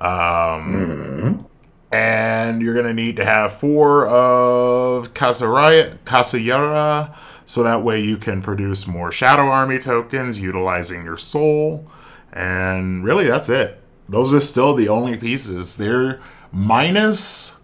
Um, 0.00 1.46
And 1.90 2.60
you're 2.60 2.74
going 2.74 2.86
to 2.86 2.92
need 2.92 3.16
to 3.16 3.24
have 3.24 3.58
four 3.58 4.06
of 4.08 5.14
Kasayara 5.14 7.16
so 7.46 7.62
that 7.62 7.82
way 7.82 7.98
you 8.00 8.18
can 8.18 8.42
produce 8.42 8.86
more 8.86 9.10
Shadow 9.10 9.48
Army 9.48 9.78
tokens 9.78 10.38
utilizing 10.38 11.02
your 11.04 11.16
soul. 11.16 11.90
And 12.30 13.02
really, 13.04 13.26
that's 13.26 13.48
it. 13.48 13.80
Those 14.06 14.34
are 14.34 14.40
still 14.40 14.74
the 14.74 14.88
only 14.88 15.16
pieces. 15.16 15.78
They're 15.78 16.20
minus 16.52 17.54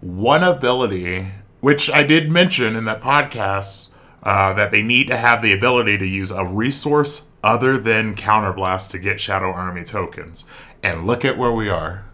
one 0.00 0.44
ability, 0.44 1.26
which 1.60 1.90
I 1.90 2.04
did 2.04 2.30
mention 2.30 2.76
in 2.76 2.84
that 2.84 3.00
podcast, 3.00 3.88
uh, 4.22 4.52
that 4.54 4.70
they 4.70 4.82
need 4.82 5.08
to 5.08 5.16
have 5.16 5.42
the 5.42 5.52
ability 5.52 5.98
to 5.98 6.06
use 6.06 6.30
a 6.30 6.44
resource 6.44 7.26
other 7.42 7.76
than 7.76 8.14
Counterblast 8.14 8.90
to 8.90 9.00
get 9.00 9.20
Shadow 9.20 9.52
Army 9.52 9.82
tokens. 9.82 10.44
And 10.82 11.06
look 11.06 11.24
at 11.24 11.36
where 11.36 11.52
we 11.52 11.68
are. 11.68 12.04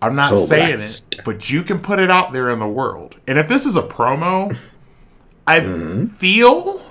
I'm 0.00 0.14
not 0.14 0.30
So 0.30 0.36
saying 0.36 0.76
blessed. 0.76 1.04
it, 1.12 1.20
but 1.24 1.50
you 1.50 1.62
can 1.62 1.80
put 1.80 1.98
it 1.98 2.10
out 2.10 2.32
there 2.32 2.50
in 2.50 2.58
the 2.58 2.68
world. 2.68 3.20
And 3.26 3.38
if 3.38 3.48
this 3.48 3.64
is 3.64 3.76
a 3.76 3.82
promo, 3.82 4.56
I 5.46 5.60
mm-hmm. 5.60 6.08
feel 6.16 6.82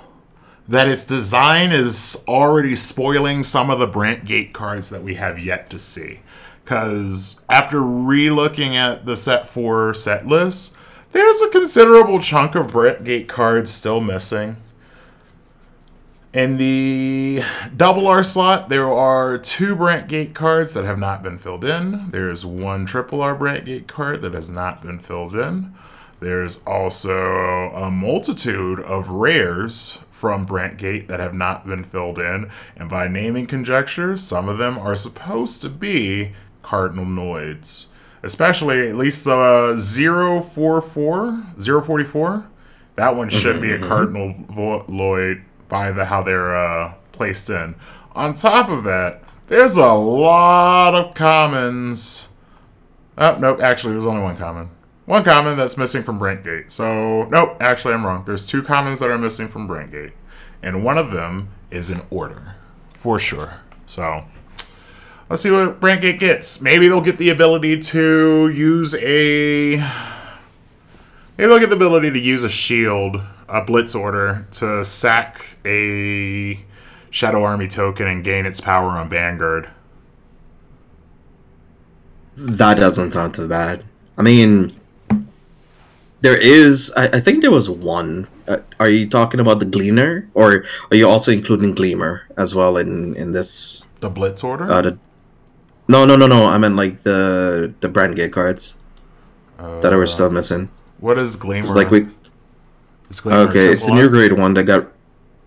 that 0.68 0.88
its 0.88 1.06
design 1.06 1.72
is 1.72 2.24
already 2.28 2.76
spoiling 2.76 3.44
some 3.44 3.70
of 3.70 3.80
the 3.80 3.88
Brandt 3.88 4.26
Gate 4.26 4.54
cards 4.54 4.90
that 4.90 5.04
we 5.04 5.16
have 5.16 5.38
yet 5.38 5.70
to 5.72 5.80
see. 5.80 6.22
Because 6.64 7.40
after 7.50 7.82
re-looking 7.82 8.76
at 8.76 9.06
the 9.06 9.18
set 9.18 9.48
four 9.48 9.94
set 9.94 10.26
list, 10.26 10.74
there's 11.12 11.42
a 11.42 11.50
considerable 11.50 12.20
chunk 12.20 12.56
of 12.56 12.72
Brandt 12.72 13.04
Gate 13.04 13.28
cards 13.28 13.72
still 13.72 14.00
missing. 14.00 14.58
In 16.34 16.58
the 16.58 17.44
double 17.78 18.08
R 18.08 18.24
slot, 18.24 18.70
there 18.70 18.92
are 18.92 19.38
two 19.38 19.76
Brandt 19.76 20.08
Gate 20.08 20.34
cards 20.34 20.74
that 20.74 20.84
have 20.84 20.98
not 20.98 21.22
been 21.22 21.38
filled 21.38 21.64
in. 21.64 22.10
There's 22.10 22.44
one 22.44 22.88
triple 22.88 23.22
R 23.22 23.36
Brandt 23.36 23.66
Gate 23.66 23.88
card 23.88 24.24
that 24.24 24.34
has 24.34 24.50
not 24.50 24.82
been 24.82 24.98
filled 24.98 25.36
in. 25.36 25.76
There's 26.20 26.60
also 26.66 27.70
a 27.76 27.92
multitude 27.92 28.80
of 28.80 29.10
rares 29.10 30.00
from 30.10 30.46
Brandt 30.46 30.78
Gate 30.78 31.08
that 31.08 31.20
have 31.20 31.36
not 31.36 31.68
been 31.68 31.84
filled 31.84 32.18
in. 32.18 32.50
And 32.76 32.90
by 32.90 33.08
naming 33.08 33.46
conjecture, 33.46 34.18
some 34.18 34.50
of 34.50 34.58
them 34.58 34.80
are 34.80 34.96
supposed 34.96 35.62
to 35.62 35.70
be 35.70 36.32
Cardinal 36.64 37.06
Noids. 37.06 37.88
Especially 38.24 38.88
at 38.88 38.96
least 38.96 39.26
the 39.26 39.38
uh, 39.38 39.80
044, 40.42 41.44
044. 41.62 42.48
That 42.96 43.16
one 43.16 43.30
should 43.30 43.62
be 43.62 43.72
a 43.72 43.80
Cardinal 43.80 44.34
Vo- 44.50 44.86
Lloyd 44.88 45.44
by 45.74 45.92
the 45.92 46.06
how 46.06 46.22
they're 46.22 46.56
uh, 46.56 46.94
placed 47.14 47.50
in. 47.50 47.74
On 48.12 48.36
top 48.36 48.70
of 48.70 48.84
that, 48.84 49.24
there's 49.48 49.76
a 49.76 49.92
lot 49.92 50.94
of 50.94 51.16
commons. 51.16 52.30
Oh, 53.18 53.40
nope, 53.40 53.60
actually, 53.60 53.94
there's 53.94 54.06
only 54.06 54.22
one 54.22 54.38
common. 54.38 54.70
One 55.08 55.24
common 55.24 55.58
that's 55.58 55.76
missing 55.76 56.04
from 56.04 56.20
Brentgate. 56.20 56.70
So, 56.70 57.24
nope, 57.24 57.58
actually, 57.60 57.96
I'm 57.96 58.06
wrong. 58.06 58.24
There's 58.24 58.46
two 58.46 58.62
commons 58.62 59.00
that 59.00 59.10
are 59.10 59.18
missing 59.18 59.48
from 59.48 59.68
Brentgate. 59.68 60.12
And 60.62 60.84
one 60.84 61.00
of 61.00 61.10
them 61.10 61.50
is 61.72 61.90
an 61.90 62.04
order, 62.12 62.54
for 62.94 63.18
sure. 63.18 63.60
So, 63.88 64.26
let's 65.28 65.42
see 65.42 65.50
what 65.50 65.82
Brentgate 65.82 66.20
gets. 66.20 66.62
Maybe 66.62 66.88
they'll 66.88 67.02
get 67.02 67.18
the 67.18 67.32
ability 67.32 67.80
to 67.80 68.48
use 68.50 68.94
a. 68.94 69.78
Maybe 71.36 71.48
they'll 71.50 71.58
get 71.58 71.72
the 71.72 71.76
ability 71.76 72.12
to 72.12 72.20
use 72.20 72.44
a 72.44 72.50
shield, 72.50 73.24
a 73.54 73.64
blitz 73.64 73.94
order, 73.94 74.48
to 74.52 74.84
sack 74.84 75.58
a 75.64 76.60
Shadow 77.12 77.44
Army 77.44 77.68
token 77.68 78.08
and 78.08 78.24
gain 78.24 78.48
its 78.48 78.60
power 78.60 78.90
on 78.90 79.08
Vanguard. 79.08 79.70
That 82.36 82.76
doesn't 82.76 83.12
sound 83.12 83.36
too 83.36 83.48
bad. 83.48 83.84
I 84.18 84.24
mean, 84.24 84.76
there 86.22 86.36
is. 86.36 86.92
I, 86.98 87.10
I 87.10 87.20
think 87.20 87.42
there 87.44 87.52
was 87.52 87.70
one. 87.70 88.28
Uh, 88.48 88.58
are 88.80 88.90
you 88.90 89.08
talking 89.08 89.40
about 89.40 89.60
the 89.60 89.66
Gleaner, 89.66 90.28
or 90.34 90.66
are 90.90 90.98
you 90.98 91.08
also 91.08 91.32
including 91.32 91.76
Gleamer 91.76 92.24
as 92.36 92.56
well 92.56 92.78
in 92.78 93.16
in 93.16 93.34
this? 93.34 93.86
The 94.00 94.10
blitz 94.10 94.44
order? 94.44 94.66
Uh, 94.66 94.82
the, 94.82 94.98
no, 95.88 96.06
no, 96.06 96.16
no, 96.16 96.26
no. 96.26 96.46
I 96.46 96.58
meant 96.58 96.76
like 96.76 97.04
the 97.04 97.72
the 97.82 97.88
Brandt 97.88 98.16
Gate 98.16 98.34
cards 98.34 98.74
that 99.58 99.94
are 99.94 100.08
still 100.08 100.32
missing. 100.32 100.70
What 101.00 101.20
is 101.20 101.36
Gleamer? 101.36 101.68
It's 101.68 101.76
like 101.76 101.92
we. 101.92 102.08
Okay, 103.26 103.72
it's 103.74 103.86
the 103.86 103.94
new 103.94 104.10
grade 104.10 104.34
one 104.34 104.54
that 104.56 104.64
got. 104.64 104.88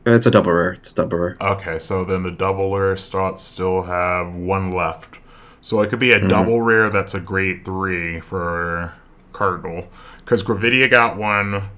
It's 0.04 0.24
a 0.26 0.30
double 0.30 0.52
rare. 0.52 0.72
It's 0.74 0.92
a 0.92 0.94
double 0.94 1.18
rare. 1.18 1.36
Okay, 1.40 1.78
so 1.80 2.04
then 2.04 2.22
the 2.22 2.30
double 2.30 2.76
rare 2.78 2.96
slots 2.96 3.42
still 3.42 3.82
have 3.82 4.32
one 4.32 4.70
left. 4.70 5.18
So 5.60 5.82
it 5.82 5.90
could 5.90 5.98
be 5.98 6.12
a 6.12 6.18
Mm-hmm. 6.18 6.28
double 6.28 6.62
rare 6.62 6.88
that's 6.90 7.12
a 7.14 7.20
grade 7.20 7.64
three 7.64 8.20
for 8.20 8.92
Cardinal. 9.32 9.88
Because 10.18 10.42
Gravidia 10.44 10.88
got 10.90 11.16
one. 11.16 11.70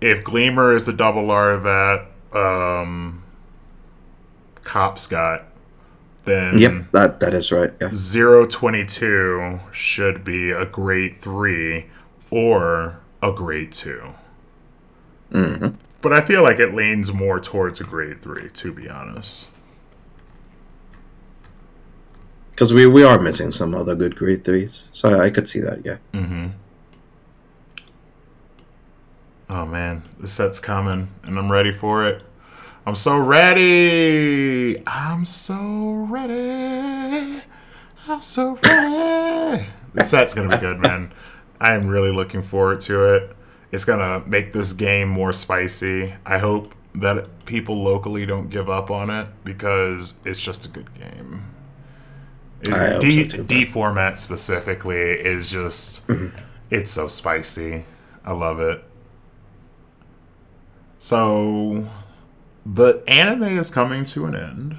If 0.00 0.24
Gleamer 0.24 0.72
is 0.74 0.84
the 0.84 0.92
double 0.92 1.30
R 1.30 1.56
that 1.56 2.06
um, 2.36 3.22
Cops 4.64 5.06
got, 5.06 5.44
then 6.24 6.58
Yep, 6.58 6.90
that 6.90 7.20
that 7.20 7.34
is 7.34 7.52
right. 7.52 7.72
Yeah. 7.80 7.90
022 7.90 9.60
should 9.72 10.24
be 10.24 10.50
a 10.50 10.66
grade 10.66 11.20
3 11.20 11.86
or 12.30 12.98
a 13.22 13.30
grade 13.32 13.72
2. 13.72 14.02
Mm-hmm. 15.32 15.68
But 16.02 16.12
I 16.12 16.20
feel 16.20 16.42
like 16.42 16.58
it 16.58 16.74
leans 16.74 17.12
more 17.12 17.40
towards 17.40 17.80
a 17.80 17.84
grade 17.84 18.22
3, 18.22 18.50
to 18.50 18.72
be 18.72 18.88
honest. 18.88 19.48
because 22.56 22.72
we 22.72 22.86
we 22.86 23.04
are 23.04 23.18
missing 23.18 23.52
some 23.52 23.74
other 23.74 23.94
good 23.94 24.16
grade 24.16 24.42
threes. 24.42 24.88
So 24.90 25.20
I 25.20 25.28
could 25.28 25.46
see 25.46 25.60
that. 25.60 25.84
Yeah. 25.84 25.98
Mm-hmm. 26.14 26.46
Oh 29.50 29.66
man, 29.66 30.02
the 30.18 30.26
set's 30.26 30.58
coming, 30.58 31.08
and 31.22 31.38
I'm 31.38 31.52
ready 31.52 31.70
for 31.70 32.04
it. 32.04 32.22
I'm 32.86 32.96
so 32.96 33.18
ready. 33.18 34.82
I'm 34.86 35.26
so 35.26 36.06
ready. 36.08 37.42
I'm 38.08 38.22
so 38.22 38.58
ready. 38.64 39.66
the 39.92 40.02
set's 40.02 40.32
gonna 40.32 40.48
be 40.48 40.56
good, 40.56 40.78
man. 40.78 41.12
I 41.60 41.74
am 41.74 41.88
really 41.88 42.10
looking 42.10 42.42
forward 42.42 42.80
to 42.82 43.14
it. 43.14 43.35
It's 43.72 43.84
gonna 43.84 44.22
make 44.26 44.52
this 44.52 44.72
game 44.72 45.08
more 45.08 45.32
spicy. 45.32 46.14
I 46.24 46.38
hope 46.38 46.74
that 46.94 47.44
people 47.46 47.82
locally 47.82 48.24
don't 48.24 48.48
give 48.48 48.70
up 48.70 48.90
on 48.90 49.10
it 49.10 49.28
because 49.44 50.14
it's 50.24 50.40
just 50.40 50.64
a 50.64 50.68
good 50.68 50.88
game. 50.94 51.44
I 52.72 52.90
hope 52.92 53.00
D, 53.02 53.28
so 53.28 53.36
too, 53.38 53.44
D 53.44 53.64
format 53.64 54.18
specifically 54.18 54.96
is 54.96 55.50
just 55.50 56.02
it's 56.70 56.90
so 56.90 57.06
spicy. 57.08 57.84
I 58.24 58.32
love 58.32 58.60
it. 58.60 58.82
So 60.98 61.86
the 62.64 63.02
anime 63.06 63.42
is 63.58 63.70
coming 63.70 64.04
to 64.06 64.26
an 64.26 64.34
end. 64.34 64.76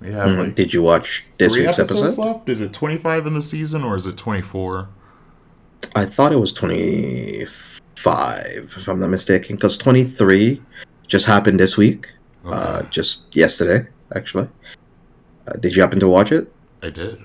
We 0.00 0.12
have 0.12 0.28
Mhm. 0.28 0.38
like 0.38 0.54
Did 0.54 0.74
you 0.74 0.82
watch 0.82 1.24
this 1.38 1.56
week's 1.56 1.78
episode? 1.78 2.18
left. 2.18 2.48
Is 2.48 2.60
it 2.60 2.72
twenty 2.72 2.98
five 2.98 3.26
in 3.26 3.34
the 3.34 3.42
season 3.42 3.82
or 3.84 3.96
is 3.96 4.06
it 4.06 4.16
twenty 4.16 4.42
four? 4.42 4.88
I 5.96 6.04
thought 6.04 6.32
it 6.32 6.36
was 6.40 6.52
twenty 6.52 7.46
five, 8.04 8.74
if 8.76 8.86
I'm 8.86 9.00
not 9.00 9.08
mistaken, 9.08 9.56
because 9.56 9.78
twenty 9.78 10.04
three 10.04 10.60
just 11.08 11.24
happened 11.24 11.58
this 11.58 11.76
week. 11.76 12.10
Uh, 12.44 12.82
just 12.84 13.34
yesterday, 13.34 13.88
actually. 14.14 14.48
Uh, 15.48 15.52
did 15.60 15.74
you 15.74 15.80
happen 15.80 15.98
to 16.00 16.08
watch 16.08 16.30
it? 16.30 16.52
I 16.82 16.90
did. 16.90 17.18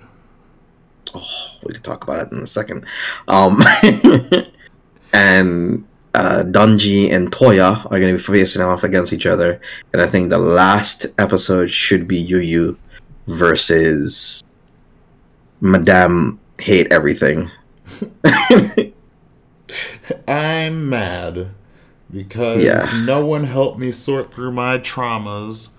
Oh, 1.13 1.27
we 1.63 1.73
could 1.73 1.83
talk 1.83 2.05
about 2.05 2.27
it 2.27 2.31
in 2.31 2.41
a 2.41 2.47
second. 2.47 2.85
Um, 3.27 3.61
and 5.13 5.85
uh, 6.13 6.43
Danji 6.47 7.11
and 7.11 7.29
Toya 7.29 7.85
are 7.85 7.99
going 7.99 8.13
to 8.13 8.17
be 8.17 8.23
facing 8.23 8.61
off 8.61 8.85
against 8.85 9.11
each 9.11 9.25
other, 9.25 9.59
and 9.91 10.01
I 10.01 10.07
think 10.07 10.29
the 10.29 10.37
last 10.37 11.07
episode 11.17 11.69
should 11.69 12.07
be 12.07 12.17
Yu 12.17 12.39
Yu 12.39 12.77
versus 13.27 14.41
Madame 15.59 16.39
Hate 16.59 16.91
Everything. 16.91 17.51
I'm 20.27 20.89
mad 20.89 21.49
because 22.11 22.63
Yeah. 22.63 23.03
no 23.05 23.25
one 23.25 23.43
helped 23.43 23.79
me 23.79 23.91
sort 23.91 24.33
through 24.33 24.51
my 24.51 24.77
traumas. 24.79 25.69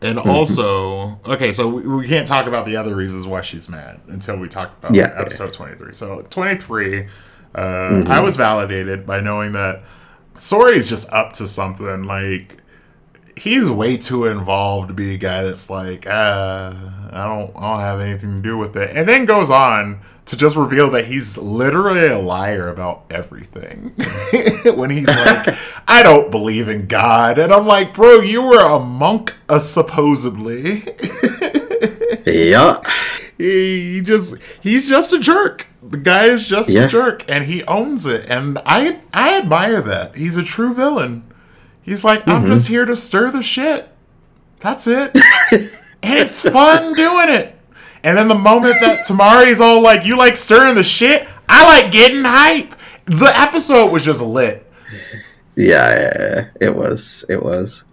And 0.00 0.18
Mm-hmm. 0.18 0.28
also, 0.30 1.20
okay, 1.26 1.52
so 1.52 1.68
we, 1.68 1.86
we 1.86 2.08
can't 2.08 2.26
talk 2.26 2.46
about 2.46 2.66
the 2.66 2.76
other 2.76 2.94
reasons 2.96 3.26
why 3.26 3.40
she's 3.42 3.68
mad 3.68 4.00
until 4.08 4.36
we 4.36 4.48
talk 4.48 4.76
about 4.78 4.94
Yeah. 4.94 5.12
episode 5.16 5.52
23. 5.52 5.92
So, 5.92 6.26
23, 6.30 7.06
uh, 7.54 7.58
Mm-hmm. 7.60 8.10
I 8.10 8.20
was 8.20 8.36
validated 8.36 9.06
by 9.06 9.20
knowing 9.20 9.52
that 9.52 9.82
Sori's 10.36 10.88
just 10.88 11.12
up 11.12 11.34
to 11.34 11.46
something. 11.46 12.02
Like, 12.04 12.56
he's 13.36 13.68
way 13.70 13.96
too 13.96 14.24
involved 14.26 14.88
to 14.88 14.94
be 14.94 15.14
a 15.14 15.18
guy 15.18 15.42
that's 15.42 15.70
like, 15.70 16.06
uh, 16.06 16.72
I 17.12 17.26
don't, 17.28 17.52
I 17.56 17.70
don't 17.70 17.80
have 17.80 18.00
anything 18.00 18.42
to 18.42 18.48
do 18.48 18.56
with 18.58 18.76
it, 18.76 18.96
and 18.96 19.08
then 19.08 19.24
goes 19.24 19.50
on 19.50 20.00
to 20.26 20.36
just 20.36 20.56
reveal 20.56 20.88
that 20.90 21.06
he's 21.06 21.36
literally 21.38 22.06
a 22.06 22.18
liar 22.18 22.68
about 22.68 23.04
everything. 23.10 23.92
when 24.76 24.90
he's 24.90 25.08
like, 25.08 25.56
I 25.88 26.02
don't 26.02 26.30
believe 26.30 26.68
in 26.68 26.86
God, 26.86 27.38
and 27.38 27.52
I'm 27.52 27.66
like, 27.66 27.92
bro, 27.94 28.20
you 28.20 28.42
were 28.42 28.60
a 28.60 28.78
monk, 28.78 29.34
uh, 29.48 29.58
supposedly. 29.58 30.84
Yeah. 32.24 32.80
he, 33.36 33.94
he 33.94 34.00
just, 34.00 34.36
he's 34.62 34.88
just 34.88 35.12
a 35.12 35.18
jerk. 35.18 35.66
The 35.82 35.96
guy 35.98 36.26
is 36.26 36.46
just 36.46 36.68
Yeah. 36.70 36.84
a 36.84 36.88
jerk, 36.88 37.24
and 37.28 37.44
he 37.44 37.64
owns 37.64 38.06
it, 38.06 38.26
and 38.30 38.58
I, 38.64 39.00
I 39.12 39.36
admire 39.38 39.80
that. 39.82 40.14
He's 40.16 40.36
a 40.36 40.44
true 40.44 40.72
villain. 40.72 41.24
He's 41.82 42.04
like, 42.04 42.26
I'm 42.28 42.46
just 42.46 42.68
here 42.68 42.84
to 42.84 42.94
stir 42.94 43.32
the 43.32 43.42
shit. 43.42 43.88
That's 44.60 44.86
it. 44.86 45.10
and 46.00 46.18
it's 46.18 46.40
fun 46.48 46.94
doing 46.94 47.28
it. 47.28 47.58
And 48.04 48.18
then 48.18 48.28
the 48.28 48.34
moment 48.34 48.74
that 48.80 49.04
Tamari's 49.06 49.60
all 49.60 49.80
like, 49.82 50.04
you 50.04 50.16
like 50.16 50.36
stirring 50.36 50.74
the 50.74 50.82
shit, 50.84 51.28
I 51.48 51.64
like 51.64 51.92
getting 51.92 52.24
hype. 52.24 52.74
The 53.06 53.32
episode 53.38 53.92
was 53.92 54.04
just 54.04 54.22
lit. 54.22 54.70
Yeah, 55.56 55.90
yeah, 55.90 56.12
yeah. 56.18 56.68
it 56.68 56.76
was. 56.76 57.24
It 57.28 57.42
was. 57.42 57.84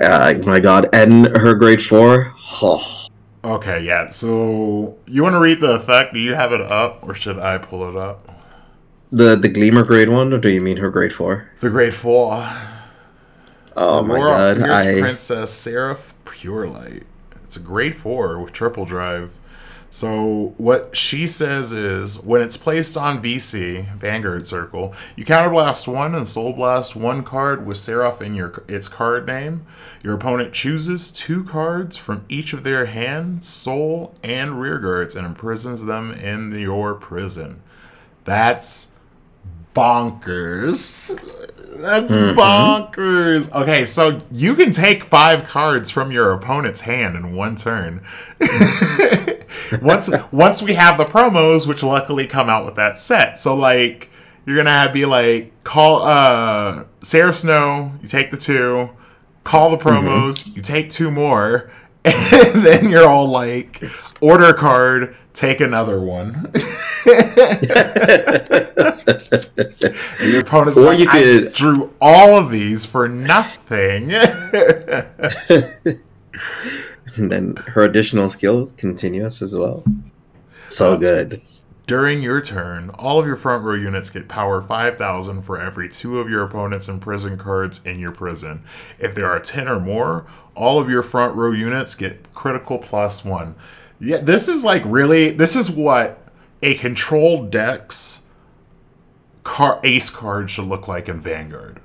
Uh, 0.00 0.34
my 0.46 0.60
God, 0.60 0.88
and 0.92 1.26
her 1.36 1.54
grade 1.54 1.82
four. 1.82 2.32
Oh, 2.62 3.04
Okay, 3.44 3.82
yeah. 3.84 4.10
So 4.10 4.96
you 5.06 5.22
want 5.22 5.34
to 5.34 5.40
read 5.40 5.60
the 5.60 5.72
effect? 5.76 6.12
Do 6.12 6.20
you 6.20 6.34
have 6.34 6.52
it 6.52 6.60
up, 6.60 7.00
or 7.02 7.14
should 7.14 7.38
I 7.38 7.58
pull 7.58 7.88
it 7.88 7.96
up? 7.96 8.24
the 9.10 9.36
the 9.36 9.48
Gleamer 9.48 9.84
grade 9.84 10.10
one, 10.10 10.32
or 10.32 10.38
do 10.38 10.50
you 10.50 10.60
mean 10.60 10.76
her 10.78 10.90
grade 10.90 11.12
four? 11.12 11.48
The 11.60 11.70
grade 11.70 11.94
four. 11.94 12.46
Oh 13.76 14.02
my 14.02 14.16
Aurora 14.16 14.54
God, 14.54 14.56
Pierce 14.58 14.80
I. 14.80 15.00
Princess 15.00 15.52
Seraph 15.52 16.14
Pure 16.24 16.68
Light. 16.68 17.04
It's 17.48 17.56
a 17.56 17.60
grade 17.60 17.96
four 17.96 18.38
with 18.38 18.52
triple 18.52 18.84
drive. 18.84 19.32
So 19.88 20.52
what 20.58 20.94
she 20.94 21.26
says 21.26 21.72
is 21.72 22.22
when 22.22 22.42
it's 22.42 22.58
placed 22.58 22.94
on 22.94 23.22
VC 23.22 23.96
Vanguard 23.96 24.46
Circle, 24.46 24.92
you 25.16 25.24
counterblast 25.24 25.88
one 25.88 26.14
and 26.14 26.28
soul 26.28 26.52
blast 26.52 26.94
one 26.94 27.22
card 27.22 27.64
with 27.64 27.78
Seraph 27.78 28.20
in 28.20 28.34
your 28.34 28.62
its 28.68 28.86
card 28.86 29.26
name. 29.26 29.64
Your 30.02 30.12
opponent 30.12 30.52
chooses 30.52 31.10
two 31.10 31.42
cards 31.42 31.96
from 31.96 32.26
each 32.28 32.52
of 32.52 32.64
their 32.64 32.84
hand, 32.84 33.42
soul, 33.42 34.14
and 34.22 34.60
rear 34.60 34.78
guards 34.78 35.16
and 35.16 35.26
imprisons 35.26 35.86
them 35.86 36.12
in 36.12 36.52
your 36.52 36.92
prison. 36.92 37.62
That's 38.24 38.92
bonkers. 39.74 41.16
That's 41.76 42.12
bonkers. 42.12 43.52
Okay, 43.52 43.84
so 43.84 44.20
you 44.32 44.54
can 44.54 44.70
take 44.70 45.04
five 45.04 45.44
cards 45.44 45.90
from 45.90 46.10
your 46.10 46.32
opponent's 46.32 46.80
hand 46.82 47.16
in 47.16 47.34
one 47.34 47.56
turn. 47.56 48.02
once 49.82 50.10
once 50.32 50.62
we 50.62 50.74
have 50.74 50.98
the 50.98 51.04
promos, 51.04 51.66
which 51.66 51.82
luckily 51.82 52.26
come 52.26 52.48
out 52.48 52.64
with 52.64 52.74
that 52.76 52.98
set. 52.98 53.38
So 53.38 53.54
like 53.54 54.10
you're 54.46 54.56
gonna 54.56 54.70
have 54.70 54.92
be 54.92 55.04
like 55.04 55.52
call 55.64 56.02
uh 56.02 56.84
Seraph 57.02 57.36
Snow, 57.36 57.92
you 58.02 58.08
take 58.08 58.30
the 58.30 58.36
two, 58.36 58.90
call 59.44 59.70
the 59.70 59.76
promos, 59.76 60.56
you 60.56 60.62
take 60.62 60.90
two 60.90 61.10
more, 61.10 61.70
and 62.04 62.64
then 62.64 62.88
you're 62.88 63.06
all 63.06 63.28
like 63.28 63.82
order 64.20 64.44
a 64.46 64.54
card, 64.54 65.16
take 65.32 65.60
another 65.60 66.00
one. 66.00 66.52
Your 70.20 70.40
opponent's 70.40 70.78
Or 70.78 70.84
like, 70.86 70.98
you 70.98 71.08
I 71.08 71.48
drew 71.52 71.92
all 72.00 72.36
of 72.36 72.50
these 72.50 72.84
for 72.84 73.08
nothing. 73.08 74.12
And 77.18 77.32
then 77.32 77.56
her 77.56 77.82
additional 77.82 78.28
skills 78.28 78.72
continuous 78.72 79.42
as 79.42 79.54
well. 79.54 79.84
So 80.68 80.96
good. 80.96 81.42
During 81.86 82.22
your 82.22 82.40
turn, 82.40 82.90
all 82.90 83.18
of 83.18 83.26
your 83.26 83.36
front 83.36 83.64
row 83.64 83.74
units 83.74 84.10
get 84.10 84.28
power 84.28 84.62
5,000 84.62 85.42
for 85.42 85.58
every 85.58 85.88
two 85.88 86.20
of 86.20 86.28
your 86.28 86.44
opponent's 86.44 86.86
imprisoned 86.86 87.40
cards 87.40 87.84
in 87.84 87.98
your 87.98 88.12
prison. 88.12 88.62
If 88.98 89.14
there 89.14 89.28
are 89.28 89.40
10 89.40 89.66
or 89.68 89.80
more, 89.80 90.26
all 90.54 90.78
of 90.78 90.90
your 90.90 91.02
front 91.02 91.34
row 91.34 91.50
units 91.50 91.94
get 91.94 92.32
critical 92.34 92.78
plus 92.78 93.24
one. 93.24 93.56
Yeah, 94.00 94.18
this 94.18 94.48
is 94.48 94.64
like 94.64 94.82
really, 94.84 95.30
this 95.30 95.56
is 95.56 95.70
what 95.70 96.22
a 96.62 96.74
controlled 96.74 97.50
decks 97.50 98.22
car, 99.44 99.80
ace 99.82 100.10
card 100.10 100.50
should 100.50 100.66
look 100.66 100.86
like 100.86 101.08
in 101.08 101.20
Vanguard. 101.20 101.80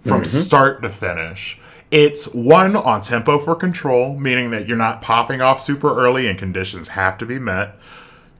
From 0.00 0.22
mm-hmm. 0.22 0.24
start 0.24 0.82
to 0.82 0.90
finish. 0.90 1.58
It's 1.90 2.28
one 2.28 2.76
on 2.76 3.00
tempo 3.00 3.38
for 3.38 3.54
control, 3.54 4.16
meaning 4.16 4.50
that 4.50 4.68
you're 4.68 4.76
not 4.76 5.02
popping 5.02 5.40
off 5.40 5.60
super 5.60 5.98
early 5.98 6.28
and 6.28 6.38
conditions 6.38 6.88
have 6.88 7.18
to 7.18 7.26
be 7.26 7.38
met. 7.38 7.76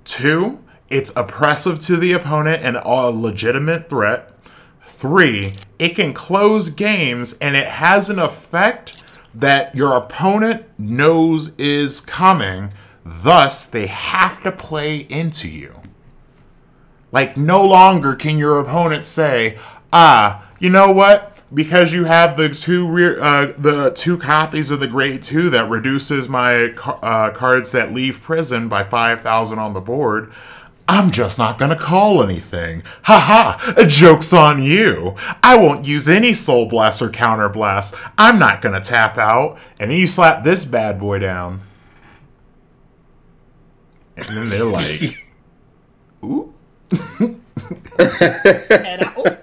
Two, 0.04 0.62
it's 0.88 1.14
oppressive 1.16 1.80
to 1.80 1.96
the 1.96 2.12
opponent 2.12 2.62
and 2.62 2.76
a 2.76 3.10
legitimate 3.10 3.88
threat. 3.88 4.32
Three, 4.84 5.54
it 5.78 5.90
can 5.90 6.12
close 6.12 6.70
games 6.70 7.36
and 7.40 7.56
it 7.56 7.68
has 7.68 8.08
an 8.08 8.18
effect 8.18 9.02
that 9.34 9.74
your 9.74 9.96
opponent 9.96 10.64
knows 10.78 11.54
is 11.56 12.00
coming. 12.00 12.72
Thus, 13.04 13.66
they 13.66 13.86
have 13.86 14.42
to 14.42 14.52
play 14.52 14.98
into 14.98 15.48
you. 15.48 15.74
Like, 17.10 17.36
no 17.36 17.64
longer 17.64 18.14
can 18.14 18.38
your 18.38 18.58
opponent 18.60 19.06
say, 19.06 19.58
ah, 19.92 20.46
you 20.58 20.68
know 20.70 20.92
what? 20.92 21.34
Because 21.54 21.94
you 21.94 22.04
have 22.04 22.36
the 22.36 22.50
two 22.50 22.86
rear, 22.86 23.18
uh, 23.22 23.54
the 23.56 23.90
two 23.92 24.18
copies 24.18 24.70
of 24.70 24.80
the 24.80 24.86
grade 24.86 25.22
two 25.22 25.48
that 25.48 25.70
reduces 25.70 26.28
my 26.28 26.74
uh, 26.84 27.30
cards 27.30 27.72
that 27.72 27.94
leave 27.94 28.20
prison 28.20 28.68
by 28.68 28.84
five 28.84 29.22
thousand 29.22 29.58
on 29.58 29.72
the 29.72 29.80
board. 29.80 30.30
I'm 30.88 31.10
just 31.10 31.38
not 31.38 31.58
gonna 31.58 31.76
call 31.76 32.22
anything. 32.22 32.82
Ha 33.02 33.18
ha! 33.18 33.84
Joke's 33.86 34.32
on 34.32 34.62
you. 34.62 35.14
I 35.42 35.56
won't 35.56 35.84
use 35.86 36.08
any 36.08 36.32
Soul 36.32 36.64
Blast 36.66 37.02
or 37.02 37.10
Counter 37.10 37.48
Blast. 37.50 37.94
I'm 38.16 38.38
not 38.38 38.62
gonna 38.62 38.80
tap 38.80 39.18
out. 39.18 39.58
And 39.78 39.90
then 39.90 39.98
you 39.98 40.06
slap 40.06 40.44
this 40.44 40.64
bad 40.64 40.98
boy 40.98 41.18
down. 41.18 41.60
and 44.16 44.26
then 44.26 44.48
they're 44.48 44.64
like, 44.64 45.02
"Ooh." 46.24 46.54
And 46.90 47.40
I, 49.02 49.12
oh, 49.16 49.36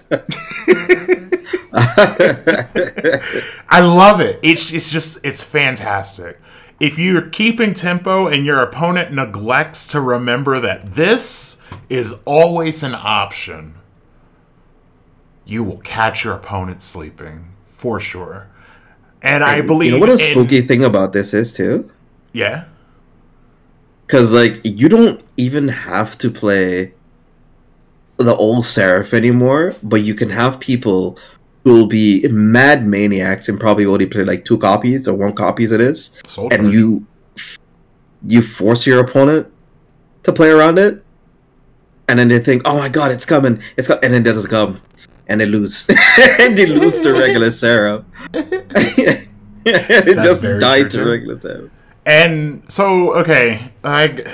I 3.68 3.80
love 3.80 4.20
it. 4.20 4.38
It's 4.42 4.72
it's 4.72 4.90
just 4.90 5.24
it's 5.24 5.42
fantastic. 5.42 6.40
If 6.78 6.98
you're 6.98 7.22
keeping 7.22 7.72
tempo 7.72 8.26
and 8.26 8.44
your 8.44 8.60
opponent 8.60 9.12
neglects 9.12 9.86
to 9.88 10.00
remember 10.00 10.60
that 10.60 10.94
this 10.94 11.56
is 11.88 12.16
always 12.26 12.82
an 12.82 12.94
option, 12.94 13.74
you 15.46 15.64
will 15.64 15.78
catch 15.78 16.24
your 16.24 16.34
opponent 16.34 16.82
sleeping 16.82 17.52
for 17.76 17.98
sure. 17.98 18.48
And 19.22 19.42
I 19.42 19.62
believe 19.62 19.92
You 19.92 19.98
know 19.98 20.00
what 20.00 20.10
a 20.10 20.12
in- 20.12 20.18
spooky 20.18 20.60
thing 20.60 20.84
about 20.84 21.12
this 21.12 21.32
is 21.32 21.54
too? 21.54 21.90
yeah. 22.32 22.64
Because 24.06 24.32
like 24.32 24.60
you 24.62 24.88
don't 24.88 25.20
even 25.36 25.66
have 25.66 26.16
to 26.18 26.30
play 26.30 26.92
the 28.18 28.34
old 28.36 28.64
Seraph 28.64 29.12
anymore, 29.12 29.74
but 29.82 30.02
you 30.04 30.14
can 30.14 30.30
have 30.30 30.60
people 30.60 31.18
who 31.66 31.74
will 31.74 31.86
be 31.88 32.24
mad 32.28 32.86
maniacs 32.86 33.48
and 33.48 33.58
probably 33.58 33.84
only 33.84 34.06
play 34.06 34.22
like 34.22 34.44
two 34.44 34.56
copies 34.56 35.08
or 35.08 35.14
one 35.14 35.32
copies 35.32 35.72
it 35.72 35.80
is, 35.80 36.12
Soul 36.24 36.48
and 36.52 36.62
Charge. 36.62 36.74
you 36.74 37.06
you 38.28 38.40
force 38.40 38.86
your 38.86 39.00
opponent 39.00 39.52
to 40.22 40.32
play 40.32 40.48
around 40.48 40.78
it, 40.78 41.04
and 42.06 42.20
then 42.20 42.28
they 42.28 42.38
think, 42.38 42.62
"Oh 42.64 42.78
my 42.78 42.88
god, 42.88 43.10
it's 43.10 43.26
coming, 43.26 43.60
it's 43.76 43.88
co-, 43.88 43.98
and 44.00 44.14
then 44.14 44.20
it 44.20 44.24
doesn't 44.24 44.48
come, 44.48 44.80
and 45.26 45.40
they 45.40 45.46
lose, 45.46 45.88
and 46.38 46.56
they 46.56 46.66
lose 46.66 47.00
to 47.00 47.12
regular 47.12 47.50
Seraph. 47.50 48.04
it 48.32 49.26
just 50.22 50.42
died 50.60 50.88
to 50.92 51.04
regular 51.04 51.40
Seraph. 51.40 51.72
And 52.04 52.62
so, 52.70 53.12
okay, 53.14 53.72
I 53.82 54.24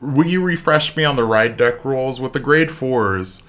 will 0.00 0.28
you 0.28 0.40
refresh 0.40 0.96
me 0.96 1.02
on 1.02 1.16
the 1.16 1.24
ride 1.24 1.56
deck 1.56 1.84
rules 1.84 2.20
with 2.20 2.34
the 2.34 2.40
grade 2.40 2.70
fours? 2.70 3.42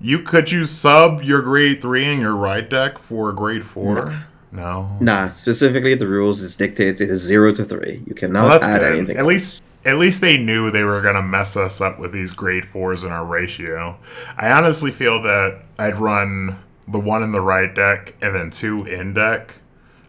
You 0.00 0.20
could 0.20 0.50
you 0.50 0.64
sub 0.64 1.22
your 1.22 1.42
grade 1.42 1.80
three 1.80 2.04
in 2.04 2.20
your 2.20 2.34
ride 2.34 2.68
deck 2.68 2.98
for 2.98 3.30
a 3.30 3.34
grade 3.34 3.64
four? 3.64 4.26
No. 4.52 4.96
Nah, 5.00 5.28
specifically 5.28 5.94
the 5.94 6.06
rules 6.06 6.40
is 6.40 6.56
dictated 6.56 7.00
it 7.00 7.10
is 7.10 7.22
zero 7.22 7.52
to 7.52 7.64
three. 7.64 8.02
You 8.06 8.14
cannot 8.14 8.48
Well, 8.48 8.62
add 8.62 8.80
good. 8.80 8.96
anything. 8.96 9.16
At 9.16 9.26
least, 9.26 9.62
at 9.84 9.98
least 9.98 10.20
they 10.20 10.36
knew 10.36 10.70
they 10.70 10.84
were 10.84 11.00
gonna 11.02 11.22
mess 11.22 11.56
us 11.56 11.80
up 11.80 11.98
with 11.98 12.12
these 12.12 12.32
grade 12.32 12.64
fours 12.66 13.04
in 13.04 13.12
our 13.12 13.24
ratio. 13.24 13.96
I 14.36 14.50
honestly 14.50 14.90
feel 14.90 15.22
that 15.22 15.62
I'd 15.78 15.96
run 15.96 16.58
the 16.88 16.98
one 16.98 17.22
in 17.22 17.32
the 17.32 17.40
right 17.40 17.74
deck 17.74 18.14
and 18.22 18.34
then 18.34 18.50
two 18.50 18.84
in 18.84 19.14
deck, 19.14 19.56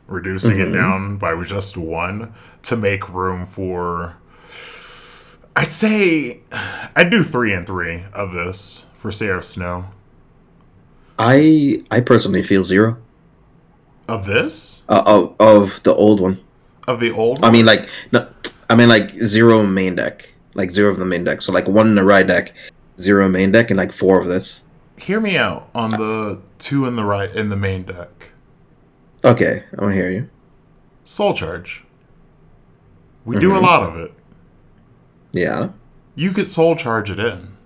reducing 0.07 0.59
it 0.59 0.65
mm-hmm. 0.65 0.73
down 0.73 1.17
by 1.17 1.41
just 1.43 1.77
one 1.77 2.33
to 2.63 2.75
make 2.75 3.09
room 3.09 3.45
for. 3.45 4.17
I'd 5.55 5.71
say 5.71 6.41
I'd 6.95 7.09
do 7.09 7.23
three 7.23 7.51
and 7.53 7.65
three 7.65 8.03
of 8.13 8.31
this 8.31 8.85
for 8.97 9.11
Seraph 9.11 9.43
Snow. 9.45 9.85
I 11.19 11.81
I 11.89 11.99
personally 12.01 12.43
feel 12.43 12.63
zero 12.63 12.97
Of 14.07 14.25
this? 14.25 14.83
uh, 14.89 15.03
of 15.05 15.35
of 15.39 15.83
the 15.83 15.93
old 15.93 16.19
one. 16.19 16.39
Of 16.87 16.99
the 16.99 17.11
old 17.11 17.43
I 17.43 17.51
mean, 17.51 17.65
like 17.65 17.89
no, 18.11 18.27
I 18.69 18.75
mean 18.75 18.89
like 18.89 19.11
zero 19.11 19.63
main 19.65 19.95
deck, 19.95 20.33
like 20.53 20.71
zero 20.71 20.91
of 20.91 20.97
the 20.97 21.05
main 21.05 21.23
deck. 21.23 21.41
So 21.41 21.51
like 21.51 21.67
one 21.67 21.87
in 21.87 21.95
the 21.95 22.03
right 22.03 22.25
deck, 22.25 22.53
zero 22.99 23.27
main 23.27 23.51
deck, 23.51 23.71
and 23.71 23.77
like 23.77 23.91
four 23.91 24.19
of 24.19 24.27
this. 24.27 24.63
hear 24.99 25.19
me 25.19 25.37
out 25.37 25.69
on 25.75 25.91
the 25.91 26.41
two 26.59 26.85
in 26.85 26.95
the 26.95 27.05
right 27.05 27.33
in 27.35 27.49
the 27.49 27.55
main 27.57 27.83
deck. 27.83 28.29
Okay, 29.25 29.63
I'm 29.73 29.79
gonna 29.79 29.93
hear 29.93 30.11
you. 30.11 30.29
Soul 31.03 31.33
Charge. 31.33 31.83
We 33.25 33.37
do 33.39 33.53
a 33.55 33.59
Mhm. 33.59 33.63
lot 33.63 33.83
of 33.83 33.97
it. 33.97 34.13
Yeah. 35.33 35.69
You 36.15 36.31
could 36.31 36.45
Soul 36.47 36.75
Charge 36.75 37.09
it 37.09 37.19
in. 37.19 37.56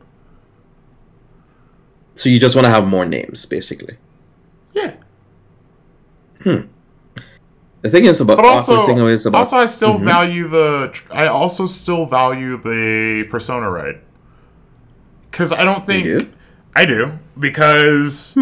So 2.14 2.30
you 2.30 2.40
just 2.40 2.56
want 2.56 2.66
to 2.66 2.70
have 2.72 2.88
more 2.88 3.06
names, 3.06 3.46
basically. 3.46 3.96
Yeah. 4.74 4.96
Hmm. 6.44 6.62
The 7.82 7.90
thing 7.90 8.06
is 8.06 8.22
about 8.22 8.38
But 8.38 8.46
also, 8.46 8.86
thing 8.86 8.98
is 9.00 9.26
about 9.26 9.40
also 9.40 9.58
I 9.58 9.66
still 9.66 9.96
Mhm. 9.98 10.04
value 10.06 10.48
the. 10.48 10.94
I 11.12 11.28
also 11.28 11.66
still 11.66 12.06
value 12.06 12.58
the 12.58 13.24
Persona 13.30 13.70
right. 13.70 13.98
Because 15.30 15.52
I 15.52 15.64
don't 15.64 15.86
think 15.86 16.04
do? 16.06 16.20
Hmm. 16.26 16.30
I 16.76 16.86
do 16.86 17.12
because 17.40 18.38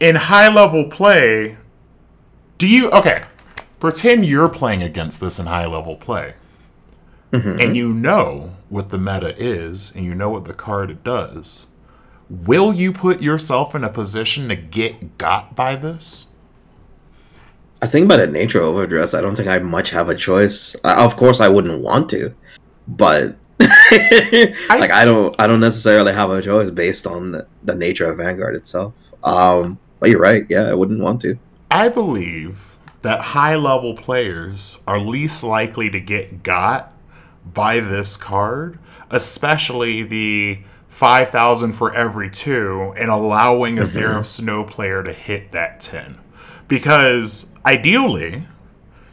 in 0.00 0.14
high 0.16 0.48
level 0.52 0.84
play, 0.88 1.56
do 2.58 2.66
you 2.66 2.90
okay? 2.90 3.22
Pretend 3.78 4.24
you're 4.26 4.48
playing 4.48 4.82
against 4.82 5.20
this 5.20 5.38
in 5.38 5.46
high 5.46 5.66
level 5.66 5.94
play, 5.94 6.34
Mm-hmm. 7.32 7.60
and 7.60 7.76
you 7.76 7.92
know 7.92 8.54
what 8.68 8.88
the 8.90 8.98
meta 8.98 9.34
is, 9.40 9.92
and 9.94 10.04
you 10.04 10.14
know 10.14 10.28
what 10.30 10.44
the 10.44 10.54
card 10.54 11.04
does. 11.04 11.67
Will 12.30 12.74
you 12.74 12.92
put 12.92 13.22
yourself 13.22 13.74
in 13.74 13.84
a 13.84 13.88
position 13.88 14.48
to 14.48 14.56
get 14.56 15.16
got 15.16 15.56
by 15.56 15.76
this? 15.76 16.26
I 17.80 17.86
think 17.86 18.08
by 18.08 18.16
the 18.16 18.26
nature 18.26 18.60
of 18.60 18.66
overdress, 18.66 19.14
I 19.14 19.20
don't 19.20 19.36
think 19.36 19.48
I 19.48 19.58
much 19.60 19.90
have 19.90 20.08
a 20.08 20.14
choice. 20.14 20.76
I, 20.84 21.04
of 21.04 21.16
course, 21.16 21.40
I 21.40 21.48
wouldn't 21.48 21.80
want 21.80 22.10
to, 22.10 22.34
but 22.86 23.36
like 23.60 24.90
I 24.90 25.04
don't, 25.04 25.34
I 25.38 25.46
don't 25.46 25.60
necessarily 25.60 26.12
have 26.12 26.30
a 26.30 26.42
choice 26.42 26.70
based 26.70 27.06
on 27.06 27.32
the, 27.32 27.46
the 27.64 27.74
nature 27.74 28.10
of 28.10 28.18
Vanguard 28.18 28.56
itself. 28.56 28.92
Um, 29.24 29.78
but 30.00 30.10
you're 30.10 30.20
right. 30.20 30.44
Yeah, 30.48 30.64
I 30.64 30.74
wouldn't 30.74 31.00
want 31.00 31.20
to. 31.22 31.38
I 31.70 31.88
believe 31.88 32.76
that 33.02 33.20
high 33.20 33.54
level 33.54 33.94
players 33.94 34.76
are 34.86 34.98
least 34.98 35.44
likely 35.44 35.88
to 35.90 36.00
get 36.00 36.42
got 36.42 36.94
by 37.44 37.80
this 37.80 38.16
card, 38.16 38.78
especially 39.10 40.02
the 40.02 40.58
5,000 40.98 41.72
for 41.72 41.94
every 41.94 42.28
two 42.28 42.92
and 42.96 43.10
allowing 43.10 43.78
a 43.78 43.86
Seraph 43.86 44.26
Snow 44.26 44.64
player 44.64 45.02
to 45.02 45.12
hit 45.12 45.52
that 45.52 45.80
10. 45.80 46.18
Because 46.66 47.50
ideally, 47.64 48.44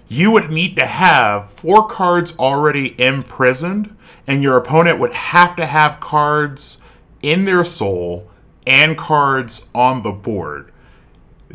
you 0.07 0.31
would 0.31 0.51
need 0.51 0.75
to 0.77 0.85
have 0.85 1.49
four 1.51 1.87
cards 1.87 2.37
already 2.37 2.99
imprisoned, 2.99 3.95
and 4.27 4.43
your 4.43 4.57
opponent 4.57 4.99
would 4.99 5.13
have 5.13 5.55
to 5.55 5.65
have 5.65 5.99
cards 5.99 6.81
in 7.21 7.45
their 7.45 7.63
soul 7.63 8.29
and 8.67 8.97
cards 8.97 9.67
on 9.73 10.03
the 10.03 10.11
board 10.11 10.71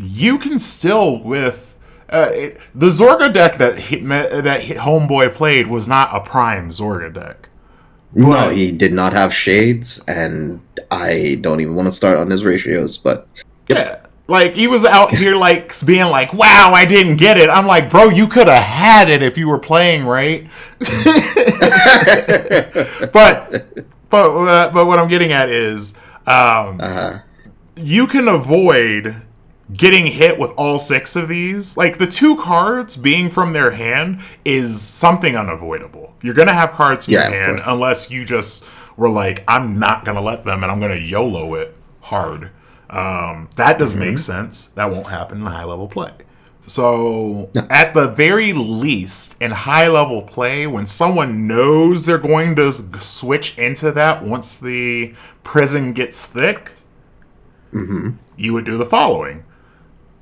you 0.00 0.38
can 0.38 0.58
still 0.58 1.18
with 1.18 1.76
uh, 2.12 2.30
it, 2.32 2.60
the 2.74 2.86
Zorga 2.86 3.32
deck 3.32 3.56
that 3.58 3.76
me- 3.92 4.40
that 4.40 4.62
Homeboy 4.62 5.32
played 5.34 5.68
was 5.68 5.86
not 5.86 6.14
a 6.14 6.20
prime 6.20 6.70
Zorga 6.70 7.12
deck. 7.12 7.49
No, 8.14 8.50
he 8.50 8.72
did 8.72 8.92
not 8.92 9.12
have 9.12 9.32
shades, 9.32 10.02
and 10.08 10.60
I 10.90 11.38
don't 11.40 11.60
even 11.60 11.74
want 11.74 11.86
to 11.86 11.92
start 11.92 12.18
on 12.18 12.30
his 12.30 12.44
ratios. 12.44 12.98
But 12.98 13.28
Yeah, 13.68 14.00
like 14.26 14.54
he 14.54 14.66
was 14.66 14.84
out 14.84 15.10
here 15.10 15.36
like 15.36 15.74
being 15.84 16.06
like, 16.06 16.32
"Wow, 16.32 16.70
I 16.72 16.84
didn't 16.84 17.16
get 17.16 17.36
it." 17.36 17.48
I'm 17.50 17.66
like, 17.66 17.90
"Bro, 17.90 18.10
you 18.10 18.26
could 18.26 18.48
have 18.48 18.62
had 18.62 19.10
it 19.10 19.22
if 19.22 19.36
you 19.36 19.48
were 19.48 19.58
playing 19.58 20.06
right." 20.06 20.48
but 23.12 23.66
but 24.08 24.30
uh, 24.30 24.70
but 24.70 24.86
what 24.86 24.98
I'm 24.98 25.08
getting 25.08 25.32
at 25.32 25.48
is, 25.48 25.94
um, 26.26 26.80
uh, 26.80 27.18
you 27.76 28.06
can 28.06 28.28
avoid 28.28 29.16
getting 29.72 30.06
hit 30.06 30.38
with 30.38 30.50
all 30.52 30.78
six 30.78 31.16
of 31.16 31.28
these. 31.28 31.76
Like 31.76 31.98
the 31.98 32.06
two 32.06 32.36
cards 32.36 32.96
being 32.96 33.30
from 33.30 33.52
their 33.52 33.70
hand 33.72 34.20
is 34.44 34.80
something 34.80 35.36
unavoidable. 35.36 35.99
You're 36.22 36.34
gonna 36.34 36.52
have 36.52 36.72
cards 36.72 37.08
in 37.08 37.14
Yeah, 37.14 37.28
your 37.30 37.40
hand 37.40 37.60
unless 37.66 38.10
you 38.10 38.24
just 38.24 38.64
were 38.96 39.08
like, 39.10 39.44
I'm 39.48 39.78
not 39.78 40.04
gonna 40.04 40.20
let 40.20 40.44
them 40.44 40.62
and 40.62 40.70
I'm 40.70 40.80
gonna 40.80 40.94
YOLO 40.96 41.54
it 41.54 41.76
hard. 42.02 42.50
Um, 42.90 43.48
that 43.56 43.78
doesn't 43.78 43.98
make 43.98 44.08
Mm-hmm. 44.10 44.16
sense. 44.16 44.66
That 44.74 44.90
won't 44.90 45.06
happen 45.06 45.40
in 45.40 45.46
high 45.46 45.64
level 45.64 45.86
play. 45.88 46.12
So, 46.66 47.50
at 47.68 47.94
the 47.94 48.06
very 48.08 48.52
least, 48.52 49.34
in 49.40 49.50
high 49.50 49.88
level 49.88 50.22
play, 50.22 50.66
when 50.68 50.86
someone 50.86 51.46
knows 51.48 52.04
they're 52.06 52.18
going 52.18 52.54
to 52.56 52.72
switch 53.00 53.58
into 53.58 53.90
that 53.92 54.22
once 54.24 54.56
the 54.56 55.14
prison 55.42 55.92
gets 55.92 56.26
thick, 56.26 56.72
you 57.72 58.52
would 58.52 58.64
do 58.64 58.76
the 58.76 58.86
following 58.86 59.44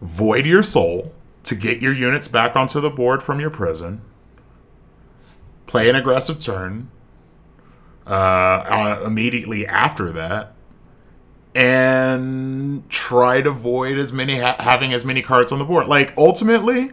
void 0.01 0.47
your 0.47 0.63
soul 0.63 1.13
to 1.43 1.55
get 1.55 1.83
your 1.83 1.93
units 1.93 2.29
back 2.29 2.55
onto 2.57 2.81
the 2.81 2.91
board 2.91 3.23
from 3.23 3.41
your 3.41 3.51
prison, 3.51 4.01
play 5.69 5.89
an 5.89 5.95
aggressive 5.95 6.41
turn 6.41 6.91
uh, 8.05 8.11
uh, 8.11 9.03
immediately 9.07 9.65
after 9.65 10.11
that, 10.11 10.55
and 11.55 12.89
try 12.91 13.41
to 13.41 13.51
avoid 13.51 13.99
as 13.99 14.13
many 14.13 14.41
ha- 14.41 14.57
having 14.59 14.93
as 14.93 15.05
many 15.05 15.23
cards 15.23 15.53
on 15.53 15.61
the 15.61 15.65
board. 15.65 15.87
Like 15.87 16.13
ultimately, 16.17 16.91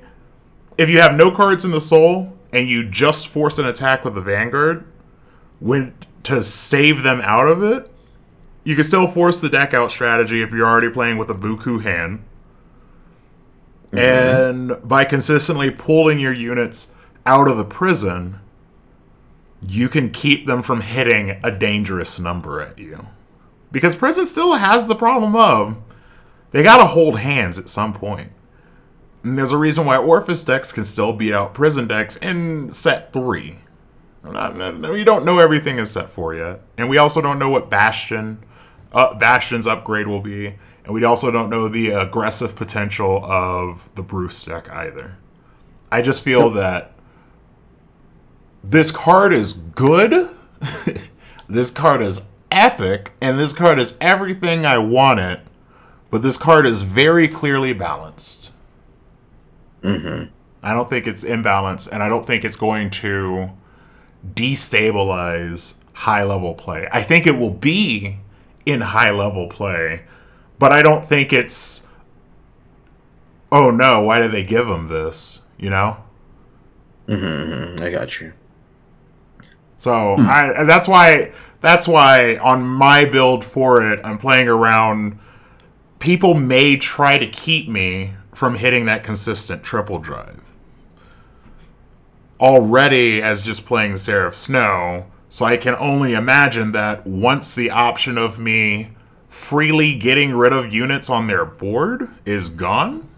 if 0.77 0.89
you 0.89 1.01
have 1.01 1.15
no 1.15 1.31
cards 1.31 1.65
in 1.65 1.71
the 1.71 1.81
soul 1.81 2.37
and 2.51 2.69
you 2.69 2.87
just 2.87 3.27
force 3.27 3.57
an 3.57 3.65
attack 3.65 4.05
with 4.05 4.13
the 4.13 4.21
vanguard, 4.21 4.85
when 5.59 5.95
to 6.23 6.41
save 6.41 7.01
them 7.03 7.21
out 7.23 7.47
of 7.47 7.63
it, 7.63 7.89
you 8.63 8.75
can 8.75 8.83
still 8.83 9.07
force 9.07 9.39
the 9.39 9.49
deck 9.49 9.73
out 9.73 9.91
strategy 9.91 10.41
if 10.41 10.51
you're 10.51 10.67
already 10.67 10.89
playing 10.89 11.17
with 11.17 11.29
a 11.29 11.35
Buku 11.35 11.83
hand. 11.83 12.23
And 13.93 14.75
by 14.83 15.05
consistently 15.05 15.71
pulling 15.71 16.19
your 16.19 16.33
units 16.33 16.91
out 17.25 17.47
of 17.47 17.55
the 17.55 17.63
prison, 17.63 18.41
you 19.61 19.89
can 19.89 20.11
keep 20.11 20.45
them 20.47 20.61
from 20.61 20.81
hitting 20.81 21.39
a 21.43 21.51
dangerous 21.51 22.19
number 22.19 22.61
at 22.61 22.77
you. 22.77 23.07
Because 23.71 23.95
prison 23.95 24.25
still 24.25 24.55
has 24.55 24.87
the 24.87 24.95
problem 24.95 25.35
of 25.35 25.77
they 26.51 26.63
gotta 26.63 26.85
hold 26.85 27.19
hands 27.19 27.59
at 27.59 27.69
some 27.69 27.93
point. 27.93 28.31
And 29.23 29.37
there's 29.37 29.51
a 29.51 29.57
reason 29.57 29.85
why 29.85 29.97
Orphis 29.97 30.45
decks 30.45 30.71
can 30.71 30.85
still 30.85 31.11
beat 31.11 31.33
out 31.33 31.53
prison 31.53 31.87
decks 31.87 32.15
in 32.17 32.69
set 32.69 33.11
three. 33.11 33.57
Not, 34.23 34.55
we 34.89 35.03
don't 35.03 35.25
know 35.25 35.39
everything 35.39 35.77
in 35.77 35.85
set 35.85 36.09
four 36.09 36.33
yet, 36.33 36.61
and 36.77 36.89
we 36.89 36.97
also 36.97 37.21
don't 37.21 37.37
know 37.37 37.49
what 37.49 37.69
Bastion, 37.69 38.43
uh, 38.91 39.13
Bastion's 39.13 39.67
upgrade 39.67 40.07
will 40.07 40.21
be, 40.21 40.55
and 40.83 40.93
we 40.93 41.03
also 41.03 41.29
don't 41.29 41.49
know 41.49 41.67
the 41.67 41.89
aggressive 41.89 42.55
potential 42.55 43.23
of 43.23 43.87
the 43.95 44.01
Bruce 44.01 44.43
deck 44.45 44.69
either. 44.69 45.17
I 45.91 46.01
just 46.01 46.23
feel 46.23 46.49
that 46.51 46.94
this 48.69 48.91
card 48.91 49.33
is 49.33 49.53
good. 49.53 50.29
this 51.49 51.71
card 51.71 52.01
is 52.01 52.23
epic, 52.51 53.11
and 53.21 53.37
this 53.37 53.53
card 53.53 53.79
is 53.79 53.97
everything 54.01 54.65
I 54.65 54.77
want 54.77 55.19
it. 55.19 55.39
But 56.09 56.21
this 56.21 56.37
card 56.37 56.65
is 56.65 56.81
very 56.81 57.27
clearly 57.27 57.73
balanced. 57.73 58.51
Mm-hmm. 59.81 60.31
I 60.63 60.73
don't 60.73 60.89
think 60.89 61.05
it's 61.07 61.23
imbalanced, 61.23 61.91
and 61.91 62.01
I 62.01 62.09
don't 62.09 62.25
think 62.25 62.43
it's 62.43 62.55
going 62.55 62.89
to 62.91 63.51
destabilize 64.33 65.75
high 65.93 66.23
level 66.23 66.55
play. 66.55 66.87
I 66.91 67.03
think 67.03 67.27
it 67.27 67.37
will 67.37 67.51
be 67.51 68.17
in 68.65 68.81
high 68.81 69.11
level 69.11 69.47
play, 69.47 70.03
but 70.57 70.71
I 70.71 70.81
don't 70.81 71.05
think 71.05 71.31
it's. 71.31 71.85
Oh 73.51 73.69
no! 73.69 74.01
Why 74.01 74.19
did 74.19 74.31
they 74.31 74.43
give 74.43 74.67
him 74.67 74.87
this? 74.87 75.41
You 75.57 75.69
know. 75.69 75.97
Mm-hmm. 77.07 77.83
I 77.83 77.91
got 77.91 78.19
you. 78.19 78.33
So 79.77 80.15
hmm. 80.15 80.27
I 80.29 80.63
that's 80.63 80.87
why 80.87 81.31
that's 81.61 81.87
why 81.87 82.37
on 82.37 82.63
my 82.63 83.05
build 83.05 83.43
for 83.43 83.91
it, 83.91 83.99
I'm 84.03 84.17
playing 84.17 84.47
around. 84.47 85.19
People 85.99 86.33
may 86.33 86.77
try 86.77 87.17
to 87.17 87.25
keep 87.25 87.67
me 87.67 88.13
from 88.33 88.55
hitting 88.55 88.85
that 88.85 89.03
consistent 89.03 89.63
triple 89.63 89.99
drive. 89.99 90.41
Already, 92.39 93.21
as 93.21 93.41
just 93.41 93.65
playing 93.65 93.97
Seraph 93.97 94.35
Snow, 94.35 95.05
so 95.29 95.45
I 95.45 95.57
can 95.57 95.73
only 95.75 96.13
imagine 96.13 96.73
that 96.73 97.07
once 97.07 97.55
the 97.55 97.69
option 97.69 98.17
of 98.17 98.37
me 98.37 98.91
freely 99.29 99.95
getting 99.95 100.35
rid 100.35 100.53
of 100.53 100.73
units 100.73 101.09
on 101.09 101.27
their 101.27 101.45
board 101.45 102.09
is 102.25 102.49
gone, 102.49 103.09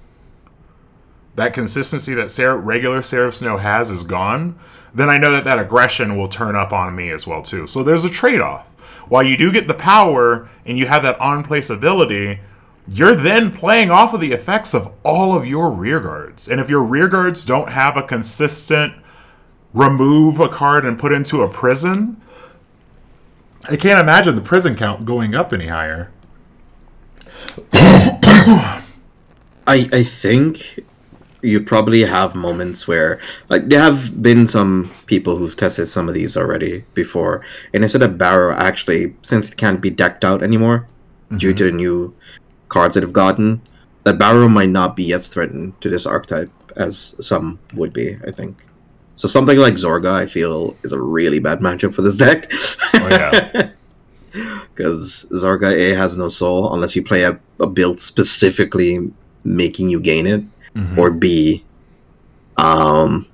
that 1.35 1.53
consistency 1.53 2.13
that 2.13 2.59
regular 2.63 3.01
Seraph 3.01 3.35
Snow 3.35 3.57
has 3.57 3.91
is 3.91 4.03
gone, 4.03 4.57
then 4.97 5.11
I 5.11 5.19
know 5.19 5.31
that 5.31 5.43
that 5.43 5.59
aggression 5.59 6.17
will 6.17 6.27
turn 6.27 6.55
up 6.55 6.73
on 6.73 6.95
me 6.95 7.11
as 7.11 7.27
well 7.27 7.43
too. 7.43 7.67
So 7.67 7.83
there's 7.83 8.03
a 8.03 8.09
trade-off. 8.09 8.65
While 9.07 9.21
you 9.21 9.37
do 9.37 9.51
get 9.51 9.67
the 9.67 9.75
power 9.75 10.49
and 10.65 10.75
you 10.75 10.87
have 10.87 11.03
that 11.03 11.19
on-place 11.19 11.69
ability, 11.69 12.39
you're 12.87 13.15
then 13.15 13.51
playing 13.51 13.91
off 13.91 14.15
of 14.15 14.21
the 14.21 14.31
effects 14.31 14.73
of 14.73 14.91
all 15.03 15.37
of 15.37 15.45
your 15.45 15.69
rear 15.69 15.99
guards. 15.99 16.47
And 16.47 16.59
if 16.59 16.67
your 16.67 16.81
rear 16.81 17.07
guards 17.07 17.45
don't 17.45 17.71
have 17.71 17.95
a 17.95 18.01
consistent 18.01 18.93
remove 19.71 20.39
a 20.39 20.49
card 20.49 20.83
and 20.83 20.97
put 20.97 21.13
into 21.13 21.43
a 21.43 21.47
prison, 21.47 22.19
I 23.69 23.75
can't 23.75 23.99
imagine 23.99 24.35
the 24.35 24.41
prison 24.41 24.75
count 24.75 25.05
going 25.05 25.35
up 25.35 25.53
any 25.53 25.67
higher. 25.67 26.11
I 27.73 28.81
I 29.67 30.03
think 30.03 30.79
you 31.41 31.61
probably 31.61 32.01
have 32.01 32.35
moments 32.35 32.87
where 32.87 33.19
like 33.49 33.69
there 33.69 33.79
have 33.79 34.21
been 34.21 34.47
some 34.47 34.91
people 35.05 35.37
who've 35.37 35.55
tested 35.55 35.87
some 35.89 36.07
of 36.07 36.13
these 36.13 36.35
already 36.35 36.83
before, 36.93 37.43
and 37.73 37.83
instead 37.83 38.01
of 38.03 38.17
Barrow 38.17 38.55
actually 38.55 39.15
since 39.21 39.49
it 39.49 39.57
can't 39.57 39.81
be 39.81 39.89
decked 39.89 40.23
out 40.23 40.43
anymore 40.43 40.87
mm-hmm. 41.25 41.37
due 41.37 41.53
to 41.53 41.65
the 41.65 41.71
new 41.71 42.13
cards 42.69 42.95
that 42.95 43.03
have 43.03 43.13
gotten, 43.13 43.61
that 44.03 44.17
Barrow 44.17 44.47
might 44.47 44.69
not 44.69 44.95
be 44.95 45.13
as 45.13 45.27
threatened 45.27 45.79
to 45.81 45.89
this 45.89 46.05
archetype 46.05 46.51
as 46.75 47.15
some 47.19 47.59
would 47.73 47.93
be, 47.93 48.17
I 48.25 48.31
think. 48.31 48.65
So 49.15 49.27
something 49.27 49.57
like 49.57 49.73
Zorga, 49.75 50.11
I 50.11 50.27
feel, 50.27 50.75
is 50.83 50.91
a 50.91 51.01
really 51.01 51.39
bad 51.39 51.59
matchup 51.59 51.93
for 51.93 52.03
this 52.03 52.17
deck. 52.17 52.51
Oh 52.93 53.07
yeah. 53.09 53.71
Because 54.75 55.25
Zorga 55.31 55.73
A 55.73 55.95
has 55.95 56.17
no 56.17 56.27
soul 56.27 56.71
unless 56.71 56.95
you 56.95 57.01
play 57.01 57.23
a, 57.23 57.39
a 57.59 57.65
build 57.65 57.99
specifically 57.99 59.11
making 59.43 59.89
you 59.89 59.99
gain 59.99 60.27
it, 60.27 60.43
mm-hmm. 60.77 60.99
or 60.99 61.11
B, 61.11 61.65
um, 62.57 63.27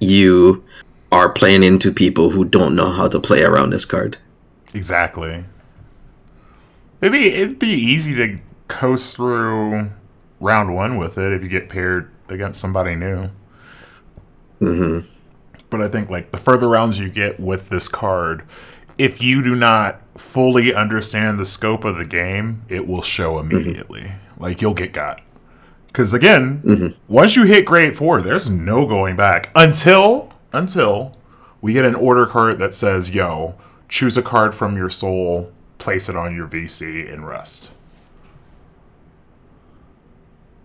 you 0.00 0.64
are 1.12 1.28
playing 1.28 1.62
into 1.62 1.92
people 1.92 2.30
who 2.30 2.44
don't 2.44 2.74
know 2.74 2.90
how 2.90 3.08
to 3.08 3.20
play 3.20 3.42
around 3.42 3.70
this 3.70 3.84
card. 3.84 4.18
Exactly. 4.74 5.44
It'd 7.00 7.12
be 7.12 7.28
it'd 7.28 7.58
be 7.58 7.68
easy 7.68 8.14
to 8.14 8.38
coast 8.68 9.16
through 9.16 9.90
round 10.40 10.74
one 10.74 10.96
with 10.96 11.18
it 11.18 11.32
if 11.32 11.42
you 11.42 11.48
get 11.48 11.68
paired 11.68 12.10
against 12.28 12.60
somebody 12.60 12.94
new. 12.94 13.30
Mm-hmm. 14.60 15.06
But 15.70 15.82
I 15.82 15.88
think 15.88 16.10
like 16.10 16.32
the 16.32 16.38
further 16.38 16.68
rounds 16.68 16.98
you 16.98 17.08
get 17.08 17.38
with 17.38 17.68
this 17.68 17.88
card, 17.88 18.44
if 18.98 19.22
you 19.22 19.42
do 19.42 19.54
not 19.54 20.00
fully 20.18 20.74
understand 20.74 21.38
the 21.38 21.44
scope 21.44 21.84
of 21.84 21.96
the 21.96 22.04
game, 22.04 22.62
it 22.68 22.86
will 22.86 23.02
show 23.02 23.34
mm-hmm. 23.34 23.50
immediately. 23.50 24.02
Mm-hmm. 24.02 24.42
Like 24.42 24.62
you'll 24.62 24.74
get 24.74 24.92
got. 24.92 25.20
Because 25.96 26.12
again, 26.12 26.60
mm-hmm. 26.62 26.88
once 27.08 27.36
you 27.36 27.44
hit 27.44 27.64
grade 27.64 27.96
four, 27.96 28.20
there's 28.20 28.50
no 28.50 28.84
going 28.84 29.16
back 29.16 29.50
until 29.54 30.30
until 30.52 31.16
we 31.62 31.72
get 31.72 31.86
an 31.86 31.94
order 31.94 32.26
card 32.26 32.58
that 32.58 32.74
says, 32.74 33.12
"Yo, 33.12 33.54
choose 33.88 34.18
a 34.18 34.22
card 34.22 34.54
from 34.54 34.76
your 34.76 34.90
soul, 34.90 35.50
place 35.78 36.10
it 36.10 36.14
on 36.14 36.36
your 36.36 36.46
VC, 36.48 37.10
and 37.10 37.26
rest." 37.26 37.70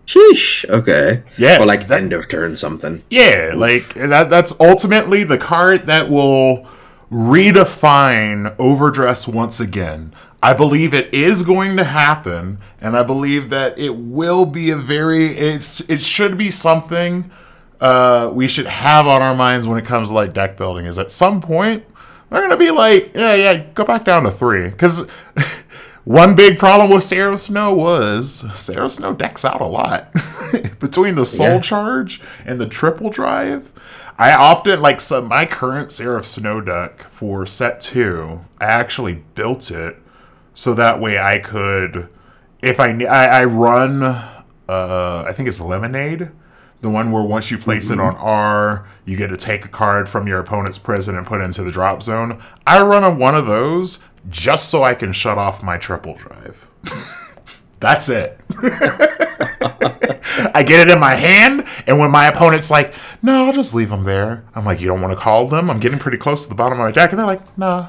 Sheesh. 0.06 0.68
Okay. 0.68 1.22
Yeah. 1.38 1.62
Or 1.62 1.64
like 1.64 1.88
that, 1.88 2.02
end 2.02 2.12
of 2.12 2.28
turn 2.28 2.54
something. 2.54 3.02
Yeah, 3.08 3.52
like 3.56 3.94
that. 3.94 4.28
That's 4.28 4.54
ultimately 4.60 5.24
the 5.24 5.38
card 5.38 5.86
that 5.86 6.10
will 6.10 6.68
redefine 7.10 8.54
overdress 8.58 9.26
once 9.26 9.60
again. 9.60 10.12
I 10.42 10.54
believe 10.54 10.92
it 10.92 11.14
is 11.14 11.44
going 11.44 11.76
to 11.76 11.84
happen, 11.84 12.58
and 12.80 12.96
I 12.96 13.04
believe 13.04 13.48
that 13.50 13.78
it 13.78 13.94
will 13.94 14.44
be 14.44 14.70
a 14.70 14.76
very. 14.76 15.28
It's 15.36 15.80
it 15.82 16.02
should 16.02 16.36
be 16.36 16.50
something 16.50 17.30
uh, 17.80 18.28
we 18.34 18.48
should 18.48 18.66
have 18.66 19.06
on 19.06 19.22
our 19.22 19.36
minds 19.36 19.68
when 19.68 19.78
it 19.78 19.84
comes 19.84 20.08
to 20.08 20.14
like 20.14 20.34
deck 20.34 20.56
building. 20.56 20.86
Is 20.86 20.98
at 20.98 21.12
some 21.12 21.40
point 21.40 21.84
they're 22.28 22.42
gonna 22.42 22.56
be 22.56 22.72
like, 22.72 23.12
yeah, 23.14 23.34
yeah, 23.34 23.56
go 23.74 23.84
back 23.84 24.04
down 24.04 24.24
to 24.24 24.30
three 24.30 24.68
because. 24.68 25.06
One 26.04 26.34
big 26.34 26.58
problem 26.58 26.90
with 26.90 27.04
Seraph 27.04 27.38
Snow 27.38 27.72
was 27.72 28.44
Seraph 28.52 28.90
Snow 28.90 29.12
decks 29.12 29.44
out 29.44 29.60
a 29.60 29.66
lot. 29.66 30.12
Between 30.80 31.14
the 31.14 31.24
Soul 31.24 31.46
yeah. 31.46 31.60
Charge 31.60 32.20
and 32.44 32.60
the 32.60 32.66
Triple 32.66 33.08
Drive, 33.08 33.70
I 34.18 34.32
often 34.32 34.80
like 34.80 35.00
so 35.00 35.22
my 35.22 35.46
current 35.46 35.92
Seraph 35.92 36.26
Snow 36.26 36.60
deck 36.60 37.02
for 37.02 37.46
set 37.46 37.80
two. 37.80 38.40
I 38.60 38.64
actually 38.64 39.22
built 39.36 39.70
it 39.70 40.01
so 40.54 40.74
that 40.74 41.00
way 41.00 41.18
I 41.18 41.38
could, 41.38 42.08
if 42.60 42.78
I 42.78 42.90
I, 43.04 43.26
I 43.26 43.44
run, 43.44 44.02
uh, 44.02 45.24
I 45.26 45.32
think 45.32 45.48
it's 45.48 45.60
Lemonade, 45.60 46.30
the 46.80 46.90
one 46.90 47.12
where 47.12 47.22
once 47.22 47.50
you 47.50 47.58
place 47.58 47.90
mm-hmm. 47.90 48.00
it 48.00 48.02
on 48.02 48.16
R, 48.16 48.88
you 49.04 49.16
get 49.16 49.28
to 49.28 49.36
take 49.36 49.64
a 49.64 49.68
card 49.68 50.08
from 50.08 50.26
your 50.26 50.40
opponent's 50.40 50.78
prison 50.78 51.16
and 51.16 51.26
put 51.26 51.40
it 51.40 51.44
into 51.44 51.62
the 51.62 51.70
drop 51.70 52.02
zone. 52.02 52.42
I 52.66 52.82
run 52.82 53.04
a 53.04 53.10
one 53.10 53.34
of 53.34 53.46
those 53.46 54.00
just 54.28 54.68
so 54.68 54.82
I 54.82 54.94
can 54.94 55.12
shut 55.12 55.38
off 55.38 55.62
my 55.62 55.78
triple 55.78 56.14
drive. 56.14 56.66
That's 57.80 58.08
it. 58.08 58.38
I 60.54 60.62
get 60.62 60.88
it 60.88 60.92
in 60.92 61.00
my 61.00 61.14
hand, 61.14 61.66
and 61.86 61.98
when 61.98 62.10
my 62.10 62.26
opponent's 62.26 62.70
like, 62.70 62.94
"No, 63.22 63.46
I'll 63.46 63.52
just 63.52 63.74
leave 63.74 63.90
them 63.90 64.04
there," 64.04 64.44
I'm 64.54 64.64
like, 64.64 64.80
"You 64.80 64.86
don't 64.86 65.00
want 65.00 65.12
to 65.12 65.18
call 65.18 65.48
them? 65.48 65.68
I'm 65.68 65.80
getting 65.80 65.98
pretty 65.98 66.16
close 66.16 66.44
to 66.44 66.48
the 66.48 66.54
bottom 66.54 66.78
of 66.78 66.84
my 66.84 66.92
deck," 66.92 67.10
and 67.10 67.18
they're 67.18 67.26
like, 67.26 67.58
"Nah, 67.58 67.88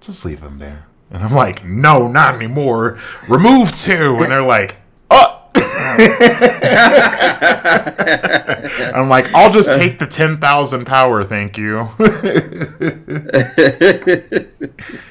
just 0.00 0.24
leave 0.24 0.40
them 0.40 0.58
there." 0.58 0.87
And 1.10 1.22
I'm 1.22 1.34
like, 1.34 1.64
"No, 1.64 2.06
not 2.08 2.34
anymore. 2.34 2.98
Remove 3.28 3.74
two. 3.74 4.16
And 4.20 4.30
they're 4.30 4.42
like, 4.42 4.76
"Oh." 5.10 5.34
I'm 8.94 9.08
like, 9.08 9.32
I'll 9.34 9.50
just 9.50 9.76
take 9.78 9.98
the 9.98 10.06
ten 10.06 10.36
thousand 10.36 10.84
power, 10.84 11.24
thank 11.24 11.56
you. 11.58 11.88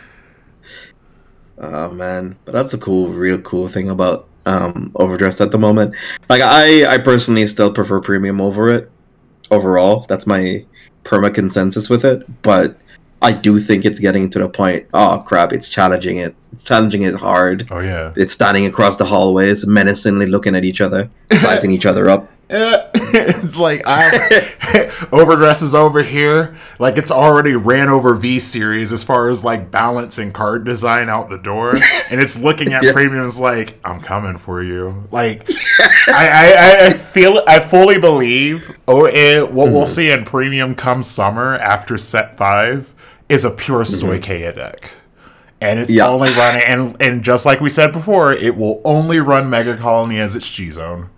Oh 1.60 1.92
man, 1.92 2.38
but 2.46 2.52
that's 2.52 2.74
a 2.74 2.78
cool, 2.78 3.10
real 3.10 3.40
cool 3.40 3.68
thing 3.68 3.90
about 3.90 4.28
um, 4.46 4.92
overdressed 4.96 5.42
at 5.42 5.52
the 5.52 5.58
moment. 5.58 5.96
Like 6.30 6.42
I, 6.42 6.86
I 6.86 6.98
personally 7.00 7.48
still 7.48 7.74
prefer 7.74 8.00
premium 8.00 8.40
over 8.40 8.70
it. 8.70 8.92
Overall, 9.50 10.06
that's 10.08 10.28
my 10.28 10.66
perma 11.04 11.34
consensus 11.34 11.90
with 11.90 12.06
it. 12.06 12.24
But 12.44 12.78
I 13.22 13.32
do 13.32 13.58
think 13.60 13.84
it's 13.86 14.00
getting 14.00 14.30
to 14.32 14.40
the 14.40 14.50
point. 14.50 14.86
Oh 14.94 15.24
crap! 15.26 15.52
It's 15.54 15.70
challenging 15.70 16.18
it. 16.18 16.36
It's 16.54 16.64
challenging 16.64 17.02
it 17.04 17.16
hard. 17.16 17.68
Oh 17.72 17.80
yeah. 17.80 18.14
It's 18.16 18.32
standing 18.32 18.66
across 18.66 18.98
the 18.98 19.06
hallways, 19.06 19.66
menacingly 19.66 20.28
looking 20.28 20.56
at 20.56 20.64
each 20.64 20.82
other, 20.82 21.10
sizing 21.32 21.72
each 21.72 21.86
other 21.86 22.10
up. 22.10 22.30
Eh, 22.50 22.82
it's 22.96 23.58
like 23.58 23.82
I 23.86 24.90
overdress 25.12 25.62
is 25.62 25.76
over 25.76 26.02
here. 26.02 26.56
Like 26.80 26.98
it's 26.98 27.12
already 27.12 27.56
ran 27.56 27.90
over 27.90 28.14
V 28.16 28.40
series 28.40 28.94
as 28.94 29.04
far 29.04 29.30
as 29.30 29.44
like 29.44 29.70
balance 29.70 30.18
and 30.18 30.34
card 30.34 30.64
design 30.64 31.10
out 31.10 31.30
the 31.30 31.38
door, 31.40 31.72
and 32.12 32.22
it's 32.22 32.40
looking 32.40 32.72
at 32.74 32.84
Yeah. 32.84 32.94
premiums 32.94 33.40
like 33.40 33.80
I'm 33.84 34.00
coming 34.00 34.38
for 34.38 34.64
you. 34.64 35.08
Like 35.12 35.50
I, 36.08 36.30
I, 36.30 36.86
I 36.86 36.94
feel 36.94 37.42
I 37.48 37.60
fully 37.60 37.98
believe. 38.00 38.78
Oh, 38.88 39.06
it, 39.08 39.52
what 39.52 39.72
we'll 39.72 39.86
see 39.88 40.10
in 40.12 40.24
premium 40.24 40.76
come 40.76 41.04
summer 41.04 41.56
after 41.56 41.98
set 41.98 42.38
five 42.38 42.94
is 43.30 43.46
a 43.46 43.52
pure 43.52 43.84
mm-hmm. 43.84 44.08
Stoicheia 44.08 44.56
deck. 44.56 44.92
And 45.60 45.80
it's 45.80 45.92
Yeah. 45.92 46.08
only 46.08 46.30
running, 46.32 46.64
and, 46.64 46.96
and 47.00 47.24
just 47.24 47.46
like 47.46 47.60
we 47.62 47.70
said 47.70 47.92
before, 47.92 48.32
it 48.32 48.56
will 48.56 48.80
only 48.86 49.20
run 49.20 49.50
Mega 49.50 49.76
Colony 49.76 50.20
as 50.20 50.36
its 50.36 50.50
G 50.50 50.70
Zone. 50.72 51.10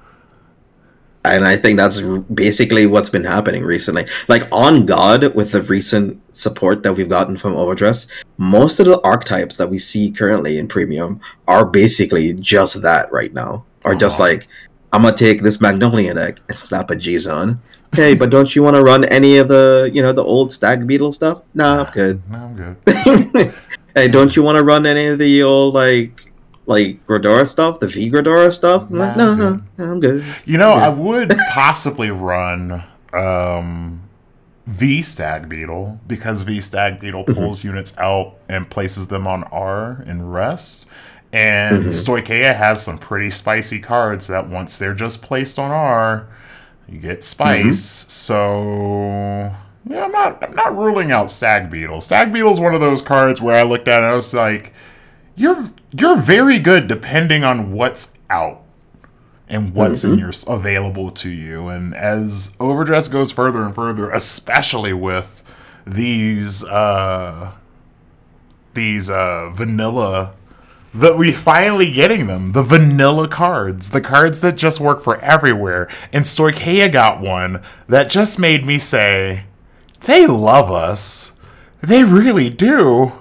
and 1.25 1.45
I 1.45 1.57
think 1.57 1.77
that's 1.77 1.99
basically 2.33 2.87
what's 2.87 3.09
been 3.09 3.25
happening 3.25 3.63
recently. 3.65 4.05
Like 4.29 4.47
on 4.53 4.85
God, 4.85 5.35
with 5.35 5.51
the 5.51 5.61
recent 5.61 6.19
support 6.35 6.81
that 6.83 6.93
we've 6.93 7.09
gotten 7.09 7.35
from 7.35 7.53
Overdress, 7.55 8.07
most 8.37 8.79
of 8.79 8.85
the 8.85 9.01
archetypes 9.01 9.57
that 9.57 9.69
we 9.69 9.79
see 9.79 10.11
currently 10.11 10.57
in 10.57 10.69
Premium 10.69 11.19
are 11.47 11.65
basically 11.65 12.33
just 12.35 12.81
that 12.81 13.11
right 13.11 13.33
now. 13.33 13.65
Are 13.83 13.95
just 13.95 14.19
uh-huh. 14.19 14.29
like, 14.29 14.47
I'm 14.91 15.03
gonna 15.03 15.15
take 15.15 15.41
this 15.43 15.61
Magnolia 15.61 16.13
deck 16.13 16.39
and 16.49 16.57
slap 16.57 16.89
a 16.89 16.95
G 16.95 17.17
Zone. 17.19 17.61
Hey, 17.93 18.13
but 18.15 18.29
don't 18.29 18.55
you 18.55 18.63
want 18.63 18.75
to 18.75 18.83
run 18.83 19.03
any 19.05 19.37
of 19.37 19.47
the, 19.47 19.89
you 19.93 20.01
know, 20.01 20.13
the 20.13 20.23
old 20.23 20.51
Stag 20.51 20.85
Beetle 20.87 21.11
stuff? 21.11 21.41
Nah, 21.53 21.85
I'm 21.85 21.91
good. 21.91 22.21
No, 22.29 22.37
I'm 22.37 22.55
good. 22.55 23.53
hey, 23.95 24.07
don't 24.07 24.35
you 24.35 24.43
want 24.43 24.57
to 24.57 24.63
run 24.63 24.85
any 24.85 25.07
of 25.07 25.17
the 25.19 25.41
old 25.43 25.73
like, 25.73 26.31
like 26.67 27.05
Gradora 27.07 27.47
stuff, 27.47 27.79
the 27.79 27.87
V 27.87 28.11
Gradora 28.11 28.53
stuff? 28.53 28.89
I'm 28.89 28.97
like, 28.97 29.17
no, 29.17 29.33
no, 29.35 29.61
no, 29.77 29.83
I'm 29.91 29.99
good. 29.99 30.23
You 30.45 30.57
know, 30.59 30.69
Yeah. 30.75 30.85
I 30.85 30.89
would 30.89 31.35
possibly 31.53 32.11
run 32.11 32.83
um, 33.13 34.03
V 34.67 35.01
Stag 35.01 35.49
Beetle 35.49 35.99
because 36.07 36.43
V 36.43 36.61
Stag 36.61 36.99
Beetle 36.99 37.23
Mm-hmm. 37.25 37.33
pulls 37.39 37.63
units 37.63 37.97
out 37.97 38.35
and 38.47 38.69
places 38.69 39.07
them 39.07 39.25
on 39.27 39.43
R 39.45 40.03
and 40.07 40.31
rest. 40.33 40.85
And 41.31 41.85
Mm-hmm. 41.85 41.89
Stoicheia 41.89 42.55
has 42.55 42.83
some 42.83 42.97
pretty 42.97 43.29
spicy 43.29 43.79
cards 43.79 44.27
that 44.27 44.49
once 44.49 44.77
they're 44.77 44.95
just 44.95 45.21
placed 45.21 45.59
on 45.59 45.69
R, 45.71 46.27
you 46.87 46.99
get 46.99 47.23
spice. 47.23 48.03
Mm-hmm. 48.03 48.09
So 48.09 49.55
yeah, 49.85 50.03
I'm 50.05 50.11
not 50.11 50.43
I'm 50.43 50.55
not 50.55 50.75
ruling 50.75 51.11
out 51.11 51.29
Stag 51.29 51.69
Beetle. 51.69 52.01
Stag 52.01 52.33
Beetle's 52.33 52.59
one 52.59 52.73
of 52.73 52.81
those 52.81 53.01
cards 53.01 53.41
where 53.41 53.55
I 53.55 53.63
looked 53.63 53.87
at 53.87 54.01
it 54.01 54.03
and 54.03 54.11
I 54.11 54.15
was 54.15 54.33
like, 54.33 54.73
you're 55.35 55.71
you're 55.91 56.17
very 56.17 56.59
good 56.59 56.87
depending 56.87 57.43
on 57.43 57.71
what's 57.71 58.15
out 58.29 58.63
and 59.47 59.73
what's 59.73 60.03
in 60.03 60.19
your 60.19 60.31
available 60.47 61.09
to 61.11 61.29
you. 61.29 61.69
And 61.69 61.95
as 61.95 62.55
Overdress 62.59 63.07
goes 63.07 63.31
further 63.31 63.63
and 63.63 63.73
further, 63.73 64.11
especially 64.11 64.93
with 64.93 65.43
these 65.87 66.63
uh 66.65 67.53
these 68.73 69.09
uh 69.09 69.49
vanilla 69.51 70.33
that 70.93 71.17
we 71.17 71.31
finally 71.31 71.91
getting 71.91 72.27
them. 72.27 72.51
The 72.53 72.63
vanilla 72.63 73.27
cards 73.27 73.89
the 73.91 74.01
cards 74.01 74.41
that 74.41 74.57
just 74.57 74.79
work 74.79 75.01
for 75.01 75.19
everywhere. 75.21 75.89
And 76.11 76.25
Stoicheia 76.25 76.91
got 76.91 77.21
one 77.21 77.61
that 77.87 78.09
just 78.09 78.39
made 78.39 78.65
me 78.65 78.77
say 78.77 79.43
they 80.05 80.25
love 80.25 80.71
us. 80.71 81.31
They 81.81 82.03
really 82.03 82.49
do. 82.49 83.13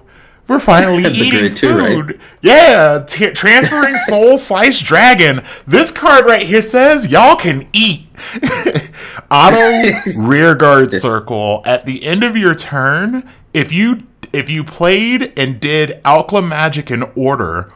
We're 0.47 0.61
finally 0.61 1.03
The 1.03 1.11
eating 1.11 1.55
two, 1.55 1.77
right? 1.77 1.89
food. 1.93 2.21
Yeah 2.41 3.05
t- 3.07 3.31
transferring 3.33 3.97
soul 4.09 4.39
slice 4.39 4.81
dragon. 4.81 5.43
This 5.67 5.91
card 5.93 6.25
right 6.25 6.47
here 6.47 6.63
says 6.63 7.09
y'all 7.09 7.37
can 7.37 7.69
eat. 7.73 8.07
Auto 9.31 9.83
rear 10.17 10.55
guard 10.55 10.91
circle. 10.91 11.63
At 11.67 11.85
the 11.85 12.03
end 12.05 12.25
of 12.25 12.37
your 12.37 12.55
turn 12.55 13.29
if 13.53 13.73
you 13.73 14.03
if 14.33 14.51
you 14.51 14.65
played 14.65 15.33
and 15.39 15.61
did 15.61 16.01
alchemagic 16.05 16.91
in 16.91 17.05
order 17.15 17.73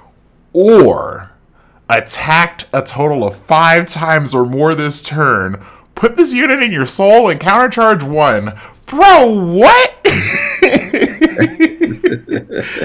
or 0.53 1.31
attacked 1.89 2.67
a 2.73 2.83
total 2.83 3.25
of 3.25 3.37
five 3.37 3.87
times 3.87 4.35
or 4.35 4.45
more 4.45 4.75
this 4.75 5.03
turn 5.03 5.65
put 5.95 6.17
this 6.17 6.33
unit 6.33 6.63
in 6.63 6.73
your 6.73 6.87
soul 6.87 7.29
and 7.29 7.41
countercharge 7.41 8.03
one. 8.03 8.59
Bro 8.87 9.53
what? 9.53 9.99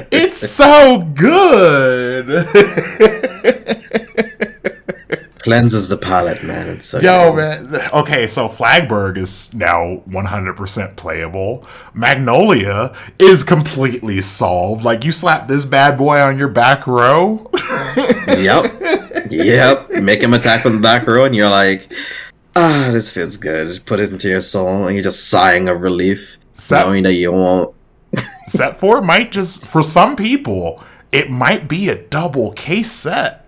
It's 0.09 0.39
so 0.39 0.99
good 1.13 2.27
Cleanses 5.39 5.87
the 5.87 5.97
palate, 5.97 6.43
man. 6.43 6.67
It's 6.67 6.87
so 6.87 6.99
Yo, 6.99 7.33
good. 7.33 7.69
man. 7.71 7.81
Okay, 7.93 8.27
so 8.27 8.49
Flagberg 8.49 9.17
is 9.17 9.53
now 9.53 10.01
100% 10.09 10.95
playable. 10.95 11.65
Magnolia 11.93 12.93
is 13.19 13.43
completely 13.43 14.19
solved. 14.21 14.83
Like, 14.83 15.05
you 15.05 15.11
slap 15.11 15.47
this 15.47 15.63
bad 15.65 15.97
boy 15.97 16.19
on 16.19 16.37
your 16.37 16.49
back 16.49 16.87
row. 16.87 17.49
Yep. 18.27 19.31
Yep. 19.31 19.89
Make 20.03 20.21
him 20.21 20.33
attack 20.33 20.63
with 20.63 20.73
the 20.73 20.79
back 20.79 21.07
row, 21.07 21.23
and 21.25 21.35
you're 21.35 21.49
like, 21.49 21.91
ah, 22.55 22.89
this 22.93 23.09
feels 23.09 23.37
good. 23.37 23.67
Just 23.67 23.85
put 23.85 23.99
it 23.99 24.11
into 24.11 24.27
your 24.29 24.41
soul, 24.41 24.85
and 24.85 24.95
you're 24.95 25.03
just 25.03 25.29
sighing 25.29 25.67
of 25.69 25.81
relief, 25.81 26.37
Sa- 26.53 26.83
knowing 26.83 27.03
that 27.03 27.13
you 27.13 27.31
won't. 27.31 27.73
set 28.47 28.79
4 28.79 29.01
might 29.01 29.31
just, 29.31 29.65
for 29.65 29.81
some 29.81 30.15
people, 30.15 30.83
it 31.11 31.31
might 31.31 31.67
be 31.67 31.89
a 31.89 31.95
double 32.07 32.51
case 32.51 32.91
set. 32.91 33.46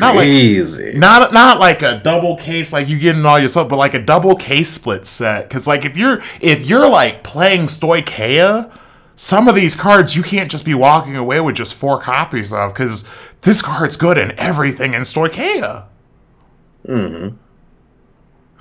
Not 0.00 0.14
like 0.16 0.26
not 0.96 1.32
not 1.32 1.58
like 1.58 1.82
a 1.82 1.98
double 1.98 2.36
case 2.36 2.72
like 2.72 2.88
you 2.88 2.98
get 2.98 3.16
in 3.16 3.26
all 3.26 3.38
yourself, 3.38 3.68
but 3.68 3.76
like 3.76 3.94
a 3.94 4.00
double 4.02 4.36
case 4.36 4.70
split 4.70 5.06
set. 5.06 5.48
Because 5.48 5.66
like 5.66 5.84
if 5.84 5.96
you're 5.96 6.20
if 6.40 6.64
you're 6.66 6.88
like 6.88 7.24
playing 7.24 7.62
Stoicheia, 7.66 8.70
some 9.16 9.48
of 9.48 9.54
these 9.56 9.74
cards 9.74 10.14
you 10.14 10.22
can't 10.22 10.50
just 10.50 10.64
be 10.64 10.74
walking 10.74 11.16
away 11.16 11.40
with 11.40 11.56
just 11.56 11.74
four 11.74 12.00
copies 12.00 12.52
of 12.52 12.72
because 12.72 13.04
this 13.40 13.60
card's 13.60 13.96
good 13.96 14.16
in 14.18 14.32
everything 14.38 14.94
in 14.94 15.02
Stoicheia. 15.02 15.86
hmm 16.86 17.28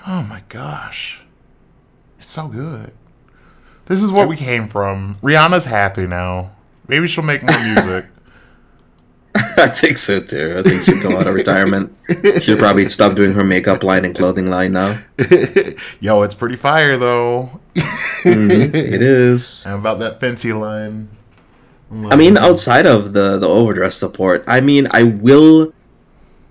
Oh 0.07 0.23
my 0.23 0.41
gosh, 0.49 1.21
it's 2.17 2.29
so 2.29 2.47
good. 2.47 2.93
This 3.85 4.01
is 4.01 4.11
what 4.11 4.27
we 4.27 4.35
came 4.37 4.67
from. 4.67 5.17
Rihanna's 5.21 5.65
happy 5.65 6.07
now. 6.07 6.51
Maybe 6.87 7.07
she'll 7.07 7.23
make 7.23 7.43
more 7.43 7.59
music. 7.63 8.05
I 9.57 9.67
think 9.67 9.97
so 9.97 10.19
too. 10.19 10.55
I 10.57 10.63
think 10.63 10.83
she'll 10.83 11.01
come 11.01 11.15
out 11.15 11.27
of 11.27 11.35
retirement. 11.35 11.95
She'll 12.41 12.57
probably 12.57 12.85
stop 12.87 13.15
doing 13.15 13.33
her 13.33 13.43
makeup 13.43 13.83
line 13.83 14.05
and 14.05 14.15
clothing 14.15 14.47
line 14.47 14.73
now. 14.73 14.99
Yo, 15.99 16.21
it's 16.23 16.33
pretty 16.33 16.55
fire 16.55 16.97
though. 16.97 17.59
Mhm, 18.23 18.73
It 18.73 19.01
is. 19.01 19.63
How 19.65 19.77
about 19.77 19.99
that 19.99 20.19
fancy 20.19 20.53
line? 20.53 21.09
I 21.91 22.15
mean, 22.15 22.37
outside 22.37 22.85
of 22.85 23.13
the 23.13 23.37
the 23.37 23.47
overdress 23.47 23.95
support, 23.95 24.43
I 24.47 24.59
mean, 24.59 24.87
I 24.91 25.03
will 25.03 25.71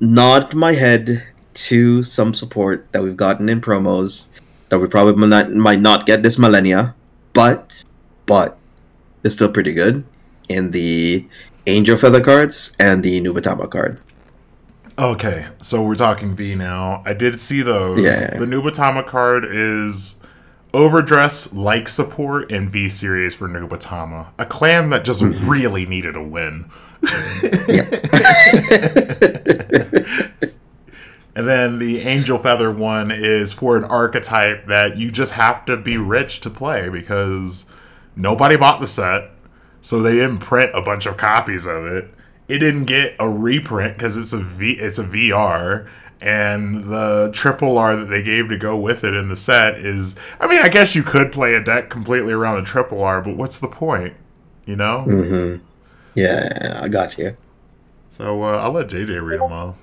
nod 0.00 0.54
my 0.54 0.72
head 0.72 1.24
to 1.68 2.02
some 2.02 2.32
support 2.34 2.86
that 2.92 3.02
we've 3.02 3.16
gotten 3.16 3.48
in 3.48 3.60
promos 3.60 4.28
that 4.68 4.78
we 4.78 4.86
probably 4.88 5.14
might 5.14 5.28
not, 5.28 5.52
might 5.52 5.80
not 5.80 6.06
get 6.06 6.22
this 6.22 6.38
millennia, 6.38 6.94
but 7.34 7.84
but 8.26 8.56
it's 9.24 9.34
still 9.34 9.50
pretty 9.50 9.72
good 9.72 10.04
in 10.48 10.70
the 10.70 11.26
Angel 11.66 11.96
Feather 11.96 12.20
cards 12.20 12.72
and 12.78 13.02
the 13.02 13.20
Nubatama 13.20 13.70
card. 13.70 14.00
Okay, 14.98 15.46
so 15.60 15.82
we're 15.82 15.94
talking 15.94 16.34
V 16.34 16.54
now. 16.54 17.02
I 17.04 17.12
did 17.12 17.40
see 17.40 17.62
those. 17.62 18.02
Yeah. 18.02 18.38
The 18.38 18.46
Nubatama 18.46 19.06
card 19.06 19.44
is 19.44 20.16
overdress 20.72 21.52
like 21.52 21.88
support 21.88 22.50
in 22.50 22.68
V 22.68 22.88
series 22.88 23.34
for 23.34 23.48
Nubatama, 23.48 24.32
a 24.38 24.46
clan 24.46 24.90
that 24.90 25.04
just 25.04 25.22
Mm-hmm. 25.22 25.48
really 25.48 25.86
needed 25.86 26.16
a 26.16 26.22
win. 26.22 26.70
And 31.34 31.46
then 31.46 31.78
the 31.80 32.00
Angel 32.00 32.38
Feather 32.38 32.72
one 32.72 33.10
is 33.10 33.52
for 33.52 33.76
an 33.76 33.84
archetype 33.84 34.68
that 34.68 34.96
you 34.96 35.10
just 35.10 35.32
have 35.32 35.66
to 35.66 35.76
be 35.76 35.98
rich 35.98 36.40
to 36.40 36.48
play 36.48 36.88
because 36.88 37.66
nobody 38.16 38.56
bought 38.56 38.80
the 38.80 38.86
set, 38.86 39.32
so 39.86 40.02
they 40.02 40.14
didn't 40.14 40.38
print 40.40 40.72
a 40.74 40.82
bunch 40.82 41.06
of 41.06 41.16
copies 41.16 41.64
of 41.64 41.86
it. 41.86 42.10
It 42.48 42.58
didn't 42.58 42.86
get 42.86 43.14
a 43.20 43.30
reprint 43.30 43.96
because 43.96 44.16
it's 44.16 44.32
a 44.32 44.40
V, 44.40 44.72
it's 44.72 44.98
a 44.98 45.04
VR, 45.04 45.88
and 46.20 46.82
the 46.82 47.30
triple 47.32 47.78
R 47.78 47.94
that 47.94 48.06
they 48.06 48.20
gave 48.20 48.48
to 48.48 48.58
go 48.58 48.76
with 48.76 49.04
it 49.04 49.14
in 49.14 49.28
the 49.28 49.36
set 49.36 49.78
is. 49.78 50.16
I 50.40 50.48
mean, 50.48 50.60
I 50.60 50.68
guess 50.68 50.96
you 50.96 51.04
could 51.04 51.30
play 51.30 51.54
a 51.54 51.62
deck 51.62 51.88
completely 51.88 52.32
around 52.32 52.56
the 52.56 52.62
triple 52.62 53.00
R, 53.00 53.22
but 53.22 53.36
what's 53.36 53.60
the 53.60 53.68
point? 53.68 54.14
You 54.64 54.74
know. 54.74 55.02
hmm 55.02 55.56
Yeah, 56.16 56.80
I 56.82 56.88
got 56.88 57.16
you. 57.16 57.36
So 58.10 58.42
uh, 58.42 58.56
I'll 58.56 58.72
let 58.72 58.88
JJ 58.88 59.24
read 59.24 59.38
them 59.38 59.52
all. 59.52 59.76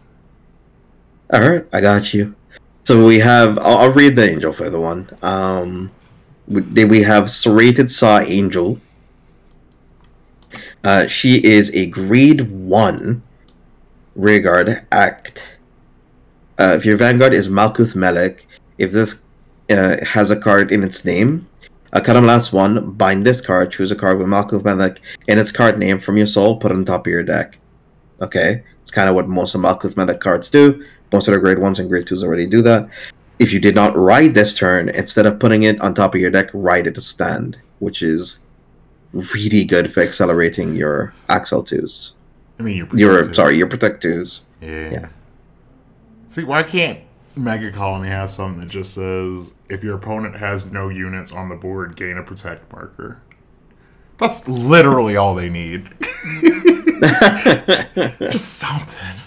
All 1.32 1.40
right, 1.40 1.66
I 1.72 1.80
got 1.80 2.14
you. 2.14 2.36
So 2.84 3.06
we 3.06 3.20
have. 3.20 3.58
I'll, 3.58 3.78
I'll 3.78 3.94
read 3.94 4.18
the 4.18 4.30
Angel 4.30 4.52
Feather 4.52 4.82
one. 4.82 5.10
Um, 5.22 5.92
we, 6.46 6.60
then 6.60 6.90
we 6.90 7.04
have 7.04 7.32
Serrated 7.32 7.90
Saw 7.90 8.20
Angel. 8.20 8.82
Uh, 10.84 11.08
she 11.08 11.44
is 11.44 11.72
a 11.74 11.86
grade 11.86 12.52
one 12.52 13.24
Rearguard 14.16 14.86
Act. 14.92 15.58
uh, 16.60 16.74
if 16.76 16.86
your 16.86 16.98
Vanguard 16.98 17.34
is 17.34 17.48
Malkuth 17.50 17.96
Melek, 17.96 18.48
if 18.78 18.92
this 18.92 19.22
uh, 19.72 19.98
has 20.06 20.30
a 20.30 20.36
card 20.36 20.72
in 20.72 20.84
its 20.84 21.06
name, 21.06 21.46
uh, 21.94 22.02
cut 22.02 22.14
them 22.14 22.26
last 22.26 22.54
one, 22.54 22.92
bind 22.92 23.26
this 23.26 23.40
card, 23.40 23.72
choose 23.72 23.92
a 23.92 23.96
card 23.96 24.20
with 24.20 24.28
Malkuth 24.28 24.66
Melek 24.66 25.02
in 25.28 25.40
its 25.40 25.52
card 25.52 25.80
name 25.80 26.00
from 26.00 26.18
your 26.18 26.28
soul, 26.28 26.58
put 26.58 26.72
it 26.72 26.76
on 26.76 26.86
top 26.86 27.08
of 27.08 27.12
your 27.12 27.24
deck. 27.24 27.58
Okay? 28.22 28.64
It's 28.82 28.92
kind 28.92 29.10
of 29.10 29.16
what 29.16 29.28
most 29.28 29.56
of 29.56 29.62
Malkuth 29.62 29.96
Melek 29.96 30.20
cards 30.20 30.50
do. 30.50 30.84
Most 31.12 31.28
of 31.28 31.34
the 31.34 31.40
grade 31.40 31.58
1s 31.58 31.80
and 31.80 31.90
grade 31.90 32.06
2s 32.06 32.24
already 32.24 32.46
do 32.46 32.62
that. 32.64 32.90
If 33.40 33.54
you 33.54 33.60
did 33.60 33.76
not 33.76 33.96
ride 33.96 34.34
this 34.34 34.56
turn, 34.58 34.90
instead 34.90 35.26
of 35.26 35.40
putting 35.40 35.64
it 35.64 35.80
on 35.82 35.94
top 35.94 36.14
of 36.14 36.22
your 36.22 36.32
deck, 36.32 36.50
ride 36.54 36.88
it 36.88 36.96
to 36.96 37.02
stand, 37.02 37.58
which 37.80 38.04
is 38.04 38.40
really 39.34 39.64
good 39.64 39.94
for 39.94 40.02
accelerating 40.02 40.76
your 40.76 41.14
Accel 41.30 41.66
2s. 41.68 42.12
I 42.60 42.64
mean, 42.64 42.78
your 42.78 42.88
Your, 42.96 43.34
sorry, 43.34 43.56
your 43.58 43.68
Protect 43.68 44.04
2s. 44.04 44.42
Yeah. 44.62 44.92
Yeah. 44.92 45.08
See, 46.28 46.44
why 46.44 46.64
can't 46.64 47.00
Mega 47.36 47.72
Colony 47.72 48.10
have 48.10 48.32
something 48.32 48.62
that 48.62 48.70
just 48.70 48.94
says 48.94 49.54
if 49.70 49.84
your 49.84 49.96
opponent 49.96 50.36
has 50.38 50.72
no 50.72 50.90
units 50.90 51.32
on 51.32 51.50
the 51.50 51.56
board, 51.56 51.96
gain 51.96 52.18
a 52.18 52.24
protect 52.24 52.72
marker? 52.72 53.22
That's 54.18 54.48
literally 54.48 55.16
all 55.16 55.36
they 55.36 55.50
need. 55.50 55.90
just 58.32 58.58
something. 58.58 59.22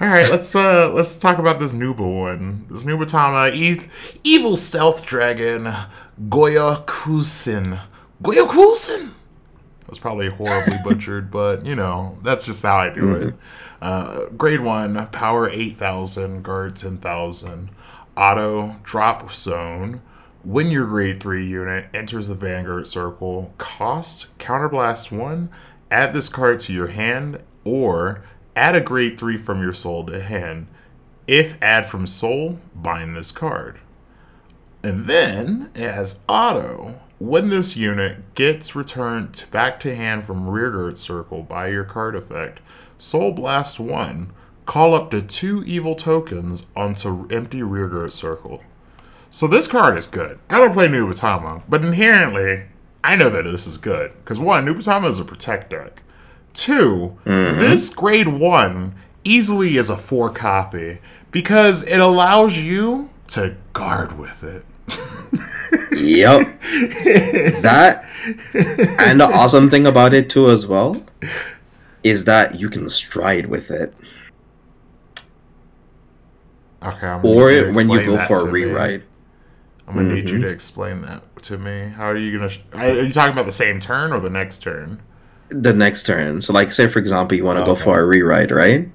All 0.00 0.08
right, 0.08 0.30
let's 0.30 0.56
uh 0.56 0.90
let's 0.94 1.18
talk 1.18 1.38
about 1.38 1.60
this 1.60 1.72
Nuba 1.72 1.98
one. 1.98 2.64
This 2.70 2.84
Nubatama, 2.84 3.54
e- 3.54 3.88
evil 4.24 4.56
stealth 4.56 5.04
dragon, 5.04 5.68
Goya 6.28 6.84
Kusin. 6.86 7.78
Goya 8.22 8.44
Kusin. 8.44 9.12
That's 9.86 9.98
probably 9.98 10.28
horribly 10.28 10.76
butchered, 10.84 11.30
but 11.30 11.64
you 11.66 11.74
know 11.74 12.18
that's 12.22 12.46
just 12.46 12.62
how 12.62 12.76
I 12.76 12.90
do 12.90 13.14
it. 13.14 13.34
Uh, 13.80 14.26
grade 14.36 14.60
one, 14.60 15.06
power 15.08 15.48
eight 15.48 15.78
thousand, 15.78 16.42
guard 16.42 16.76
ten 16.76 16.98
thousand, 16.98 17.70
auto 18.16 18.76
drop 18.82 19.32
zone. 19.32 20.02
When 20.42 20.68
your 20.68 20.86
grade 20.86 21.20
three 21.20 21.46
unit 21.46 21.86
enters 21.92 22.28
the 22.28 22.34
Vanguard 22.34 22.86
circle, 22.86 23.52
cost 23.58 24.26
counterblast 24.38 25.10
one. 25.10 25.50
Add 25.90 26.12
this 26.12 26.28
card 26.28 26.60
to 26.60 26.72
your 26.72 26.88
hand, 26.88 27.42
or 27.64 28.22
add 28.54 28.76
a 28.76 28.80
grade 28.80 29.18
three 29.18 29.36
from 29.36 29.60
your 29.60 29.72
soul 29.72 30.06
to 30.06 30.20
hand. 30.20 30.68
If 31.26 31.60
add 31.60 31.86
from 31.86 32.06
soul, 32.06 32.58
bind 32.74 33.16
this 33.16 33.32
card. 33.32 33.80
And 34.82 35.06
then, 35.06 35.70
as 35.74 36.20
auto, 36.28 37.00
when 37.18 37.50
this 37.50 37.76
unit 37.76 38.34
gets 38.34 38.74
returned 38.74 39.44
back 39.50 39.78
to 39.80 39.94
hand 39.94 40.24
from 40.24 40.48
rearguard 40.48 40.96
circle 40.96 41.42
by 41.42 41.68
your 41.68 41.84
card 41.84 42.16
effect, 42.16 42.60
Soul 42.96 43.32
Blast 43.32 43.78
1, 43.78 44.32
call 44.64 44.94
up 44.94 45.10
to 45.10 45.20
two 45.20 45.62
evil 45.64 45.94
tokens 45.94 46.66
onto 46.74 47.28
empty 47.30 47.62
rearguard 47.62 48.12
circle. 48.12 48.62
So 49.28 49.46
this 49.46 49.66
card 49.66 49.98
is 49.98 50.06
good. 50.06 50.38
I 50.48 50.58
don't 50.58 50.72
play 50.72 50.88
Nubatama, 50.88 51.62
but 51.68 51.84
inherently, 51.84 52.64
I 53.04 53.16
know 53.16 53.30
that 53.30 53.44
this 53.44 53.66
is 53.66 53.78
good. 53.78 54.12
Because 54.24 54.40
one, 54.40 54.64
Nubatama 54.64 55.08
is 55.08 55.18
a 55.18 55.24
protect 55.24 55.70
deck. 55.70 56.02
2 56.54 57.18
mm-hmm. 57.24 57.60
this 57.60 57.90
grade 57.90 58.28
1 58.28 58.94
easily 59.22 59.76
is 59.76 59.88
a 59.88 59.96
4 59.96 60.30
copy 60.30 60.98
because 61.30 61.84
it 61.84 62.00
allows 62.00 62.58
you 62.58 63.10
to 63.30 63.54
guard 63.72 64.18
with 64.18 64.42
it. 64.44 64.64
Yep. 65.92 66.60
that 67.62 68.04
and 68.98 69.20
the 69.20 69.28
awesome 69.32 69.70
thing 69.70 69.86
about 69.86 70.12
it 70.14 70.28
too 70.30 70.50
as 70.50 70.66
well 70.66 71.02
is 72.02 72.24
that 72.24 72.58
you 72.58 72.68
can 72.70 72.88
stride 72.88 73.46
with 73.46 73.70
it. 73.70 73.94
Okay, 76.82 77.06
I'm 77.06 77.24
Or 77.26 77.50
need 77.50 77.56
you 77.56 77.64
to 77.66 77.72
when 77.76 77.90
you 77.90 78.06
go 78.06 78.18
for 78.26 78.36
a 78.36 78.38
to 78.40 78.46
me. 78.46 78.64
rewrite. 78.64 79.02
I'm 79.86 79.94
gonna 79.96 80.14
need 80.14 80.30
you 80.30 80.38
Mhm. 80.38 80.42
to 80.42 80.48
explain 80.48 81.02
that 81.02 81.22
to 81.42 81.58
me. 81.58 81.90
How 81.96 82.04
are 82.06 82.16
you 82.16 82.36
gonna? 82.38 82.48
Sh- 82.48 82.60
are 82.74 82.88
you 83.02 83.10
talking 83.10 83.32
about 83.32 83.46
the 83.46 83.52
same 83.52 83.80
turn 83.80 84.12
or 84.12 84.20
the 84.20 84.30
next 84.30 84.60
turn? 84.62 85.00
The 85.50 85.74
next 85.74 86.04
turn. 86.04 86.40
So 86.40 86.52
like 86.52 86.72
say 86.72 86.86
for 86.86 86.98
example 87.00 87.36
you 87.36 87.44
want 87.44 87.58
to 87.58 87.64
go 87.64 87.72
Okay. 87.72 87.82
for 87.82 88.00
a 88.00 88.04
rewrite, 88.06 88.50
right? 88.50 88.88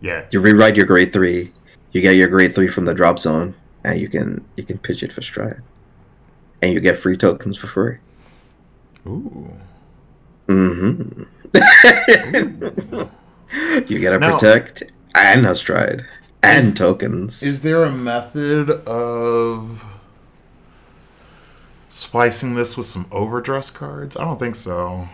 Yeah. 0.00 0.22
You 0.30 0.40
rewrite 0.40 0.76
your 0.76 0.84
grade 0.86 1.12
three, 1.12 1.52
you 1.92 2.02
get 2.02 2.14
your 2.16 2.28
grade 2.28 2.54
three 2.54 2.68
from 2.68 2.84
the 2.84 2.94
drop 2.94 3.18
zone, 3.18 3.54
and 3.84 4.00
you 4.00 4.08
can 4.08 4.44
you 4.56 4.64
can 4.64 4.78
pitch 4.78 5.02
it 5.02 5.12
for 5.12 5.22
stride. 5.22 5.60
And 6.62 6.72
you 6.72 6.80
get 6.80 6.96
free 6.96 7.16
tokens 7.16 7.58
for 7.58 7.66
free. 7.66 7.96
Ooh. 9.06 9.52
Mm-hmm. 10.48 11.24
you 13.88 13.98
get 13.98 14.14
a 14.14 14.18
Now- 14.18 14.32
protect 14.38 14.82
and 15.14 15.46
a 15.46 15.54
stride. 15.54 16.04
And 16.42 16.58
Is- 16.58 16.74
tokens. 16.74 17.42
Is 17.42 17.62
there 17.62 17.84
a 17.84 17.90
method 17.90 18.70
of 18.86 19.84
splicing 21.88 22.54
this 22.54 22.76
with 22.76 22.86
some 22.86 23.06
overdress 23.10 23.70
cards? 23.70 24.16
I 24.16 24.24
don't 24.24 24.38
think 24.38 24.56
so. 24.56 25.08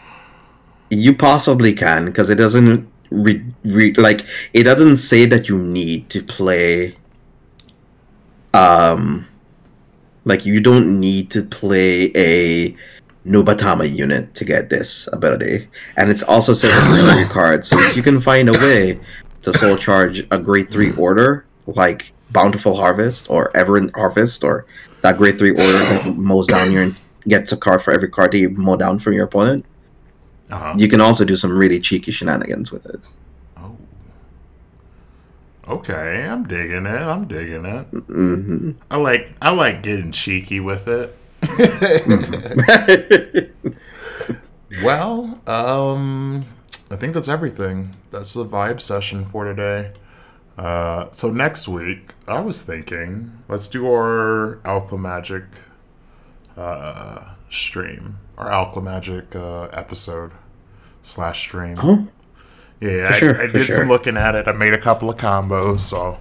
You 0.90 1.14
possibly 1.14 1.72
can 1.72 2.06
because 2.06 2.30
it 2.30 2.34
doesn't 2.34 2.88
re- 3.10 3.44
re- 3.64 3.94
like 3.94 4.26
it 4.54 4.64
doesn't 4.64 4.96
say 4.96 5.24
that 5.26 5.48
you 5.48 5.58
need 5.58 6.10
to 6.10 6.22
play. 6.22 6.94
Um, 8.55 9.26
like 10.24 10.44
you 10.44 10.61
don't 10.61 11.01
need 11.01 11.30
to 11.32 11.42
play 11.42 12.11
a 12.16 12.76
Nubatama 13.26 13.90
unit 13.94 14.34
to 14.34 14.44
get 14.44 14.70
this 14.70 15.09
ability, 15.12 15.68
and 15.96 16.11
it's 16.11 16.22
also 16.22 16.53
says 16.55 16.72
on 16.76 17.18
your 17.18 17.28
card. 17.28 17.64
So 17.64 17.78
if 17.78 17.96
you 17.96 18.03
can 18.03 18.20
find 18.20 18.48
a 18.48 18.53
way 18.59 18.98
to 19.42 19.53
soul 19.53 19.76
charge 19.76 20.26
a 20.30 20.38
grade 20.38 20.70
three 20.70 20.92
order 20.96 21.44
like 21.66 22.12
Bountiful 22.30 22.76
Harvest 22.76 23.30
or 23.30 23.51
Everin 23.57 23.90
Harvest 23.94 24.44
or 24.44 24.66
that 25.03 25.16
grade 25.18 25.38
three 25.38 25.51
order 25.51 25.72
that 25.72 26.14
mows 26.16 26.46
down 26.46 26.72
your 26.72 26.92
gets 27.28 27.53
a 27.53 27.57
card 27.57 27.82
for 27.82 27.92
every 27.92 28.09
card 28.09 28.32
that 28.32 28.38
you 28.38 28.51
mow 28.51 28.76
down 28.76 28.98
from 28.98 29.12
your 29.12 29.24
opponent 29.24 29.64
Uh-huh. 30.51 30.74
you 30.76 30.88
can 30.88 31.01
also 31.01 31.24
do 31.24 31.36
some 31.36 31.57
really 31.57 31.78
cheeky 31.80 32.11
shenanigans 32.12 32.72
with 32.72 32.84
it. 32.86 33.01
Okay, 35.70 36.26
I'm 36.26 36.46
digging 36.48 36.86
it. 36.86 37.00
I'm 37.00 37.28
digging 37.28 37.64
it. 37.64 37.84
hmm 37.86 38.72
I 38.90 38.96
like 38.96 39.32
I 39.40 39.50
like 39.52 39.82
getting 39.82 40.10
cheeky 40.12 40.60
with 40.60 40.88
it. 40.88 41.16
Well, 44.84 45.40
um, 45.48 46.46
I 46.90 46.96
think 46.96 47.14
that's 47.14 47.28
everything. 47.28 47.96
That's 48.12 48.34
the 48.34 48.46
vibe 48.46 48.80
session 48.80 49.24
for 49.24 49.44
today. 49.44 49.92
Uh, 50.56 51.06
so 51.10 51.30
next 51.30 51.66
week, 51.66 52.14
I 52.28 52.40
was 52.40 52.62
thinking, 52.62 53.32
let's 53.48 53.66
do 53.68 53.90
our 53.90 54.60
alchemagic 54.64 55.44
uh, 56.56 57.30
stream, 57.50 58.18
our 58.38 58.48
alchemagic 58.48 59.34
uh, 59.34 59.64
episode 59.72 60.32
slash 61.02 61.40
stream. 61.40 61.76
oh, 61.82 62.06
Yeah, 62.81 63.11
I, 63.12 63.43
I 63.43 63.47
did 63.47 63.66
sure. 63.66 63.76
some 63.76 63.89
looking 63.89 64.16
at 64.16 64.35
it. 64.35 64.49
I 64.49 64.53
made 64.53 64.72
a 64.72 64.81
couple 64.81 65.11
of 65.11 65.16
combos, 65.16 65.81
so 65.81 66.18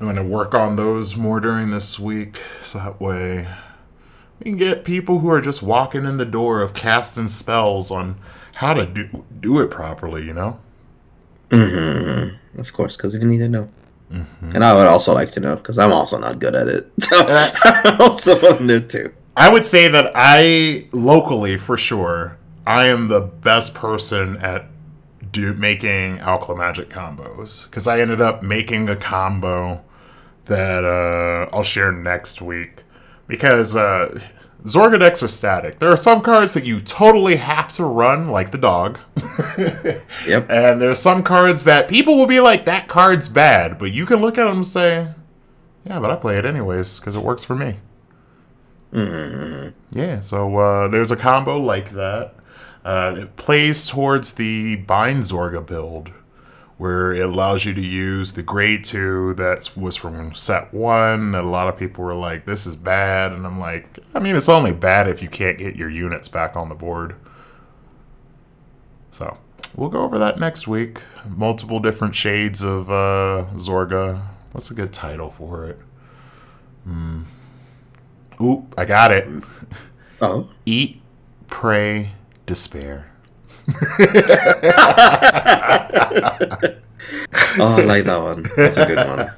I'm 0.00 0.06
going 0.06 0.16
to 0.16 0.22
work 0.22 0.54
on 0.54 0.76
those 0.76 1.16
more 1.16 1.40
during 1.40 1.70
this 1.70 1.98
week. 1.98 2.42
So 2.62 2.78
that 2.78 3.00
way 3.00 3.46
we 4.38 4.44
can 4.44 4.56
get 4.56 4.84
people 4.84 5.18
who 5.18 5.28
are 5.30 5.40
just 5.40 5.62
walking 5.62 6.04
in 6.04 6.16
the 6.16 6.24
door 6.24 6.62
of 6.62 6.72
casting 6.74 7.28
spells 7.28 7.90
on 7.90 8.16
how 8.56 8.74
to 8.74 8.86
do, 8.86 9.24
do 9.40 9.60
it 9.60 9.70
properly, 9.70 10.24
you 10.24 10.32
know? 10.32 10.60
hmm 11.50 12.28
of 12.58 12.72
course, 12.72 12.96
because 12.96 13.14
you 13.14 13.24
need 13.24 13.38
to 13.38 13.48
know. 13.48 13.68
Mm-hmm. 14.12 14.50
And 14.54 14.64
I 14.64 14.74
would 14.74 14.86
also 14.86 15.14
like 15.14 15.30
to 15.30 15.40
know 15.40 15.56
because 15.56 15.78
I'm 15.78 15.92
also 15.92 16.18
not 16.18 16.38
good 16.38 16.54
at 16.54 16.66
it. 16.66 16.90
I 17.12 17.96
also 18.00 18.40
want 18.40 18.58
to 18.58 18.64
know 18.64 18.80
too. 18.80 19.12
I 19.36 19.48
would 19.48 19.64
say 19.64 19.86
that 19.88 20.10
I, 20.14 20.88
locally 20.92 21.56
for 21.56 21.76
sure, 21.76 22.36
I 22.66 22.86
am 22.86 23.08
the 23.08 23.20
best 23.20 23.74
person 23.74 24.36
at 24.38 24.66
do 25.32 25.54
making 25.54 26.18
alchemagic 26.18 26.88
combos 26.88 27.64
because 27.64 27.86
I 27.86 28.00
ended 28.00 28.20
up 28.20 28.42
making 28.42 28.88
a 28.88 28.96
combo 28.96 29.82
that 30.46 30.84
uh, 30.84 31.48
I'll 31.54 31.62
share 31.62 31.92
next 31.92 32.40
week 32.40 32.84
because 33.26 33.76
uh, 33.76 34.18
Zorga 34.64 34.98
decks 34.98 35.22
are 35.22 35.28
static. 35.28 35.78
There 35.78 35.90
are 35.90 35.96
some 35.96 36.20
cards 36.20 36.54
that 36.54 36.64
you 36.64 36.80
totally 36.80 37.36
have 37.36 37.70
to 37.72 37.84
run, 37.84 38.28
like 38.28 38.50
the 38.50 38.58
dog. 38.58 38.98
Yep. 40.26 40.50
And 40.50 40.80
there's 40.80 40.98
some 40.98 41.22
cards 41.22 41.64
that 41.64 41.88
people 41.88 42.16
will 42.16 42.26
be 42.26 42.40
like, 42.40 42.66
that 42.66 42.86
card's 42.86 43.28
bad, 43.28 43.78
but 43.78 43.92
you 43.92 44.04
can 44.04 44.20
look 44.20 44.36
at 44.36 44.44
them 44.44 44.56
and 44.56 44.66
say, 44.66 45.08
yeah, 45.84 45.98
but 45.98 46.10
I 46.10 46.16
play 46.16 46.36
it 46.38 46.44
anyways 46.44 47.00
because 47.00 47.16
it 47.16 47.22
works 47.22 47.44
for 47.44 47.54
me. 47.54 47.78
Yeah, 48.92 50.20
so 50.20 50.56
uh, 50.56 50.88
there's 50.88 51.10
a 51.10 51.16
combo 51.16 51.58
like 51.58 51.90
that. 51.90 52.34
Uh, 52.88 53.14
it 53.22 53.36
plays 53.36 53.86
towards 53.86 54.32
the 54.32 54.76
Bind 54.76 55.24
Zorga 55.24 55.64
build, 55.64 56.10
where 56.78 57.12
it 57.12 57.20
allows 57.20 57.64
you 57.64 57.74
to 57.74 57.80
use 57.80 58.32
the 58.32 58.42
grade 58.42 58.84
2 58.84 59.34
that 59.34 59.76
was 59.76 59.96
from 59.96 60.34
set 60.34 60.72
1. 60.72 61.32
That 61.32 61.44
a 61.44 61.48
lot 61.48 61.68
of 61.68 61.76
people 61.76 62.04
were 62.04 62.14
like, 62.14 62.46
this 62.46 62.66
is 62.66 62.76
bad. 62.76 63.32
And 63.32 63.46
I'm 63.46 63.60
like, 63.60 63.98
I 64.14 64.20
mean, 64.20 64.36
it's 64.36 64.48
only 64.48 64.72
bad 64.72 65.08
if 65.08 65.20
you 65.20 65.28
can't 65.28 65.58
get 65.58 65.76
your 65.76 65.90
units 65.90 66.28
back 66.28 66.56
on 66.56 66.68
the 66.70 66.74
board. 66.74 67.14
So 69.10 69.36
we'll 69.76 69.90
go 69.90 70.02
over 70.02 70.18
that 70.18 70.38
next 70.38 70.66
week. 70.66 71.02
Multiple 71.26 71.80
different 71.80 72.14
shades 72.14 72.62
of 72.62 72.90
uh, 72.90 73.46
Zorga 73.54 74.28
what's 74.52 74.70
a 74.70 74.74
good 74.74 74.92
title 74.92 75.30
for 75.30 75.66
it? 75.66 75.78
Hmm. 76.84 77.22
Oop, 78.40 78.74
I 78.76 78.84
got 78.84 79.12
it. 79.12 79.28
Oh. 80.20 80.48
Eat, 80.66 81.00
pray, 81.46 82.10
despair. 82.48 83.10
Oh, 87.60 87.76
I 87.76 87.82
like 87.82 88.04
that 88.04 88.22
one. 88.22 88.46
That's 88.56 88.76
a 88.76 88.86
good 88.86 88.98
one. 88.98 89.30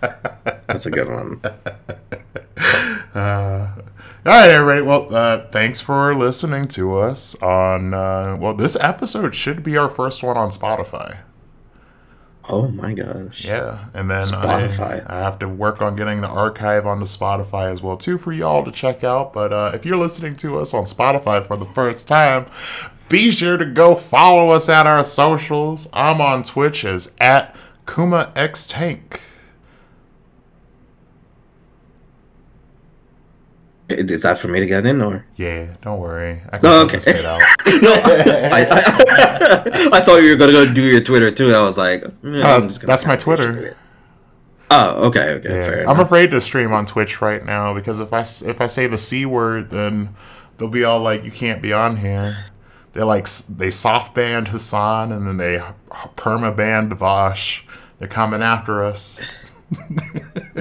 That's 0.66 0.86
a 0.86 0.90
good 0.90 1.08
one. 1.08 1.40
Uh, 3.14 3.68
all 4.26 4.32
right, 4.32 4.50
everybody. 4.50 4.82
Well, 4.82 5.14
uh, 5.14 5.46
thanks 5.50 5.80
for 5.80 6.14
listening 6.14 6.68
to 6.68 6.96
us 6.96 7.34
on. 7.36 7.94
Uh, 7.94 8.36
well, 8.38 8.54
this 8.54 8.76
episode 8.80 9.34
should 9.34 9.62
be 9.62 9.76
our 9.76 9.88
first 9.88 10.22
one 10.22 10.36
on 10.36 10.50
Spotify. 10.50 11.18
Oh 12.48 12.68
my 12.68 12.92
gosh. 12.92 13.44
Yeah, 13.44 13.86
and 13.94 14.10
then 14.10 14.24
Spotify. 14.24 15.08
I, 15.08 15.18
I 15.18 15.20
have 15.20 15.38
to 15.38 15.48
work 15.48 15.80
on 15.80 15.96
getting 15.96 16.20
the 16.20 16.28
archive 16.28 16.86
onto 16.86 17.06
Spotify 17.06 17.70
as 17.70 17.80
well 17.80 17.96
too 17.96 18.18
for 18.18 18.32
y'all 18.32 18.64
to 18.64 18.72
check 18.72 19.04
out. 19.04 19.32
But 19.32 19.52
uh, 19.52 19.70
if 19.74 19.86
you're 19.86 19.96
listening 19.96 20.36
to 20.36 20.58
us 20.58 20.74
on 20.74 20.84
Spotify 20.84 21.46
for 21.46 21.56
the 21.56 21.66
first 21.66 22.08
time, 22.08 22.46
be 23.10 23.30
sure 23.30 23.58
to 23.58 23.66
go 23.66 23.94
follow 23.94 24.50
us 24.50 24.70
at 24.70 24.86
our 24.86 25.04
socials. 25.04 25.88
I'm 25.92 26.20
on 26.22 26.42
Twitch 26.44 26.84
as 26.86 27.12
at 27.20 27.54
Kuma 27.86 28.32
X 28.34 28.66
Tank. 28.66 29.20
Is 33.88 34.22
that 34.22 34.38
for 34.38 34.46
me 34.46 34.60
to 34.60 34.66
get 34.66 34.86
in 34.86 35.02
or? 35.02 35.26
Yeah, 35.34 35.66
don't 35.82 35.98
worry. 35.98 36.40
I 36.52 36.58
can 36.58 36.62
no, 36.62 36.84
okay. 36.84 37.24
out. 37.24 37.40
No, 37.82 37.92
I, 37.92 38.66
I, 38.70 39.90
I 39.94 40.00
thought 40.00 40.22
you 40.22 40.30
were 40.30 40.36
gonna 40.36 40.52
go 40.52 40.72
do 40.72 40.82
your 40.82 41.00
Twitter 41.00 41.30
too. 41.32 41.52
I 41.52 41.60
was 41.62 41.76
like, 41.76 42.02
mm, 42.22 42.42
Uh, 42.44 42.86
that's 42.86 43.04
my 43.04 43.16
Twitter. 43.16 43.76
Oh, 44.70 45.06
okay, 45.08 45.32
okay, 45.34 45.48
Yeah. 45.48 45.66
fair 45.66 45.82
I'm 45.88 45.96
enough. 45.96 46.06
afraid 46.06 46.30
to 46.30 46.40
stream 46.40 46.72
on 46.72 46.86
Twitch 46.86 47.20
right 47.20 47.44
now 47.44 47.74
because 47.74 47.98
if 47.98 48.12
I 48.12 48.20
if 48.20 48.60
I 48.60 48.66
say 48.66 48.86
the 48.86 48.96
c 48.98 49.26
word, 49.26 49.70
then 49.70 50.14
they'll 50.58 50.68
be 50.68 50.84
all 50.84 51.00
like, 51.00 51.24
"You 51.24 51.32
can't 51.32 51.60
be 51.60 51.72
on 51.72 51.96
here." 51.96 52.44
They 52.92 53.02
like 53.02 53.28
they 53.28 53.70
soft 53.70 54.14
banned 54.14 54.48
Hasan 54.48 55.12
and 55.12 55.26
then 55.26 55.36
they 55.36 55.58
perma 56.16 56.56
banned 56.56 56.92
Vosh. 56.94 57.64
They're 57.98 58.08
coming 58.08 58.42
after 58.42 58.84
us. 58.84 59.20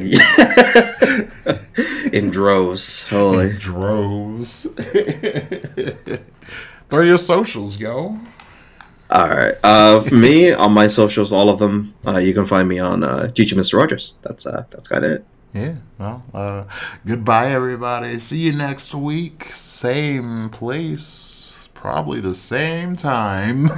in 2.13 2.29
droves. 2.29 3.05
Holy. 3.05 3.53
Droves. 3.53 4.67
Throw 6.89 7.01
your 7.01 7.17
socials, 7.17 7.79
yo. 7.79 8.19
All 9.09 9.29
right. 9.29 9.55
Uh, 9.63 10.01
for 10.01 10.13
me, 10.13 10.51
on 10.51 10.71
my 10.73 10.87
socials, 10.87 11.31
all 11.31 11.49
of 11.49 11.57
them, 11.57 11.95
uh, 12.05 12.17
you 12.17 12.33
can 12.33 12.45
find 12.45 12.69
me 12.69 12.77
on 12.77 13.03
uh, 13.03 13.27
Gigi 13.27 13.55
Mr. 13.55 13.79
Rogers. 13.79 14.13
That's 14.21 14.45
uh, 14.45 14.65
that's 14.69 14.87
kind 14.87 15.03
of 15.03 15.11
it. 15.11 15.25
Yeah. 15.53 15.75
Well, 15.97 16.23
uh, 16.33 16.65
goodbye, 17.05 17.51
everybody. 17.51 18.19
See 18.19 18.39
you 18.39 18.51
next 18.51 18.93
week. 18.93 19.45
Same 19.53 20.49
place. 20.51 21.58
Probably 21.79 22.19
the 22.19 22.35
same 22.35 22.97
time. 22.97 23.69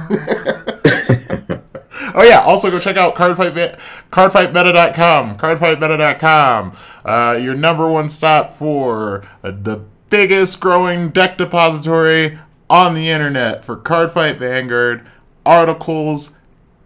oh, 2.14 2.24
yeah. 2.24 2.42
Also, 2.44 2.68
go 2.68 2.80
check 2.80 2.96
out 2.96 3.14
cardfight, 3.14 3.78
cardfightmeta.com. 4.10 5.38
Cardfightmeta.com. 5.38 6.76
Uh, 7.04 7.38
your 7.40 7.54
number 7.54 7.88
one 7.88 8.08
stop 8.08 8.54
for 8.54 9.24
the 9.42 9.84
biggest 10.10 10.58
growing 10.58 11.10
deck 11.10 11.38
depository 11.38 12.40
on 12.68 12.94
the 12.94 13.08
internet 13.08 13.64
for 13.64 13.76
Cardfight 13.76 14.38
Vanguard 14.38 15.06
articles 15.46 16.34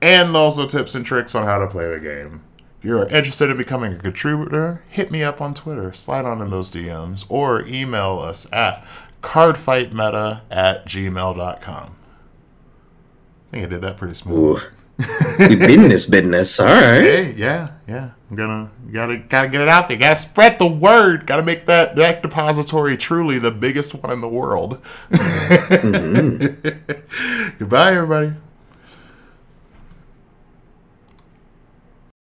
and 0.03 0.37
also 0.37 0.67
tips 0.67 0.95
and 0.95 1.07
tricks 1.07 1.35
on 1.35 1.47
how 1.47 1.59
to 1.59 1.67
play 1.67 1.89
the 1.95 1.99
game. 1.99 2.43
If 2.79 2.85
you're 2.85 3.09
interested 3.09 3.49
in 3.49 3.57
becoming 3.57 3.95
a 3.95 3.99
contributor, 3.99 4.83
hit 4.91 5.11
me 5.11 5.23
up 5.23 5.41
on 5.41 5.55
Twitter, 5.55 5.95
slide 5.95 6.27
on 6.27 6.43
in 6.43 6.51
those 6.51 6.71
DMs, 6.71 7.25
or 7.31 7.67
email 7.67 8.19
us 8.19 8.47
at 8.53 8.87
cardfightmeta 9.23 10.43
at 10.51 10.87
gmail.com. 10.87 11.97
I 13.47 13.51
think 13.51 13.65
I 13.65 13.69
did 13.69 13.81
that 13.83 13.97
pretty 13.97 14.15
smooth. 14.15 14.63
Ooh. 14.63 14.67
we 15.39 15.57
business, 15.57 16.07
business. 16.07 16.59
All 16.59 16.67
right. 16.69 17.03
Hey, 17.03 17.35
yeah, 17.37 17.73
yeah. 17.87 18.11
I'm 18.31 18.37
gonna 18.37 18.71
gotta 18.91 19.19
gotta 19.19 19.49
get 19.49 19.61
it 19.61 19.69
out 19.69 19.89
there. 19.89 19.97
Gotta 19.97 20.17
spread 20.17 20.59
the 20.59 20.67
word. 20.67 21.27
Gotta 21.27 21.43
make 21.43 21.67
that 21.67 21.95
deck 21.95 22.23
depository 22.23 22.97
truly 22.97 23.39
the 23.39 23.51
biggest 23.51 23.95
one 23.95 24.11
in 24.13 24.21
the 24.21 24.29
world. 24.29 24.83
Mm-hmm. 25.11 26.57
Goodbye, 27.59 27.95
everybody. 27.95 28.33